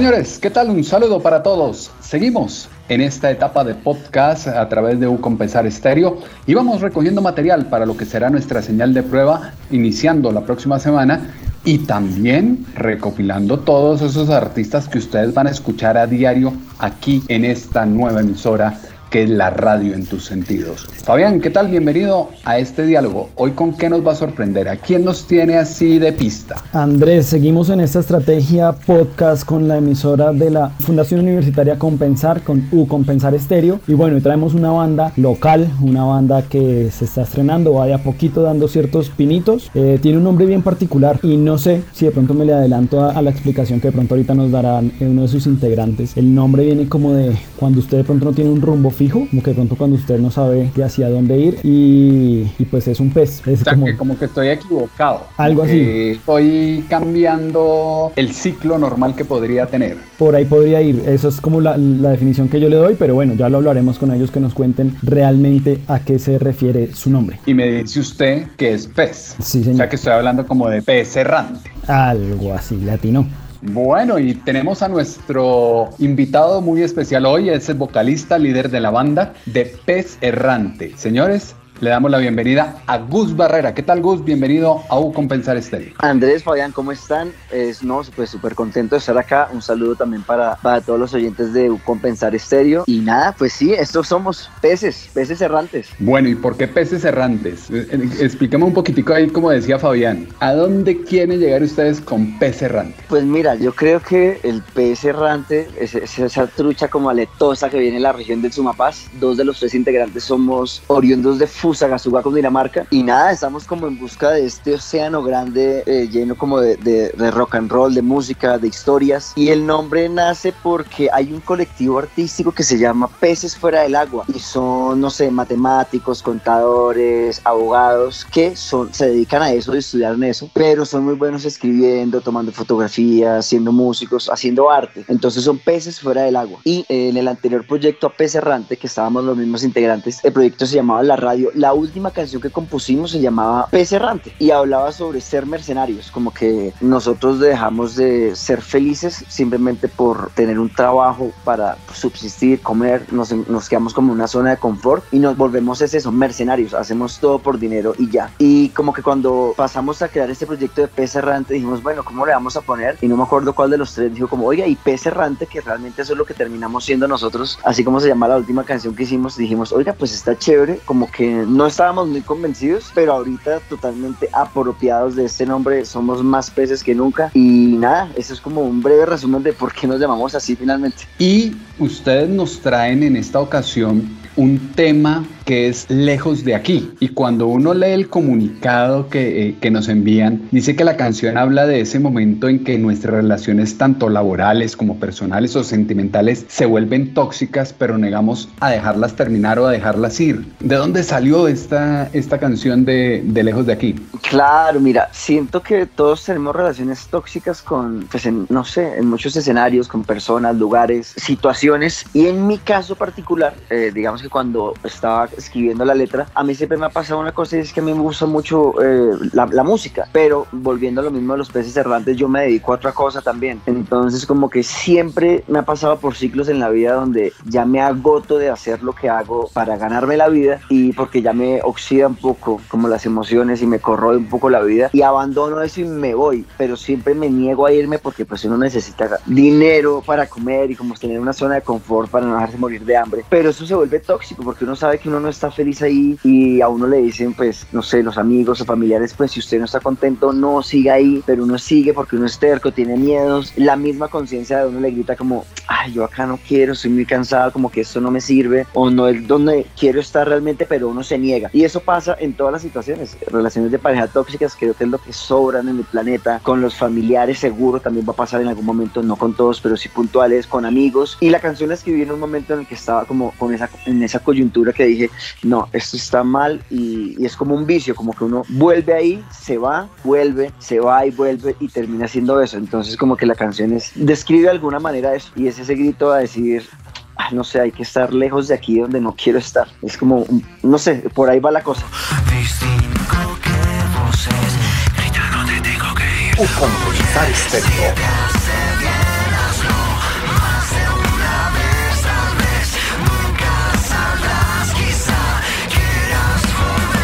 Señores, 0.00 0.38
¿qué 0.38 0.48
tal? 0.48 0.70
Un 0.70 0.82
saludo 0.82 1.20
para 1.20 1.42
todos. 1.42 1.90
Seguimos 2.00 2.70
en 2.88 3.02
esta 3.02 3.30
etapa 3.30 3.64
de 3.64 3.74
podcast 3.74 4.48
a 4.48 4.66
través 4.66 4.98
de 4.98 5.06
U 5.06 5.20
Compensar 5.20 5.66
Estéreo 5.66 6.20
y 6.46 6.54
vamos 6.54 6.80
recogiendo 6.80 7.20
material 7.20 7.66
para 7.66 7.84
lo 7.84 7.94
que 7.98 8.06
será 8.06 8.30
nuestra 8.30 8.62
señal 8.62 8.94
de 8.94 9.02
prueba 9.02 9.52
iniciando 9.70 10.32
la 10.32 10.40
próxima 10.40 10.78
semana 10.78 11.34
y 11.66 11.80
también 11.80 12.64
recopilando 12.74 13.58
todos 13.58 14.00
esos 14.00 14.30
artistas 14.30 14.88
que 14.88 14.96
ustedes 14.96 15.34
van 15.34 15.48
a 15.48 15.50
escuchar 15.50 15.98
a 15.98 16.06
diario 16.06 16.54
aquí 16.78 17.22
en 17.28 17.44
esta 17.44 17.84
nueva 17.84 18.20
emisora 18.20 18.78
que 19.10 19.24
es 19.24 19.30
la 19.30 19.50
radio 19.50 19.94
en 19.94 20.06
tus 20.06 20.24
sentidos. 20.24 20.86
Fabián, 21.04 21.40
¿qué 21.40 21.50
tal? 21.50 21.68
Bienvenido 21.68 22.28
a 22.44 22.58
este 22.58 22.86
diálogo. 22.86 23.30
Hoy 23.34 23.52
con 23.52 23.74
qué 23.76 23.90
nos 23.90 24.06
va 24.06 24.12
a 24.12 24.14
sorprender? 24.14 24.68
¿A 24.68 24.76
quién 24.76 25.04
nos 25.04 25.26
tiene 25.26 25.56
así 25.56 25.98
de 25.98 26.12
pista? 26.12 26.62
Andrés, 26.72 27.26
seguimos 27.26 27.68
en 27.70 27.80
esta 27.80 27.98
estrategia 27.98 28.72
podcast 28.72 29.44
con 29.44 29.66
la 29.66 29.78
emisora 29.78 30.32
de 30.32 30.50
la 30.50 30.68
Fundación 30.68 31.20
Universitaria 31.20 31.78
Compensar, 31.78 32.42
con 32.42 32.68
U 32.70 32.86
Compensar 32.86 33.34
Estéreo. 33.34 33.80
Y 33.88 33.94
bueno, 33.94 34.20
traemos 34.22 34.54
una 34.54 34.70
banda 34.70 35.12
local, 35.16 35.68
una 35.82 36.04
banda 36.04 36.42
que 36.42 36.90
se 36.92 37.06
está 37.06 37.22
estrenando, 37.22 37.72
vaya 37.72 37.98
poquito 37.98 38.42
dando 38.42 38.68
ciertos 38.68 39.08
pinitos. 39.08 39.70
Eh, 39.74 39.98
tiene 40.00 40.18
un 40.18 40.24
nombre 40.24 40.46
bien 40.46 40.62
particular 40.62 41.18
y 41.24 41.36
no 41.36 41.58
sé 41.58 41.82
si 41.92 42.04
de 42.04 42.12
pronto 42.12 42.34
me 42.34 42.44
le 42.44 42.52
adelanto 42.52 43.02
a, 43.02 43.10
a 43.10 43.22
la 43.22 43.30
explicación 43.30 43.80
que 43.80 43.88
de 43.88 43.92
pronto 43.92 44.14
ahorita 44.14 44.34
nos 44.34 44.52
dará 44.52 44.80
uno 45.00 45.22
de 45.22 45.28
sus 45.28 45.46
integrantes. 45.46 46.16
El 46.16 46.32
nombre 46.32 46.64
viene 46.64 46.88
como 46.88 47.12
de 47.12 47.36
cuando 47.56 47.80
usted 47.80 47.98
de 47.98 48.04
pronto 48.04 48.26
no 48.26 48.32
tiene 48.32 48.50
un 48.50 48.60
rumbo 48.60 48.92
fijo, 49.00 49.26
como 49.30 49.42
que 49.42 49.50
de 49.50 49.54
pronto 49.54 49.76
cuando 49.76 49.96
usted 49.96 50.18
no 50.18 50.30
sabe 50.30 50.70
que 50.74 50.84
hacia 50.84 51.08
dónde 51.08 51.38
ir 51.38 51.58
y, 51.62 52.46
y 52.58 52.64
pues 52.66 52.86
es 52.86 53.00
un 53.00 53.08
pez. 53.10 53.40
Es 53.46 53.62
O 53.62 53.64
sea, 53.64 53.72
como, 53.72 53.86
que 53.86 53.96
como 53.96 54.18
que 54.18 54.26
estoy 54.26 54.48
equivocado. 54.48 55.22
Algo 55.38 55.62
así. 55.62 55.80
Estoy 56.18 56.84
cambiando 56.88 58.12
el 58.14 58.32
ciclo 58.34 58.78
normal 58.78 59.14
que 59.16 59.24
podría 59.24 59.64
tener. 59.66 59.96
por 60.18 60.34
ahí 60.36 60.44
podría 60.44 60.82
ir. 60.82 61.02
Eso 61.06 61.28
es 61.28 61.40
como 61.40 61.62
la, 61.62 61.78
la 61.78 62.10
definición 62.10 62.48
que 62.50 62.60
yo 62.60 62.68
le 62.68 62.76
doy, 62.76 62.94
pero 62.98 63.14
bueno, 63.14 63.32
ya 63.34 63.48
lo 63.48 63.56
hablaremos 63.56 63.98
con 63.98 64.12
ellos 64.12 64.30
que 64.30 64.40
nos 64.40 64.52
cuenten 64.52 64.94
realmente 65.02 65.78
a 65.88 66.00
qué 66.00 66.18
se 66.18 66.38
refiere 66.38 66.94
su 66.94 67.08
nombre. 67.08 67.40
Y 67.46 67.54
me 67.54 67.70
dice 67.72 68.00
usted 68.00 68.48
que 68.58 68.74
es 68.74 68.86
pez. 68.86 69.36
Sí, 69.40 69.60
O 69.60 69.62
señor. 69.62 69.76
sea 69.78 69.88
que 69.88 69.96
estoy 69.96 70.12
hablando 70.12 70.46
como 70.46 70.68
de 70.68 70.82
pez 70.82 71.16
errante. 71.16 71.70
Algo 71.86 72.52
así, 72.52 72.76
latino. 72.76 73.26
Bueno, 73.62 74.18
y 74.18 74.34
tenemos 74.34 74.82
a 74.82 74.88
nuestro 74.88 75.90
invitado 75.98 76.62
muy 76.62 76.82
especial 76.82 77.26
hoy, 77.26 77.50
es 77.50 77.68
el 77.68 77.76
vocalista 77.76 78.38
líder 78.38 78.70
de 78.70 78.80
la 78.80 78.90
banda 78.90 79.34
de 79.44 79.66
Pez 79.84 80.16
Errante. 80.22 80.94
Señores, 80.96 81.54
le 81.80 81.88
damos 81.88 82.10
la 82.10 82.18
bienvenida 82.18 82.82
a 82.86 82.98
Gus 82.98 83.34
Barrera. 83.34 83.74
¿Qué 83.74 83.82
tal 83.82 84.02
Gus? 84.02 84.22
Bienvenido 84.22 84.82
a 84.90 85.00
U 85.00 85.12
Compensar 85.14 85.56
Estéreo. 85.56 85.94
Andrés, 85.98 86.44
Fabián, 86.44 86.72
¿cómo 86.72 86.92
están? 86.92 87.32
Es, 87.50 87.82
no, 87.82 88.02
pues 88.14 88.28
súper 88.28 88.54
contento 88.54 88.96
de 88.96 88.98
estar 88.98 89.16
acá. 89.16 89.48
Un 89.50 89.62
saludo 89.62 89.94
también 89.94 90.22
para, 90.22 90.56
para 90.56 90.82
todos 90.82 91.00
los 91.00 91.14
oyentes 91.14 91.54
de 91.54 91.74
Compensar 91.86 92.34
Estéreo. 92.34 92.84
Y 92.86 92.98
nada, 92.98 93.34
pues 93.36 93.54
sí, 93.54 93.72
estos 93.72 94.08
somos 94.08 94.50
peces, 94.60 95.08
peces 95.14 95.40
errantes. 95.40 95.88
Bueno, 95.98 96.28
¿y 96.28 96.34
por 96.34 96.56
qué 96.58 96.68
peces 96.68 97.02
errantes? 97.04 97.70
Eh, 97.70 97.86
eh, 97.90 98.10
Explíqueme 98.20 98.64
un 98.64 98.74
poquitico 98.74 99.14
ahí, 99.14 99.28
como 99.28 99.50
decía 99.50 99.78
Fabián. 99.78 100.28
¿A 100.40 100.52
dónde 100.52 101.02
quieren 101.02 101.40
llegar 101.40 101.62
ustedes 101.62 102.02
con 102.02 102.38
pez 102.38 102.60
errante? 102.60 102.96
Pues 103.08 103.24
mira, 103.24 103.54
yo 103.54 103.74
creo 103.74 104.00
que 104.00 104.38
el 104.42 104.62
pez 104.74 105.04
errante 105.04 105.68
es, 105.80 105.94
es 105.94 106.18
esa 106.18 106.46
trucha 106.46 106.88
como 106.88 107.08
aletosa 107.08 107.70
que 107.70 107.78
viene 107.78 107.94
de 107.96 108.02
la 108.02 108.12
región 108.12 108.42
del 108.42 108.52
Sumapaz. 108.52 109.06
Dos 109.18 109.38
de 109.38 109.44
los 109.44 109.58
tres 109.58 109.74
integrantes 109.74 110.24
somos 110.24 110.82
oriundos 110.88 111.38
de 111.38 111.46
Fusagasugá, 111.70 112.20
Cundinamarca. 112.22 112.84
Y 112.90 113.04
nada, 113.04 113.30
estamos 113.30 113.64
como 113.64 113.86
en 113.86 113.96
busca 113.96 114.30
de 114.30 114.44
este 114.44 114.74
océano 114.74 115.22
grande 115.22 115.84
eh, 115.86 116.08
lleno 116.10 116.36
como 116.36 116.58
de, 116.58 116.76
de- 116.76 117.10
de 117.10 117.30
rock 117.30 117.54
and 117.54 117.70
roll, 117.70 117.94
de 117.94 118.02
música, 118.02 118.58
de 118.58 118.66
historias. 118.66 119.32
Y 119.36 119.50
el 119.50 119.64
nombre 119.64 120.08
nace 120.08 120.52
porque 120.64 121.08
hay 121.12 121.32
un 121.32 121.40
colectivo 121.40 122.00
artístico 122.00 122.50
que 122.50 122.64
se 122.64 122.76
llama 122.76 123.08
Peces 123.20 123.56
Fuera 123.56 123.82
del 123.82 123.94
Agua. 123.94 124.24
Y 124.34 124.40
son, 124.40 125.00
no 125.00 125.10
sé, 125.10 125.30
matemáticos, 125.30 126.22
contadores, 126.22 127.40
abogados 127.44 128.26
que 128.32 128.56
son, 128.56 128.92
se 128.92 129.06
dedican 129.08 129.42
a 129.42 129.52
eso, 129.52 129.72
estudiaron 129.74 130.24
eso, 130.24 130.50
pero 130.52 130.84
son 130.84 131.04
muy 131.04 131.14
buenos 131.14 131.44
escribiendo, 131.44 132.20
tomando 132.20 132.50
fotografías, 132.50 133.46
siendo 133.46 133.70
músicos, 133.70 134.28
haciendo 134.28 134.70
arte. 134.70 135.04
Entonces 135.06 135.44
son 135.44 135.58
peces 135.58 136.00
fuera 136.00 136.22
del 136.22 136.34
agua. 136.34 136.58
Y 136.64 136.84
en 136.88 137.16
el 137.16 137.28
anterior 137.28 137.64
proyecto 137.64 138.08
a 138.08 138.12
Pez 138.12 138.34
Errante, 138.34 138.76
que 138.76 138.88
estábamos 138.88 139.22
los 139.24 139.36
mismos 139.36 139.62
integrantes, 139.62 140.18
el 140.24 140.32
proyecto 140.32 140.66
se 140.66 140.74
llamaba 140.76 141.02
La 141.04 141.16
Radio. 141.16 141.50
La 141.60 141.74
última 141.74 142.10
canción 142.10 142.40
que 142.40 142.48
compusimos 142.48 143.10
se 143.10 143.20
llamaba 143.20 143.66
Pez 143.70 143.92
Errante 143.92 144.34
y 144.38 144.50
hablaba 144.50 144.92
sobre 144.92 145.20
ser 145.20 145.44
mercenarios, 145.44 146.10
como 146.10 146.32
que 146.32 146.72
nosotros 146.80 147.38
dejamos 147.38 147.96
de 147.96 148.34
ser 148.34 148.62
felices 148.62 149.26
simplemente 149.28 149.86
por 149.86 150.30
tener 150.30 150.58
un 150.58 150.70
trabajo 150.70 151.32
para 151.44 151.76
subsistir, 151.92 152.62
comer, 152.62 153.12
nos, 153.12 153.30
nos 153.32 153.68
quedamos 153.68 153.92
como 153.92 154.10
en 154.12 154.20
una 154.20 154.26
zona 154.26 154.52
de 154.52 154.56
confort 154.56 155.04
y 155.12 155.18
nos 155.18 155.36
volvemos 155.36 155.82
es 155.82 155.92
eso, 155.92 156.10
mercenarios, 156.10 156.72
hacemos 156.72 157.18
todo 157.18 157.38
por 157.38 157.58
dinero 157.58 157.92
y 157.98 158.10
ya. 158.10 158.30
Y 158.38 158.70
como 158.70 158.94
que 158.94 159.02
cuando 159.02 159.52
pasamos 159.54 160.00
a 160.00 160.08
crear 160.08 160.30
este 160.30 160.46
proyecto 160.46 160.80
de 160.80 160.88
Pez 160.88 161.14
Errante 161.14 161.52
dijimos, 161.52 161.82
bueno, 161.82 162.02
¿cómo 162.04 162.24
le 162.24 162.32
vamos 162.32 162.56
a 162.56 162.62
poner? 162.62 162.96
Y 163.02 163.06
no 163.06 163.18
me 163.18 163.24
acuerdo 163.24 163.52
cuál 163.54 163.68
de 163.68 163.76
los 163.76 163.92
tres 163.92 164.14
dijo 164.14 164.28
como, 164.28 164.46
oiga, 164.46 164.66
y 164.66 164.76
Pez 164.76 165.04
Errante, 165.04 165.46
que 165.46 165.60
realmente 165.60 166.00
eso 166.00 166.14
es 166.14 166.18
lo 166.18 166.24
que 166.24 166.32
terminamos 166.32 166.86
siendo 166.86 167.06
nosotros, 167.06 167.58
así 167.64 167.84
como 167.84 168.00
se 168.00 168.08
llama 168.08 168.28
la 168.28 168.38
última 168.38 168.64
canción 168.64 168.96
que 168.96 169.02
hicimos, 169.02 169.36
dijimos, 169.36 169.74
oiga, 169.74 169.92
pues 169.92 170.14
está 170.14 170.34
chévere, 170.38 170.80
como 170.86 171.10
que 171.10 171.49
no 171.50 171.66
estábamos 171.66 172.08
muy 172.08 172.20
convencidos, 172.20 172.90
pero 172.94 173.12
ahorita 173.12 173.60
totalmente 173.68 174.28
apropiados 174.32 175.16
de 175.16 175.24
este 175.24 175.44
nombre, 175.46 175.84
somos 175.84 176.22
más 176.22 176.50
peces 176.50 176.82
que 176.82 176.94
nunca 176.94 177.30
y 177.34 177.76
nada, 177.78 178.10
eso 178.16 178.32
es 178.32 178.40
como 178.40 178.62
un 178.62 178.82
breve 178.82 179.06
resumen 179.06 179.42
de 179.42 179.52
por 179.52 179.72
qué 179.72 179.86
nos 179.86 180.00
llamamos 180.00 180.34
así 180.34 180.56
finalmente. 180.56 181.04
Y 181.18 181.56
ustedes 181.78 182.28
nos 182.28 182.60
traen 182.60 183.02
en 183.02 183.16
esta 183.16 183.40
ocasión 183.40 184.08
un 184.36 184.58
tema 184.74 185.24
que 185.44 185.68
es 185.68 185.88
lejos 185.90 186.44
de 186.44 186.54
aquí. 186.54 186.92
Y 187.00 187.08
cuando 187.08 187.46
uno 187.46 187.74
lee 187.74 187.92
el 187.92 188.08
comunicado 188.08 189.08
que, 189.08 189.48
eh, 189.48 189.56
que 189.60 189.70
nos 189.70 189.88
envían, 189.88 190.42
dice 190.50 190.76
que 190.76 190.84
la 190.84 190.96
canción 190.96 191.38
habla 191.38 191.66
de 191.66 191.80
ese 191.80 191.98
momento 191.98 192.48
en 192.48 192.64
que 192.64 192.78
nuestras 192.78 193.14
relaciones, 193.14 193.76
tanto 193.78 194.08
laborales 194.08 194.76
como 194.76 194.98
personales 194.98 195.56
o 195.56 195.64
sentimentales, 195.64 196.44
se 196.48 196.66
vuelven 196.66 197.14
tóxicas, 197.14 197.72
pero 197.72 197.98
negamos 197.98 198.48
a 198.60 198.70
dejarlas 198.70 199.14
terminar 199.14 199.58
o 199.58 199.66
a 199.66 199.72
dejarlas 199.72 200.20
ir. 200.20 200.44
¿De 200.60 200.76
dónde 200.76 201.02
salió 201.02 201.48
esta, 201.48 202.08
esta 202.12 202.38
canción 202.38 202.84
de, 202.84 203.22
de 203.24 203.42
lejos 203.42 203.66
de 203.66 203.72
aquí? 203.72 203.94
Claro, 204.28 204.80
mira, 204.80 205.08
siento 205.12 205.62
que 205.62 205.86
todos 205.86 206.24
tenemos 206.24 206.54
relaciones 206.54 207.06
tóxicas 207.06 207.62
con, 207.62 208.06
pues 208.10 208.26
en, 208.26 208.46
no 208.48 208.64
sé, 208.64 208.98
en 208.98 209.06
muchos 209.06 209.36
escenarios, 209.36 209.88
con 209.88 210.04
personas, 210.04 210.56
lugares, 210.56 211.14
situaciones. 211.16 212.04
Y 212.12 212.26
en 212.26 212.46
mi 212.46 212.58
caso 212.58 212.94
particular, 212.96 213.54
eh, 213.70 213.90
digamos 213.94 214.22
que 214.22 214.28
cuando 214.28 214.74
estaba 214.84 215.28
escribiendo 215.36 215.84
la 215.84 215.94
letra, 215.94 216.26
a 216.34 216.44
mí 216.44 216.54
siempre 216.54 216.78
me 216.78 216.86
ha 216.86 216.90
pasado 216.90 217.20
una 217.20 217.32
cosa 217.32 217.56
y 217.56 217.60
es 217.60 217.72
que 217.72 217.80
a 217.80 217.82
mí 217.82 217.92
me 217.92 218.00
gusta 218.00 218.26
mucho 218.26 218.74
eh, 218.82 219.16
la, 219.32 219.46
la 219.46 219.62
música, 219.62 220.08
pero 220.12 220.46
volviendo 220.52 221.00
a 221.00 221.04
lo 221.04 221.10
mismo 221.10 221.34
de 221.34 221.38
los 221.38 221.50
peces 221.50 221.76
errantes, 221.76 222.16
yo 222.16 222.28
me 222.28 222.42
dedico 222.42 222.72
a 222.72 222.76
otra 222.76 222.92
cosa 222.92 223.20
también. 223.20 223.60
Entonces 223.66 224.26
como 224.26 224.50
que 224.50 224.62
siempre 224.62 225.44
me 225.48 225.58
ha 225.58 225.62
pasado 225.62 225.98
por 225.98 226.14
ciclos 226.14 226.48
en 226.48 226.58
la 226.58 226.70
vida 226.70 226.94
donde 226.94 227.32
ya 227.46 227.64
me 227.64 227.80
agoto 227.80 228.38
de 228.38 228.50
hacer 228.50 228.82
lo 228.82 228.92
que 228.92 229.08
hago 229.08 229.48
para 229.52 229.76
ganarme 229.76 230.16
la 230.16 230.28
vida 230.28 230.60
y 230.68 230.92
porque 230.92 231.22
ya 231.22 231.32
me 231.32 231.60
oxida 231.62 232.06
un 232.06 232.16
poco 232.16 232.60
como 232.68 232.88
las 232.88 233.06
emociones 233.06 233.62
y 233.62 233.66
me 233.66 233.78
corroe 233.78 234.16
un 234.16 234.28
poco 234.28 234.50
la 234.50 234.60
vida 234.60 234.90
y 234.92 235.02
abandono 235.02 235.60
eso 235.62 235.80
y 235.80 235.84
me 235.84 236.14
voy, 236.14 236.46
pero 236.56 236.76
siempre 236.76 237.14
me 237.14 237.28
niego 237.30 237.66
a 237.66 237.72
irme 237.72 237.98
porque 237.98 238.24
pues 238.24 238.44
uno 238.44 238.56
necesita 238.58 239.18
dinero 239.26 240.02
para 240.04 240.26
comer 240.26 240.70
y 240.70 240.76
como 240.76 240.94
tener 240.94 241.20
una 241.20 241.32
zona 241.32 241.56
de 241.56 241.62
confort 241.62 242.10
para 242.10 242.26
no 242.26 242.34
dejarse 242.34 242.58
morir 242.58 242.84
de 242.84 242.96
hambre, 242.96 243.24
pero 243.28 243.50
eso 243.50 243.66
se 243.66 243.74
vuelve 243.74 244.00
tóxico 244.00 244.42
porque 244.42 244.64
uno 244.64 244.76
sabe 244.76 244.98
que 244.98 245.08
uno 245.08 245.19
no 245.20 245.28
está 245.28 245.50
feliz 245.50 245.82
ahí 245.82 246.18
y 246.24 246.60
a 246.60 246.68
uno 246.68 246.86
le 246.86 246.98
dicen 246.98 247.34
pues 247.34 247.66
no 247.72 247.82
sé, 247.82 248.02
los 248.02 248.18
amigos 248.18 248.60
o 248.60 248.64
familiares 248.64 249.14
pues 249.16 249.32
si 249.32 249.40
usted 249.40 249.58
no 249.58 249.64
está 249.66 249.80
contento 249.80 250.32
no 250.32 250.62
siga 250.62 250.94
ahí, 250.94 251.22
pero 251.24 251.44
uno 251.44 251.58
sigue 251.58 251.94
porque 251.94 252.16
uno 252.16 252.26
es 252.26 252.38
terco, 252.38 252.72
tiene 252.72 252.96
miedos, 252.96 253.52
la 253.56 253.76
misma 253.76 254.08
conciencia 254.08 254.58
de 254.58 254.68
uno 254.68 254.80
le 254.80 254.90
grita 254.90 255.16
como 255.16 255.44
ay, 255.70 255.92
yo 255.92 256.04
acá 256.04 256.26
no 256.26 256.38
quiero, 256.48 256.72
estoy 256.72 256.90
muy 256.90 257.06
cansada, 257.06 257.52
como 257.52 257.70
que 257.70 257.82
esto 257.82 258.00
no 258.00 258.10
me 258.10 258.20
sirve 258.20 258.66
o 258.74 258.90
no 258.90 259.06
es 259.06 259.26
donde 259.26 259.66
quiero 259.78 260.00
estar 260.00 260.28
realmente, 260.28 260.66
pero 260.66 260.88
uno 260.88 261.04
se 261.04 261.16
niega. 261.16 261.48
Y 261.52 261.62
eso 261.64 261.80
pasa 261.80 262.16
en 262.18 262.34
todas 262.34 262.52
las 262.52 262.62
situaciones. 262.62 263.16
Relaciones 263.28 263.70
de 263.70 263.78
pareja 263.78 264.08
tóxicas 264.08 264.56
creo 264.58 264.74
que 264.74 264.84
es 264.84 264.90
lo 264.90 264.98
que 264.98 265.12
sobran 265.12 265.68
en 265.68 265.78
el 265.78 265.84
planeta. 265.84 266.40
Con 266.42 266.60
los 266.60 266.74
familiares 266.74 267.38
seguro 267.38 267.80
también 267.80 268.04
va 268.06 268.12
a 268.12 268.16
pasar 268.16 268.40
en 268.40 268.48
algún 268.48 268.66
momento, 268.66 269.00
no 269.02 269.14
con 269.14 269.34
todos, 269.34 269.60
pero 269.60 269.76
sí 269.76 269.88
puntuales, 269.88 270.46
con 270.48 270.64
amigos. 270.64 271.16
Y 271.20 271.30
la 271.30 271.40
canción 271.40 271.68
la 271.68 271.76
escribí 271.76 272.02
en 272.02 272.10
un 272.10 272.18
momento 272.18 272.54
en 272.54 272.60
el 272.60 272.66
que 272.66 272.74
estaba 272.74 273.04
como 273.04 273.30
con 273.38 273.54
esa, 273.54 273.70
en 273.86 274.02
esa 274.02 274.18
coyuntura 274.18 274.72
que 274.72 274.84
dije, 274.84 275.10
no, 275.44 275.68
esto 275.72 275.96
está 275.96 276.24
mal 276.24 276.60
y, 276.68 277.14
y 277.16 277.26
es 277.26 277.36
como 277.36 277.54
un 277.54 277.64
vicio, 277.64 277.94
como 277.94 278.12
que 278.12 278.24
uno 278.24 278.42
vuelve 278.48 278.92
ahí, 278.92 279.24
se 279.30 279.56
va, 279.56 279.88
vuelve, 280.02 280.50
se 280.58 280.80
va 280.80 281.06
y 281.06 281.10
vuelve 281.12 281.54
y 281.60 281.68
termina 281.68 282.06
haciendo 282.06 282.40
eso. 282.40 282.56
Entonces 282.56 282.96
como 282.96 283.16
que 283.16 283.24
la 283.24 283.36
canción 283.36 283.72
es, 283.72 283.92
describe 283.94 284.44
de 284.44 284.50
alguna 284.50 284.80
manera 284.80 285.14
eso 285.14 285.30
y 285.36 285.46
es 285.46 285.59
ese 285.62 285.74
grito 285.74 286.12
a 286.12 286.18
decir, 286.18 286.68
ah, 287.16 287.28
no 287.32 287.44
sé, 287.44 287.60
hay 287.60 287.72
que 287.72 287.82
estar 287.82 288.12
lejos 288.12 288.48
de 288.48 288.54
aquí 288.54 288.80
donde 288.80 289.00
no 289.00 289.14
quiero 289.14 289.38
estar. 289.38 289.68
Es 289.82 289.96
como, 289.96 290.24
no 290.62 290.78
sé, 290.78 291.08
por 291.14 291.30
ahí 291.30 291.40
va 291.40 291.50
la 291.50 291.62
cosa. 291.62 291.84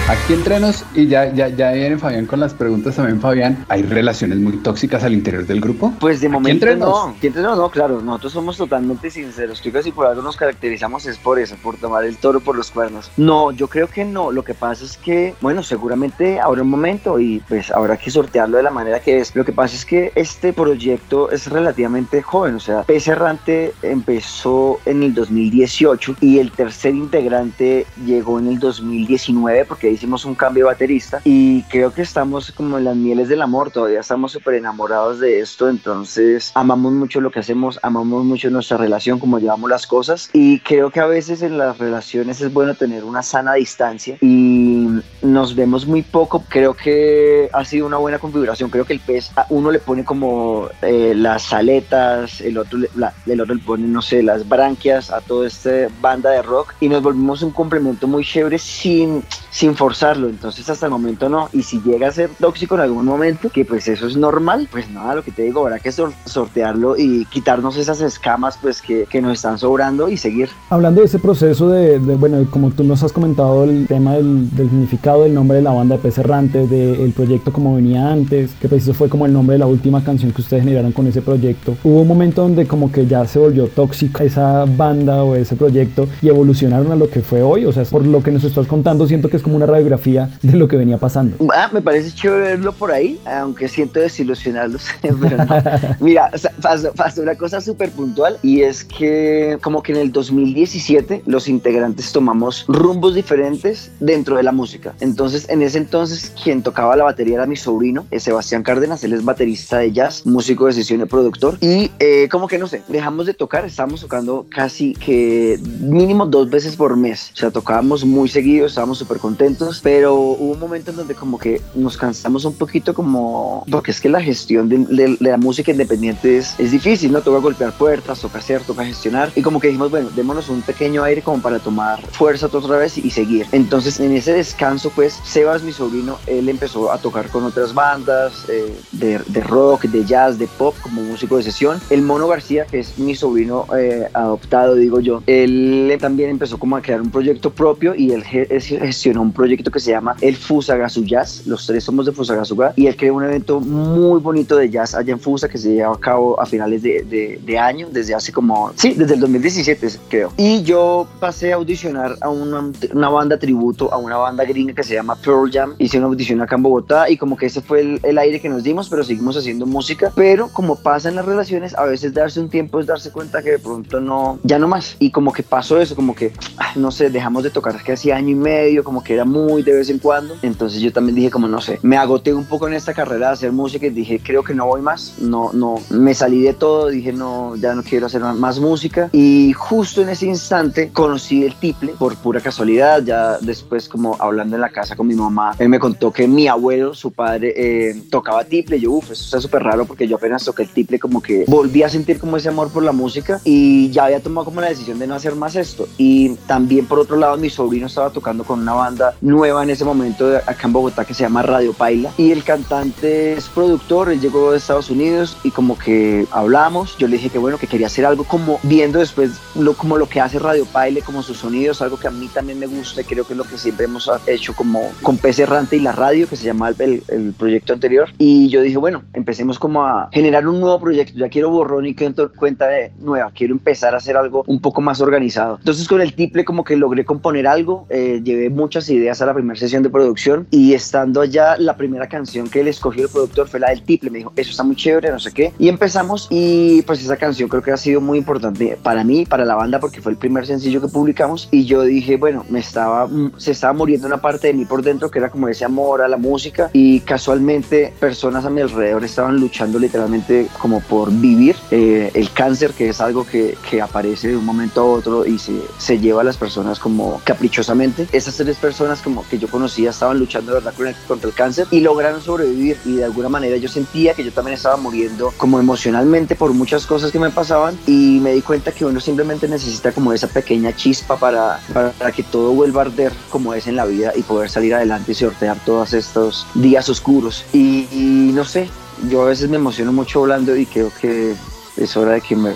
Aquí 0.09 0.35
entrenos 0.35 0.85
y 0.95 1.09
ya, 1.09 1.35
ya, 1.35 1.49
ya 1.49 1.73
viene 1.73 1.99
Fabián 1.99 2.27
con 2.27 2.39
las 2.39 2.55
preguntas 2.55 2.95
también, 2.95 3.21
Fabián. 3.21 3.65
¿Hay 3.69 3.83
relaciones 3.83 4.39
muy 4.39 4.57
tóxicas 4.59 5.03
al 5.03 5.13
interior 5.13 5.45
del 5.47 5.61
grupo? 5.61 5.93
Pues 5.99 6.21
de 6.21 6.29
Aquí 6.29 6.33
momento 6.33 6.67
nos. 6.67 6.79
no. 6.79 7.09
Aquí 7.09 7.27
entre 7.27 7.43
nos 7.43 7.59
no, 7.59 7.69
claro. 7.71 8.01
Nosotros 8.01 8.33
somos 8.35 8.57
totalmente 8.57 9.11
sinceros. 9.11 9.61
Chicas, 9.61 9.85
y 9.85 9.91
por 9.91 10.07
algo 10.07 10.23
nos 10.23 10.37
caracterizamos 10.37 11.07
es 11.07 11.19
por 11.19 11.41
eso, 11.41 11.57
por 11.61 11.77
tomar 11.79 12.05
el 12.05 12.19
toro 12.19 12.39
por 12.39 12.55
los 12.57 12.71
cuernos. 12.71 13.11
No, 13.17 13.51
yo 13.51 13.67
creo 13.67 13.89
que 13.89 14.05
no. 14.05 14.31
Lo 14.31 14.45
que 14.45 14.55
pasa 14.55 14.85
es 14.85 14.97
que, 14.97 15.35
bueno, 15.41 15.65
seguramente 15.65 16.39
habrá 16.39 16.63
un 16.63 16.71
momento 16.71 17.19
y 17.19 17.43
pues 17.49 17.73
habrá 17.73 17.97
que 17.97 18.13
sortearlo 18.13 18.59
de 18.59 18.63
la 18.63 18.71
manera 18.71 19.01
que 19.01 19.19
es. 19.19 19.35
Lo 19.35 19.45
que 19.45 19.53
pasa 19.53 19.75
es 19.75 19.85
que 19.85 20.13
este 20.15 20.53
proyecto 20.53 21.33
es 21.33 21.49
relativamente 21.49 22.23
joven. 22.23 22.55
O 22.55 22.61
sea, 22.61 22.85
Pez 22.85 23.09
Errante 23.09 23.75
empezó 23.83 24.79
en 24.87 25.03
el 25.03 25.15
2018 25.15 26.15
y 26.21 26.39
el 26.39 26.53
tercer 26.53 26.95
integrante 26.95 27.87
llegó 28.05 28.39
en 28.39 28.47
el 28.47 28.61
2019 28.61 29.65
porque 29.65 29.96
hicimos 29.97 30.25
un 30.25 30.35
cambio 30.35 30.65
de 30.65 30.73
baterista 30.73 31.21
y 31.25 31.63
creo 31.65 31.93
que 31.93 32.03
estamos 32.03 32.53
como 32.53 32.79
en 32.79 32.85
las 32.85 32.97
mieles 32.97 33.29
del 33.29 33.43
amor, 33.43 33.71
todavía 33.71 34.01
estamos 34.01 34.33
súper 34.33 34.55
enamorados 34.55 35.19
de 35.21 35.41
esto, 35.41 35.69
entonces 35.69 36.53
amamos 36.55 36.93
mucho 36.93 37.21
lo 37.21 37.31
que 37.31 37.41
hacemos, 37.41 37.79
amamos 37.83 38.25
mucho 38.25 38.49
nuestra 38.51 38.77
relación, 38.77 39.19
como 39.19 39.39
llevamos 39.39 39.69
las 39.69 39.87
cosas 39.87 40.31
y 40.33 40.61
creo 40.61 40.91
que 40.91 41.01
a 41.01 41.07
veces 41.07 41.43
en 41.43 41.59
las 41.59 41.79
relaciones 41.79 42.41
es 42.41 42.53
bueno 42.53 42.75
tener 42.75 43.05
una 43.05 43.23
sana 43.23 43.55
distancia 43.55 44.19
y 44.21 44.87
nos 45.23 45.55
vemos 45.57 45.87
muy 45.87 46.03
poco, 46.03 46.45
creo 46.49 46.75
que 46.75 47.49
ha 47.53 47.65
sido 47.65 47.87
una 47.87 47.97
buena 47.97 48.19
configuración, 48.19 48.71
creo 48.71 48.85
que 48.85 48.93
el 48.93 49.01
pez 49.01 49.31
a 49.37 49.47
uno 49.51 49.71
le 49.71 49.79
pone 49.81 50.05
como 50.05 50.69
eh, 50.83 51.15
las 51.17 51.53
aletas, 51.53 52.41
el 52.41 52.59
otro, 52.59 52.79
le, 52.79 52.91
la- 52.95 53.13
el 53.27 53.41
otro 53.41 53.55
le 53.55 53.63
pone, 53.63 53.87
no 53.89 54.03
sé, 54.03 54.23
las 54.23 54.49
branquias 54.49 55.11
a 55.11 55.21
toda 55.21 55.47
esta 55.47 55.71
banda 56.01 56.31
de 56.31 56.43
rock 56.43 56.75
y 56.81 56.89
nos 56.89 57.03
volvimos 57.03 57.43
un 57.43 57.51
complemento 57.51 58.07
muy 58.07 58.25
chévere 58.25 58.59
sin, 58.59 59.25
sin 59.51 59.75
forzarlo, 59.87 60.29
entonces 60.29 60.69
hasta 60.69 60.87
el 60.87 60.91
momento 60.91 61.29
no, 61.29 61.49
y 61.53 61.63
si 61.63 61.81
llega 61.81 62.09
a 62.09 62.11
ser 62.11 62.29
tóxico 62.41 62.75
en 62.75 62.81
algún 62.81 63.05
momento, 63.05 63.51
que 63.51 63.65
pues 63.65 63.87
eso 63.87 64.09
es 64.09 64.17
normal, 64.17 64.69
pues 64.73 64.91
nada, 64.91 65.15
lo 65.15 65.23
que 65.23 65.31
te 65.31 65.43
digo, 65.43 65.61
habrá 65.61 65.79
que 65.79 65.93
sor- 65.93 66.13
sortearlo 66.25 66.97
y 66.97 67.25
quitarnos 67.27 67.77
esas 67.77 68.01
escamas 68.01 68.59
pues 68.61 68.83
que, 68.83 69.07
que 69.09 69.23
nos 69.23 69.35
están 69.35 69.59
sobrando 69.59 70.09
y 70.09 70.17
seguir. 70.17 70.49
Hablando 70.71 71.03
de 71.03 71.07
ese 71.07 71.21
proceso 71.21 71.69
de, 71.69 72.01
de, 72.01 72.17
bueno, 72.17 72.45
como 72.51 72.71
tú 72.73 72.83
nos 72.83 73.05
has 73.05 73.13
comentado 73.13 73.63
el 73.63 73.87
tema 73.87 74.15
del, 74.15 74.51
del 74.57 74.69
significado 74.71 75.23
del 75.23 75.35
nombre 75.35 75.59
de 75.59 75.63
la 75.63 75.71
banda 75.73 75.95
de 75.97 76.03
Pez 76.03 76.19
Errante, 76.19 76.67
del 76.67 77.13
proyecto 77.13 77.53
como 77.53 77.77
venía 77.77 78.11
antes, 78.11 78.51
que 78.61 78.69
preciso 78.69 78.93
fue 78.93 79.09
como 79.09 79.25
el 79.27 79.33
nombre 79.33 79.55
de 79.55 79.61
la 79.61 79.67
última 79.67 80.03
canción 80.03 80.33
que 80.33 80.41
ustedes 80.43 80.65
generaron 80.65 80.91
con 80.91 81.07
ese 81.07 81.23
proyecto. 81.23 81.77
Hubo 81.85 82.01
un 82.01 82.09
momento 82.09 82.43
donde 82.43 82.67
como 82.67 82.91
que 82.91 83.07
ya 83.07 83.25
se 83.29 83.39
volvió 83.39 83.69
tóxica 83.69 84.25
esa 84.25 84.65
banda 84.65 85.23
o 85.23 85.37
ese 85.37 85.55
proyecto 85.55 86.09
y 86.23 86.29
evolucionaron 86.29 86.91
a 86.91 86.97
lo 86.97 87.09
que 87.09 87.21
fue 87.21 87.41
hoy, 87.43 87.65
o 87.67 87.73
sea, 87.73 87.85
por 87.85 88.05
lo 88.05 88.21
que 88.21 88.33
nos 88.33 88.43
estás 88.43 88.67
contando 88.67 89.07
siento 89.07 89.29
que 89.29 89.37
es 89.37 89.43
como 89.45 89.55
una 89.55 89.67
radiografía 89.77 90.31
de 90.43 90.57
lo 90.57 90.69
que 90.69 90.77
venía 90.77 90.99
pasando. 90.99 91.37
Ah, 91.55 91.71
me 91.73 91.81
parece 91.81 92.13
chévere 92.13 92.57
verlo 92.57 92.73
por 92.73 92.91
ahí, 92.91 93.21
aunque 93.27 93.69
siento 93.69 94.01
desilusionarlos. 94.01 94.87
pero 95.03 95.37
no. 95.45 95.63
Mira, 96.01 96.31
pasó, 96.61 96.93
pasó 96.93 97.23
una 97.23 97.35
cosa 97.35 97.61
súper 97.61 97.91
puntual 97.91 98.39
y 98.43 98.63
es 98.63 98.85
que 98.85 99.59
como 99.63 99.83
que 99.83 99.93
en 99.93 99.99
el 99.99 100.13
2017 100.13 101.23
los 101.27 101.49
integrantes 101.49 102.13
tomamos 102.13 102.65
rumbos 102.69 103.15
diferentes 103.15 103.91
dentro 104.01 104.37
de 104.37 104.43
la 104.43 104.53
música. 104.53 104.95
Entonces, 105.01 105.49
en 105.49 105.63
ese 105.63 105.79
entonces 105.79 106.33
quien 106.43 106.63
tocaba 106.63 106.97
la 106.97 107.05
batería 107.05 107.37
era 107.37 107.47
mi 107.47 107.57
sobrino, 107.57 108.07
eh, 108.11 108.21
Sebastián 108.21 108.63
Cárdenas, 108.63 109.05
él 109.05 109.13
es 109.13 109.25
baterista 109.25 109.79
de 109.79 109.93
jazz, 109.93 110.25
músico 110.27 110.67
de 110.67 110.73
sesión 110.73 111.01
y 111.01 111.05
productor. 111.05 111.59
Y 111.61 111.91
eh, 111.99 112.29
como 112.31 112.49
que 112.49 112.59
no 112.59 112.67
sé, 112.67 112.83
dejamos 112.89 113.27
de 113.27 113.35
tocar, 113.35 113.65
estábamos 113.65 114.01
tocando 114.01 114.47
casi 114.49 114.95
que 114.95 115.59
mínimo 115.81 116.27
dos 116.27 116.49
veces 116.51 116.77
por 116.77 116.97
mes. 116.97 117.31
O 117.35 117.37
sea, 117.37 117.51
tocábamos 117.51 118.05
muy 118.05 118.29
seguido, 118.29 118.67
estábamos 118.67 118.99
súper 118.99 119.19
contentos, 119.19 119.66
pero 119.83 120.15
hubo 120.15 120.53
un 120.53 120.59
momento 120.59 120.91
en 120.91 120.97
donde 120.97 121.15
como 121.15 121.39
que 121.39 121.61
nos 121.75 121.97
cansamos 121.97 122.45
un 122.45 122.55
poquito 122.55 122.95
como, 122.95 123.65
porque 123.71 123.91
es 123.91 124.01
que 124.01 124.09
la 124.09 124.21
gestión 124.23 124.69
de, 124.69 124.79
de- 124.79 125.17
de 125.19 125.31
la 125.31 125.37
música 125.37 125.71
independiente 125.71 126.39
es, 126.39 126.55
es 126.59 126.71
difícil, 126.73 127.13
¿no? 127.13 127.21
Toca 127.23 127.39
golpear 127.39 127.73
puertas, 127.73 128.21
toca 128.21 128.39
hacer, 128.39 128.63
toca 128.63 128.85
gestionar. 128.85 129.31
Y 129.35 129.43
como 129.43 129.61
que 129.61 129.69
dijimos, 129.69 129.91
bueno, 129.91 130.09
démonos 130.15 130.49
un 130.49 130.63
pequeño 130.63 131.03
aire 131.05 131.23
como 131.23 131.41
para 131.43 131.59
tomar 131.59 132.01
fuerza 132.13 132.47
otra 132.47 132.77
vez 132.79 132.97
y, 132.99 133.07
y 133.07 133.11
seguir. 133.11 133.47
Entonces, 133.53 134.01
en 134.01 134.13
ese 134.13 134.33
descanso, 134.33 134.91
pues, 134.95 135.19
Sebas, 135.25 135.63
mi 135.63 135.73
sobrino, 135.73 136.19
él 136.27 136.49
empezó 136.49 136.93
a 136.93 136.99
tocar 136.99 137.29
con 137.29 137.45
otras 137.45 137.75
bandas 137.75 138.47
eh, 138.49 138.75
de, 138.93 139.19
de 139.27 139.41
rock, 139.41 139.85
de 139.85 140.05
jazz, 140.05 140.39
de 140.39 140.47
pop, 140.47 140.75
como 140.83 141.03
músico 141.03 141.37
de 141.37 141.43
sesión. 141.43 141.81
El 141.91 142.03
Mono 142.03 142.29
García, 142.29 142.67
que 142.67 142.79
es 142.81 142.99
mi 142.99 143.15
sobrino 143.15 143.67
eh, 143.77 144.07
adoptado, 144.13 144.75
digo 144.75 145.01
yo, 145.01 145.23
él 145.27 145.97
también 146.01 146.31
empezó 146.31 146.59
como 146.59 146.77
a 146.77 146.83
crear 146.83 147.01
un 147.01 147.11
proyecto 147.11 147.51
propio 147.51 147.95
y 147.95 148.13
él 148.13 148.23
ge- 148.25 148.47
es- 148.51 148.67
gestionó 148.67 149.23
un 149.23 149.33
proyecto 149.33 149.56
que 149.65 149.81
se 149.81 149.91
llama 149.91 150.17
el 150.21 150.37
Fusagasu 150.37 151.05
Jazz. 151.05 151.43
Los 151.47 151.67
tres 151.67 151.85
somos 151.85 152.07
de 152.07 152.13
Fusagasuga 152.13 152.73
y 152.77 152.87
él 152.87 152.97
creó 152.97 153.15
un 153.15 153.25
evento 153.25 153.61
muy 153.61 154.21
bonito 154.21 154.57
de 154.57 154.71
jazz 154.71 154.95
allá 154.95 155.13
en 155.13 155.21
Fusa 155.21 155.49
que 155.49 155.59
se 155.59 155.73
lleva 155.75 155.95
a 155.95 155.99
cabo 155.99 156.41
a 156.41 156.47
finales 156.47 156.83
de, 156.83 157.03
de- 157.05 157.41
de 157.45 157.59
año, 157.59 157.89
desde 157.91 158.15
hace 158.15 158.33
como, 158.33 158.73
sí, 158.77 158.95
desde 158.95 159.15
el 159.15 159.21
2017 159.21 159.89
creo. 160.09 160.33
Y 160.37 160.63
yo 160.63 161.07
pasé 161.21 161.53
a 161.53 161.57
audicionar 161.57 162.17
a 162.21 162.29
una, 162.29 162.71
una 162.93 163.09
banda 163.09 163.39
tributo, 163.39 163.93
a 163.93 163.99
una 163.99 164.17
banda 164.17 164.45
gringa 164.45 164.75
que 164.75 164.83
se 164.83 164.95
llama 164.95 165.17
Pearl 165.17 165.51
Jam. 165.53 165.75
Hice 165.79 165.99
una 165.99 166.07
audición 166.07 166.41
acá 166.43 166.57
en 166.57 166.63
Bogotá 166.63 167.09
y 167.11 167.17
como 167.17 167.37
que 167.37 167.47
ese 167.47 167.61
fue 167.61 167.81
el, 167.81 168.01
el 168.03 168.19
aire 168.19 168.41
que 168.41 168.49
nos 168.49 168.63
dimos, 168.63 168.89
pero 168.89 169.05
seguimos 169.05 169.37
haciendo 169.37 169.67
música. 169.67 170.13
Pero 170.15 170.49
como 170.49 170.77
pasa 170.77 171.09
en 171.09 171.17
las 171.17 171.25
relaciones, 171.27 171.75
a 171.75 171.85
veces 171.85 172.15
darse 172.15 172.41
un 172.41 172.49
tiempo 172.49 172.81
es 172.81 172.87
darse 172.87 173.11
cuenta 173.11 173.43
que 173.43 173.51
de 173.53 173.59
pronto 173.59 174.01
no, 174.01 174.39
ya 174.43 174.59
no 174.59 174.69
más. 174.69 174.97
Y 174.99 175.11
como 175.11 175.33
que 175.33 175.43
pasó 175.43 175.81
eso, 175.81 175.95
como 175.95 176.15
que, 176.15 176.33
ah, 176.59 176.73
no 176.77 176.91
sé, 176.91 177.11
dejamos 177.11 177.43
de 177.45 177.51
tocar 177.51 177.77
casi 177.83 178.11
año 178.11 178.31
y 178.31 178.35
medio, 178.35 178.85
como 178.85 179.03
que 179.05 179.15
era 179.15 179.25
muy 179.25 179.36
de 179.37 179.73
vez 179.73 179.91
en 179.91 179.99
cuando. 179.99 180.35
Entonces 180.43 180.81
yo 180.81 180.93
también 180.93 181.17
dije 181.17 181.31
como, 181.31 181.49
no 181.49 181.61
sé, 181.61 181.79
me 181.83 181.97
agoté 181.97 182.33
un 182.33 182.45
poco 182.45 182.69
en 182.69 182.75
esta 182.75 182.95
carrera 182.95 183.29
de 183.29 183.33
hacer 183.35 183.53
música 183.53 183.87
y 183.87 183.91
dije, 183.91 184.21
creo 184.23 184.43
que 184.43 184.55
no 184.55 184.67
voy 184.67 184.81
más, 184.81 185.15
no, 185.21 185.53
no, 185.53 185.77
me 185.91 186.15
salí 186.15 186.43
de 186.43 186.55
todo, 186.55 186.89
dije, 186.89 187.13
no, 187.13 187.57
ya 187.57 187.75
no 187.75 187.83
quiero 187.83 188.07
hacer 188.07 188.23
más 188.23 188.59
música. 188.59 189.11
Y 189.13 189.53
justo 189.53 190.03
en 190.03 190.09
ese 190.09 190.27
instante 190.27 190.91
conocí 190.93 191.45
el 191.45 191.55
tiple 191.55 191.93
por 191.99 192.17
pura 192.17 192.41
casualidad, 192.41 193.03
ya 193.03 193.39
después 193.39 193.89
como 193.89 194.17
hablando 194.19 194.57
en 194.57 194.63
la 194.63 194.71
casa 194.71 194.97
con 194.97 195.07
mi 195.07 195.15
mamá, 195.15 195.55
él 195.59 195.69
me 195.69 195.79
contó 195.79 196.13
que 196.13 196.27
mi 196.27 196.49
abuelo, 196.49 196.95
su 196.95 197.13
padre, 197.13 197.55
eh, 197.57 198.03
tocaba 198.11 198.45
tiple. 198.45 198.81
Yo, 198.81 198.93
uff, 198.93 199.11
eso 199.11 199.25
está 199.25 199.41
súper 199.41 199.63
raro 199.63 199.85
porque 199.85 200.09
yo 200.09 200.17
apenas 200.17 200.45
toqué 200.45 200.63
el 200.63 200.69
tiple, 200.71 200.99
como 200.99 201.23
que 201.23 201.45
volví 201.47 201.83
a 201.83 201.89
sentir 201.89 202.19
como 202.19 202.37
ese 202.37 202.49
amor 202.49 202.71
por 202.71 202.83
la 202.83 202.93
música 202.93 203.41
y 203.45 203.91
ya 203.91 204.05
había 204.05 204.21
tomado 204.21 204.47
como 204.47 204.61
la 204.61 204.69
decisión 204.69 204.99
de 204.99 205.07
no 205.07 205.15
hacer 205.15 205.35
más 205.35 205.57
esto. 205.57 205.89
Y 205.99 206.35
también 206.47 206.87
por 206.87 206.99
otro 206.99 207.17
lado, 207.17 207.37
mi 207.37 207.51
sobrino 207.51 207.87
estaba 207.87 208.11
tocando 208.11 208.45
con 208.45 208.61
una 208.61 208.75
banda 208.75 209.15
nueva 209.27 209.63
en 209.63 209.71
ese 209.71 209.85
momento 209.85 210.37
acá 210.47 210.67
en 210.67 210.73
Bogotá 210.73 211.05
que 211.05 211.15
se 211.15 211.23
llama 211.23 211.43
Radio 211.43 211.73
Paila 211.73 212.13
y 212.17 212.31
el 212.31 212.45
cantante 212.45 213.33
es 213.35 213.49
productor, 213.49 214.11
él 214.11 214.21
llegó 214.21 214.53
de 214.53 214.59
Estados 214.59 214.91
Unidos 214.91 215.37
y 215.43 215.51
como 215.51 215.79
que 215.79 216.27
hablamos, 216.31 216.97
yo 216.99 217.09
le 217.09 217.17
dije 217.17 217.31
que 217.31 217.39
bueno, 217.39 217.59
que 217.59 217.67
quería 217.67 217.89
hacer 217.89 218.07
algo 218.07 218.25
como 218.25 218.59
viendo 218.63 218.99
después 218.99 219.41
lo, 219.55 219.75
como 219.75 219.97
lo 219.97 220.09
que 220.09 220.21
hace 220.21 220.39
Radio 220.39 220.65
Paile, 220.67 221.03
como 221.03 221.23
sus 221.23 221.39
sonidos, 221.39 221.83
algo 221.83 221.99
que 221.99 222.09
a 222.09 222.11
mí 222.11 222.29
también 222.29 222.59
me 222.59 222.67
gusta 222.67 223.01
y 223.01 223.05
creo 223.05 223.27
que 223.27 223.33
es 223.33 223.37
lo 223.37 223.45
que 223.45 223.59
siempre 223.59 223.87
hemos 223.87 224.11
hecho 224.27 224.55
como 224.55 224.91
con 225.03 225.19
PC 225.19 225.43
Errante 225.43 225.77
y 225.77 225.81
la 225.81 225.93
radio, 225.93 226.29
que 226.29 226.37
se 226.37 226.45
llama 226.45 226.69
el, 226.69 227.03
el, 227.09 227.33
proyecto 227.33 227.73
anterior. 227.73 228.09
Y 228.19 228.49
yo 228.49 228.63
dije, 228.63 228.77
bueno, 228.77 229.03
empecemos 229.13 229.59
como 229.59 229.85
a 229.85 230.09
generar 230.13 230.47
un 230.47 230.61
nuevo 230.61 230.81
proyecto. 230.81 231.19
Ya 231.19 231.29
quiero 231.29 231.51
borrón 231.51 231.87
y 231.87 231.95
cuenta 231.95 232.67
de 232.69 232.93
nueva. 232.99 233.31
Quiero 233.35 233.53
empezar 233.53 233.95
a 233.95 233.99
hacer 233.99 234.17
algo 234.17 234.45
un 234.47 234.61
poco 234.61 234.81
más 234.81 235.01
organizado. 235.01 235.57
Entonces 235.59 235.89
con 235.89 236.01
el 236.01 236.15
tiple 236.15 236.45
como 236.45 236.65
que 236.65 236.77
logré 236.77 237.05
componer 237.05 237.47
algo. 237.47 237.87
Eh, 237.91 238.21
llevé 238.23 238.51
muchas 238.51 238.89
ideas 238.89 239.16
a 239.21 239.27
la 239.27 239.35
primera 239.35 239.59
sesión 239.59 239.83
de 239.83 239.91
producción 239.91 240.47
y 240.51 240.75
estando 240.75 241.21
allá, 241.21 241.57
la 241.59 241.77
primera 241.77 242.09
canción 242.09 242.49
que 242.49 242.61
él 242.61 242.69
escogió 242.69 243.05
el 243.05 243.09
productor 243.11 243.49
fue 243.49 243.61
la 243.61 243.71
del 243.71 243.83
tiple. 243.83 244.11
Me 244.11 244.19
dijo, 244.19 244.33
eso 244.37 244.51
está 244.51 244.63
muy 244.63 244.77
chévere, 244.77 245.11
no 245.11 245.19
sé 245.19 245.33
qué. 245.33 245.53
Y 245.59 245.69
empezamos 245.69 246.29
y 246.31 246.83
pues 246.83 247.03
esa 247.03 247.17
canción 247.17 247.49
creo 247.49 247.63
que 247.63 247.73
ha 247.73 247.77
sido 247.77 248.01
muy 248.01 248.19
importante 248.19 248.79
para 248.83 249.05
mí, 249.05 249.27
para 249.27 249.45
la 249.45 249.55
banda, 249.55 249.81
porque 249.81 250.01
fue 250.01 250.13
el 250.13 250.19
primer 250.19 250.47
sencillo 250.47 250.81
que 250.81 250.89
publicamos. 250.89 251.49
Y 251.51 251.65
yo 251.65 251.83
dije, 251.83 252.17
bueno, 252.17 252.45
me 252.49 252.61
estaba, 252.61 253.07
mm, 253.07 253.33
se 253.37 253.53
estaba 253.53 253.73
muriendo 253.73 254.07
una 254.07 254.21
parte 254.21 254.49
de 254.49 254.55
mí 254.55 254.65
por 254.65 254.83
dentro 254.83 255.11
que 255.11 255.19
era 255.19 255.31
como 255.31 255.49
ese 255.49 255.65
amor 255.65 256.03
a 256.03 256.09
la 256.09 256.17
música 256.17 256.71
y 256.73 257.01
casualmente 257.01 257.93
personas 258.01 258.45
a 258.45 258.51
mi 258.51 258.61
alrededor 258.61 259.05
estaban 259.05 259.39
luchando 259.41 259.79
literalmente 259.79 260.49
como 260.61 260.81
por 260.81 261.11
vivir 261.13 261.57
eh, 261.71 262.11
el 262.15 262.31
cáncer, 262.33 262.73
que 262.73 262.89
es 262.89 263.01
algo 263.01 263.27
que, 263.27 263.57
que, 263.69 263.81
aparece 263.81 264.29
de 264.29 264.37
un 264.37 264.45
momento 264.45 264.81
a 264.81 264.85
otro 264.85 265.27
y 265.27 265.39
se, 265.39 265.53
se 265.79 265.99
lleva 265.99 266.23
a 266.23 266.25
las 266.25 266.37
personas 266.37 266.79
como 266.79 267.21
caprichosamente. 267.25 268.07
Esas 268.13 268.37
tres 268.37 268.57
personas 268.57 269.01
como 269.07 269.25
que 269.29 269.39
yo 269.39 269.47
conocía 269.47 269.91
estaban 269.91 270.19
luchando 270.19 270.53
de 270.53 270.59
verdad 270.59 270.75
contra 271.07 271.29
el 271.31 271.35
cáncer 271.37 271.69
y 271.71 271.79
lograron 271.79 272.21
sobrevivir 272.21 272.77
y 272.85 272.97
de 272.97 273.05
alguna 273.05 273.29
manera 273.29 273.57
yo 273.57 273.69
sentía 273.69 274.15
que 274.15 274.25
yo 274.25 274.33
también 274.33 274.57
estaba 274.57 274.77
muriendo 274.77 275.33
como 275.37 275.61
emocionalmente 275.61 276.35
por 276.35 276.53
muchas 276.53 276.87
cosas 276.87 277.13
que 277.13 277.21
me 277.21 277.31
pasaban 277.31 277.79
y 277.87 278.19
me 278.21 278.33
di 278.33 278.43
cuenta 278.43 278.73
que 278.73 278.85
uno 278.85 278.99
simplemente 278.99 279.47
necesita 279.47 279.93
como 279.93 280.13
esa 280.13 280.27
pequeña 280.27 280.75
chispa 280.75 281.17
para, 281.17 281.61
para, 281.73 282.11
que 282.11 282.25
todo 282.25 282.51
vuelva 282.51 282.83
a 282.83 282.87
arder 282.87 283.13
como 283.31 283.55
es 283.55 283.69
en 283.69 283.77
la 283.77 283.85
vida 283.85 284.13
y 284.17 284.25
poder 284.25 284.51
salir 284.51 284.75
adelante 284.75 285.13
y 285.13 285.15
sortear 285.15 285.57
todos 285.65 285.93
estos 285.93 286.45
días 286.55 286.89
oscuros. 286.89 287.45
y 287.53 288.33
no 288.35 288.45
sé, 288.45 288.69
yo 289.09 289.23
a 289.23 289.27
veces 289.27 289.49
me 289.49 289.57
emociono 289.57 289.93
mucho 289.93 290.21
hablando 290.21 290.57
y 290.57 290.67
creo 290.67 290.91
que 291.01 291.37
es 291.77 291.97
hora 291.97 292.13
de 292.13 292.21
que 292.21 292.37
me, 292.37 292.51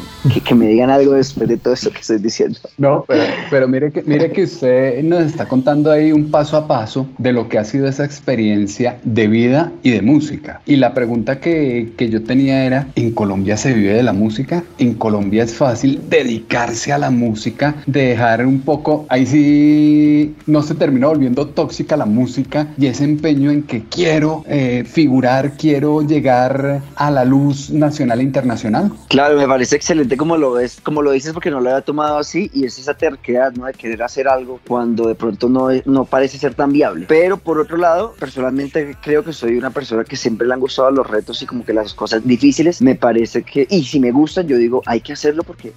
que, 0.44 0.54
me 0.54 0.68
digan 0.68 0.90
algo 0.90 1.12
después 1.12 1.48
de 1.48 1.56
todo 1.56 1.74
esto 1.74 1.90
que 1.90 2.00
estoy 2.00 2.18
diciendo. 2.18 2.58
No, 2.78 3.04
pero, 3.50 3.68
mire, 3.68 3.90
que, 3.92 4.02
mire 4.02 4.30
que 4.32 4.44
usted 4.44 5.02
nos 5.02 5.24
está 5.24 5.46
contando 5.46 5.90
ahí 5.90 6.12
un 6.12 6.30
paso 6.30 6.56
a 6.56 6.66
paso 6.66 7.06
de 7.18 7.32
lo 7.32 7.48
que 7.48 7.58
ha 7.58 7.64
sido 7.64 7.86
esa 7.86 8.04
experiencia 8.04 8.98
de 9.04 9.28
vida 9.28 9.72
y 9.82 9.90
de 9.90 10.02
música. 10.02 10.60
Y 10.66 10.76
la 10.76 10.94
pregunta 10.94 11.40
que, 11.40 11.92
que 11.96 12.08
yo 12.08 12.22
tenía 12.22 12.64
era, 12.64 12.88
¿en 12.94 13.12
Colombia 13.12 13.56
se 13.56 13.72
vive 13.74 13.94
de 13.94 14.02
la 14.02 14.12
música? 14.12 14.64
¿En 14.78 14.94
Colombia 14.94 15.44
es 15.44 15.54
fácil 15.54 16.00
dedicarse 16.08 16.92
a 16.92 16.98
la 16.98 17.10
música? 17.10 17.74
De 17.86 18.06
dejar 18.06 18.46
un 18.46 18.60
poco, 18.60 19.06
ahí 19.08 19.26
sí 19.26 20.34
no 20.46 20.62
se 20.62 20.74
termina 20.74 21.08
volviendo 21.08 21.46
tóxica 21.48 21.96
la 21.96 22.06
música 22.06 22.68
y 22.78 22.86
ese 22.86 23.04
empeño 23.04 23.50
en 23.50 23.62
que 23.62 23.84
quiero 23.84 24.44
eh, 24.48 24.84
figurar, 24.86 25.52
quiero 25.56 26.02
llegar 26.02 26.82
a 26.94 27.10
la 27.10 27.24
luz 27.24 27.70
nacional 27.70 28.20
e 28.20 28.24
internacional. 28.24 28.92
Claro, 29.10 29.36
me 29.36 29.48
parece 29.48 29.74
excelente 29.74 30.16
como 30.16 30.36
lo 30.36 30.52
ves, 30.52 30.80
como 30.84 31.02
lo 31.02 31.10
dices 31.10 31.32
porque 31.32 31.50
no 31.50 31.58
lo 31.58 31.68
había 31.70 31.82
tomado 31.82 32.18
así 32.18 32.48
y 32.54 32.64
es 32.64 32.78
esa 32.78 32.94
terquedad, 32.94 33.52
¿no? 33.54 33.66
De 33.66 33.72
querer 33.74 34.04
hacer 34.04 34.28
algo 34.28 34.60
cuando 34.68 35.08
de 35.08 35.16
pronto 35.16 35.48
no, 35.48 35.66
no 35.84 36.04
parece 36.04 36.38
ser 36.38 36.54
tan 36.54 36.72
viable. 36.72 37.06
Pero 37.08 37.36
por 37.36 37.58
otro 37.58 37.76
lado, 37.76 38.14
personalmente 38.20 38.96
creo 39.02 39.24
que 39.24 39.32
soy 39.32 39.56
una 39.56 39.70
persona 39.70 40.04
que 40.04 40.14
siempre 40.14 40.46
le 40.46 40.54
han 40.54 40.60
gustado 40.60 40.92
los 40.92 41.10
retos 41.10 41.42
y 41.42 41.46
como 41.46 41.64
que 41.64 41.72
las 41.72 41.92
cosas 41.92 42.24
difíciles. 42.24 42.80
Me 42.82 42.94
parece 42.94 43.42
que, 43.42 43.66
y 43.68 43.82
si 43.82 43.98
me 43.98 44.12
gustan, 44.12 44.46
yo 44.46 44.56
digo, 44.56 44.80
hay 44.86 45.00
que 45.00 45.14
hacerlo 45.14 45.42
porque 45.42 45.72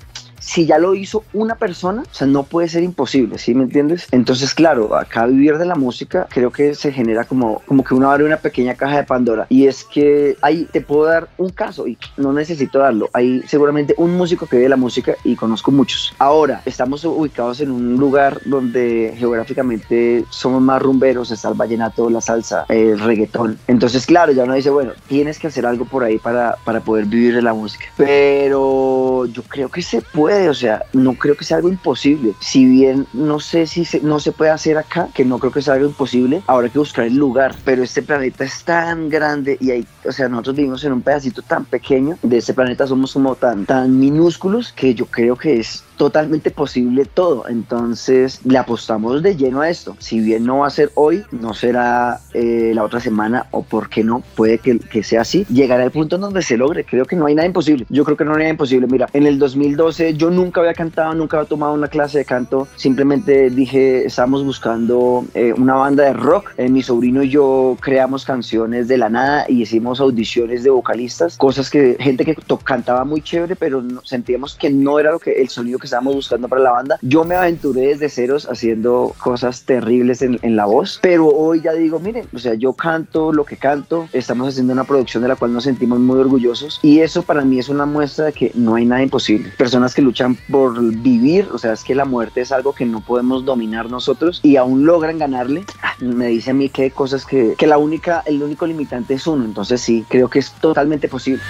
si 0.46 0.66
ya 0.66 0.78
lo 0.78 0.94
hizo 0.94 1.24
una 1.34 1.56
persona, 1.56 2.02
o 2.02 2.14
sea, 2.14 2.28
no 2.28 2.44
puede 2.44 2.68
ser 2.68 2.84
imposible, 2.84 3.38
¿sí 3.38 3.54
me 3.54 3.64
entiendes? 3.64 4.08
Entonces, 4.12 4.54
claro, 4.54 4.96
acá 4.96 5.26
vivir 5.26 5.58
de 5.58 5.66
la 5.66 5.76
música 5.76 6.28
creo 6.30 6.52
que 6.52 6.76
se 6.76 6.92
genera 6.92 7.24
como, 7.24 7.62
como 7.66 7.84
que 7.84 7.94
uno 7.94 8.12
abre 8.12 8.26
una 8.26 8.38
pequeña 8.38 8.76
caja 8.76 8.98
de 8.98 9.04
Pandora 9.04 9.48
y 9.50 9.68
es 9.68 9.84
que 9.84 10.38
ahí 10.42 10.68
te 10.72 10.82
puedo 10.82 11.06
dar 11.06 11.30
un 11.38 11.50
caso 11.50 11.88
y 11.88 11.98
no 12.18 12.34
necesito 12.34 12.80
darlo. 12.80 13.10
Hay 13.14 13.42
seguramente 13.48 13.96
un 13.98 14.16
músico 14.18 14.46
que 14.46 14.58
vive 14.58 14.66
de 14.66 14.70
la 14.70 14.76
música 14.76 15.16
y 15.24 15.36
conozco 15.36 15.72
muchos. 15.72 16.14
Ahora, 16.20 16.62
estamos 16.66 17.06
ubicados 17.06 17.62
en 17.62 17.72
un 17.72 17.96
lugar 17.96 18.42
donde 18.46 19.14
geográficamente 19.18 20.26
somos 20.30 20.62
más 20.62 20.82
rumberos, 20.82 21.32
está 21.32 21.50
el 21.50 21.56
vallenato, 21.56 22.10
la 22.10 22.22
salsa, 22.22 22.66
el 22.70 23.00
reggaetón. 23.00 23.58
Entonces, 23.68 24.06
claro, 24.06 24.34
ya 24.34 24.44
uno 24.44 24.56
dice, 24.56 24.70
bueno, 24.70 24.92
tienes 25.08 25.40
que 25.40 25.48
hacer 25.48 25.66
algo 25.66 25.86
por 25.86 26.04
ahí 26.04 26.18
para, 26.20 26.58
para 26.66 26.82
poder 26.82 27.06
vivir 27.06 27.36
de 27.36 27.42
la 27.42 27.54
música. 27.54 27.86
Pero 27.96 29.26
yo 29.26 29.44
creo 29.44 29.70
que 29.70 29.82
se 29.82 30.02
puede 30.02 30.33
o 30.50 30.54
sea, 30.54 30.84
no 30.94 31.14
creo 31.14 31.36
que 31.36 31.46
sea 31.46 31.58
algo 31.58 31.70
imposible. 31.70 32.34
Si 32.40 32.66
bien 32.66 33.08
no 33.14 33.40
sé 33.40 33.68
si 33.68 33.86
no 34.02 34.20
se 34.20 34.32
puede 34.32 34.52
hacer 34.52 34.78
acá, 34.78 35.10
que 35.14 35.26
no 35.26 35.40
creo 35.40 35.52
que 35.52 35.62
sea 35.62 35.76
algo 35.76 35.88
imposible, 35.88 36.42
ahora 36.48 36.66
hay 36.66 36.72
que 36.72 36.80
buscar 36.80 37.06
el 37.06 37.16
lugar. 37.16 37.56
Pero 37.66 37.84
este 37.84 38.02
planeta 38.02 38.44
es 38.44 38.64
tan 38.64 39.10
grande 39.10 39.58
y 39.60 39.72
hay, 39.72 39.88
o 40.06 40.12
sea, 40.12 40.28
nosotros 40.28 40.56
vivimos 40.56 40.84
en 40.84 40.94
un 40.94 41.02
pedacito 41.02 41.42
tan 41.42 41.66
pequeño 41.66 42.18
de 42.22 42.38
este 42.38 42.54
planeta, 42.54 42.88
somos 42.88 43.14
como 43.14 43.36
tan, 43.36 43.66
tan 43.66 44.00
minúsculos 44.00 44.74
que 44.74 44.94
yo 44.94 45.06
creo 45.06 45.36
que 45.36 45.60
es 45.60 45.84
totalmente 45.98 46.52
posible 46.52 47.06
todo. 47.06 47.48
Entonces 47.48 48.42
le 48.46 48.58
apostamos 48.58 49.22
de 49.22 49.36
lleno 49.36 49.62
a 49.62 49.70
esto. 49.70 49.96
Si 50.00 50.20
bien 50.20 50.46
no 50.46 50.60
va 50.60 50.68
a 50.68 50.72
ser 50.72 50.92
hoy, 50.96 51.24
no 51.32 51.54
será 51.54 52.20
eh, 52.34 52.72
la 52.74 52.84
otra 52.84 53.00
semana 53.00 53.48
o 53.52 53.64
por 53.64 53.90
qué 53.90 54.04
no, 54.04 54.24
puede 54.36 54.60
que, 54.60 55.04
sea 55.04 55.22
así. 55.22 55.46
Llegará 55.50 55.84
el 55.84 55.92
punto 55.92 56.18
donde 56.18 56.42
se 56.42 56.58
logre. 56.58 56.86
Creo 56.86 57.06
que 57.06 57.16
no 57.16 57.26
hay 57.26 57.36
nada 57.36 57.48
imposible. 57.48 57.86
Yo 57.90 58.04
creo 58.06 58.18
que 58.18 58.26
no 58.26 58.32
hay 58.32 58.40
nada 58.40 58.50
imposible. 58.50 58.88
Mira, 58.88 59.08
en 59.14 59.26
el 59.28 59.40
2012 59.40 60.16
yo 60.16 60.30
nunca 60.30 60.62
había 60.62 60.74
cantado, 60.74 61.14
nunca 61.14 61.38
había 61.38 61.50
tomado 61.50 61.74
una 61.74 61.88
clase 61.88 62.20
de 62.20 62.26
canto. 62.26 62.68
Simplemente 62.76 63.50
dije, 63.50 64.06
estábamos 64.06 64.44
buscando 64.44 65.26
eh, 65.34 65.54
una 65.58 65.76
banda 65.76 66.04
de 66.04 66.14
rock. 66.14 66.52
Eh, 66.58 66.70
mi 66.70 66.82
sobrino 66.82 67.24
y 67.24 67.30
yo 67.30 67.78
creamos 67.82 68.26
canciones 68.26 68.88
de 68.88 68.98
la 68.98 69.10
nada 69.10 69.46
y 69.48 69.62
hicimos 69.62 70.00
audiciones 70.00 70.64
de 70.64 70.70
vocalistas, 70.70 71.38
cosas 71.38 71.70
que 71.70 71.98
gente 72.00 72.26
que 72.26 72.36
cantaba 72.64 73.04
muy 73.06 73.22
chévere, 73.22 73.56
pero 73.56 73.84
sentíamos 74.04 74.56
que 74.56 74.70
no 74.70 75.00
era 75.00 75.12
lo 75.12 75.20
que 75.20 75.32
el 75.42 75.50
sonido 75.50 75.80
que 75.84 75.88
estábamos 75.88 76.16
buscando 76.16 76.48
para 76.48 76.62
la 76.62 76.72
banda. 76.72 76.98
Yo 77.02 77.26
me 77.26 77.36
aventuré 77.36 77.88
desde 77.88 78.08
ceros 78.08 78.48
haciendo 78.50 79.14
cosas 79.22 79.64
terribles 79.64 80.22
en, 80.22 80.40
en, 80.42 80.56
la 80.56 80.66
voz, 80.66 80.98
pero 81.02 81.28
hoy 81.28 81.62
ya 81.62 81.74
digo, 81.74 82.00
miren, 82.00 82.26
o 82.34 82.40
sea, 82.40 82.54
yo 82.54 82.72
canto 82.72 83.34
lo 83.34 83.44
que 83.44 83.58
canto, 83.58 84.08
estamos 84.14 84.48
haciendo 84.48 84.72
una 84.72 84.86
producción 84.86 85.24
de 85.24 85.28
la 85.30 85.36
cual 85.36 85.52
nos 85.52 85.66
sentimos 85.66 86.00
muy 86.00 86.20
orgullosos 86.20 86.80
y 86.82 87.02
eso 87.02 87.24
para 87.24 87.44
mí 87.44 87.60
es 87.60 87.68
una 87.68 87.86
muestra 87.86 88.26
de 88.26 88.32
que 88.32 88.52
no 88.54 88.76
hay 88.76 88.86
nada 88.86 89.04
imposible. 89.04 89.52
Personas 89.58 89.94
que 89.94 90.02
luchan 90.02 90.38
por 90.50 90.82
vivir, 90.82 91.50
o 91.52 91.58
sea, 91.58 91.74
es 91.74 91.84
que 91.84 91.96
la 91.96 92.06
muerte 92.06 92.40
es 92.40 92.54
algo 92.54 92.72
que 92.72 92.86
no 92.86 93.02
podemos 93.02 93.44
dominar 93.44 93.90
nosotros 93.90 94.40
y 94.42 94.56
aún 94.56 94.86
logran 94.86 95.18
ganarle. 95.18 95.66
Ah, 95.82 95.96
me 96.00 96.28
dice 96.28 96.52
a 96.52 96.54
mí 96.54 96.70
que 96.70 96.84
hay 96.84 96.92
cosas 96.92 97.26
que, 97.26 97.56
que 97.58 97.68
la 97.68 97.78
única, 97.78 98.24
el 98.26 98.42
único 98.42 98.66
limitante 98.66 99.16
es 99.16 99.28
uno, 99.28 99.44
entonces 99.44 99.82
sí, 99.82 100.06
creo 100.08 100.30
que 100.30 100.40
es 100.40 100.54
totalmente 100.62 101.10
posible. 101.10 101.42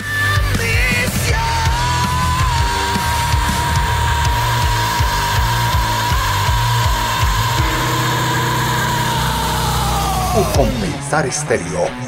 Compensar 10.56 11.26
Estéreo 11.26 12.03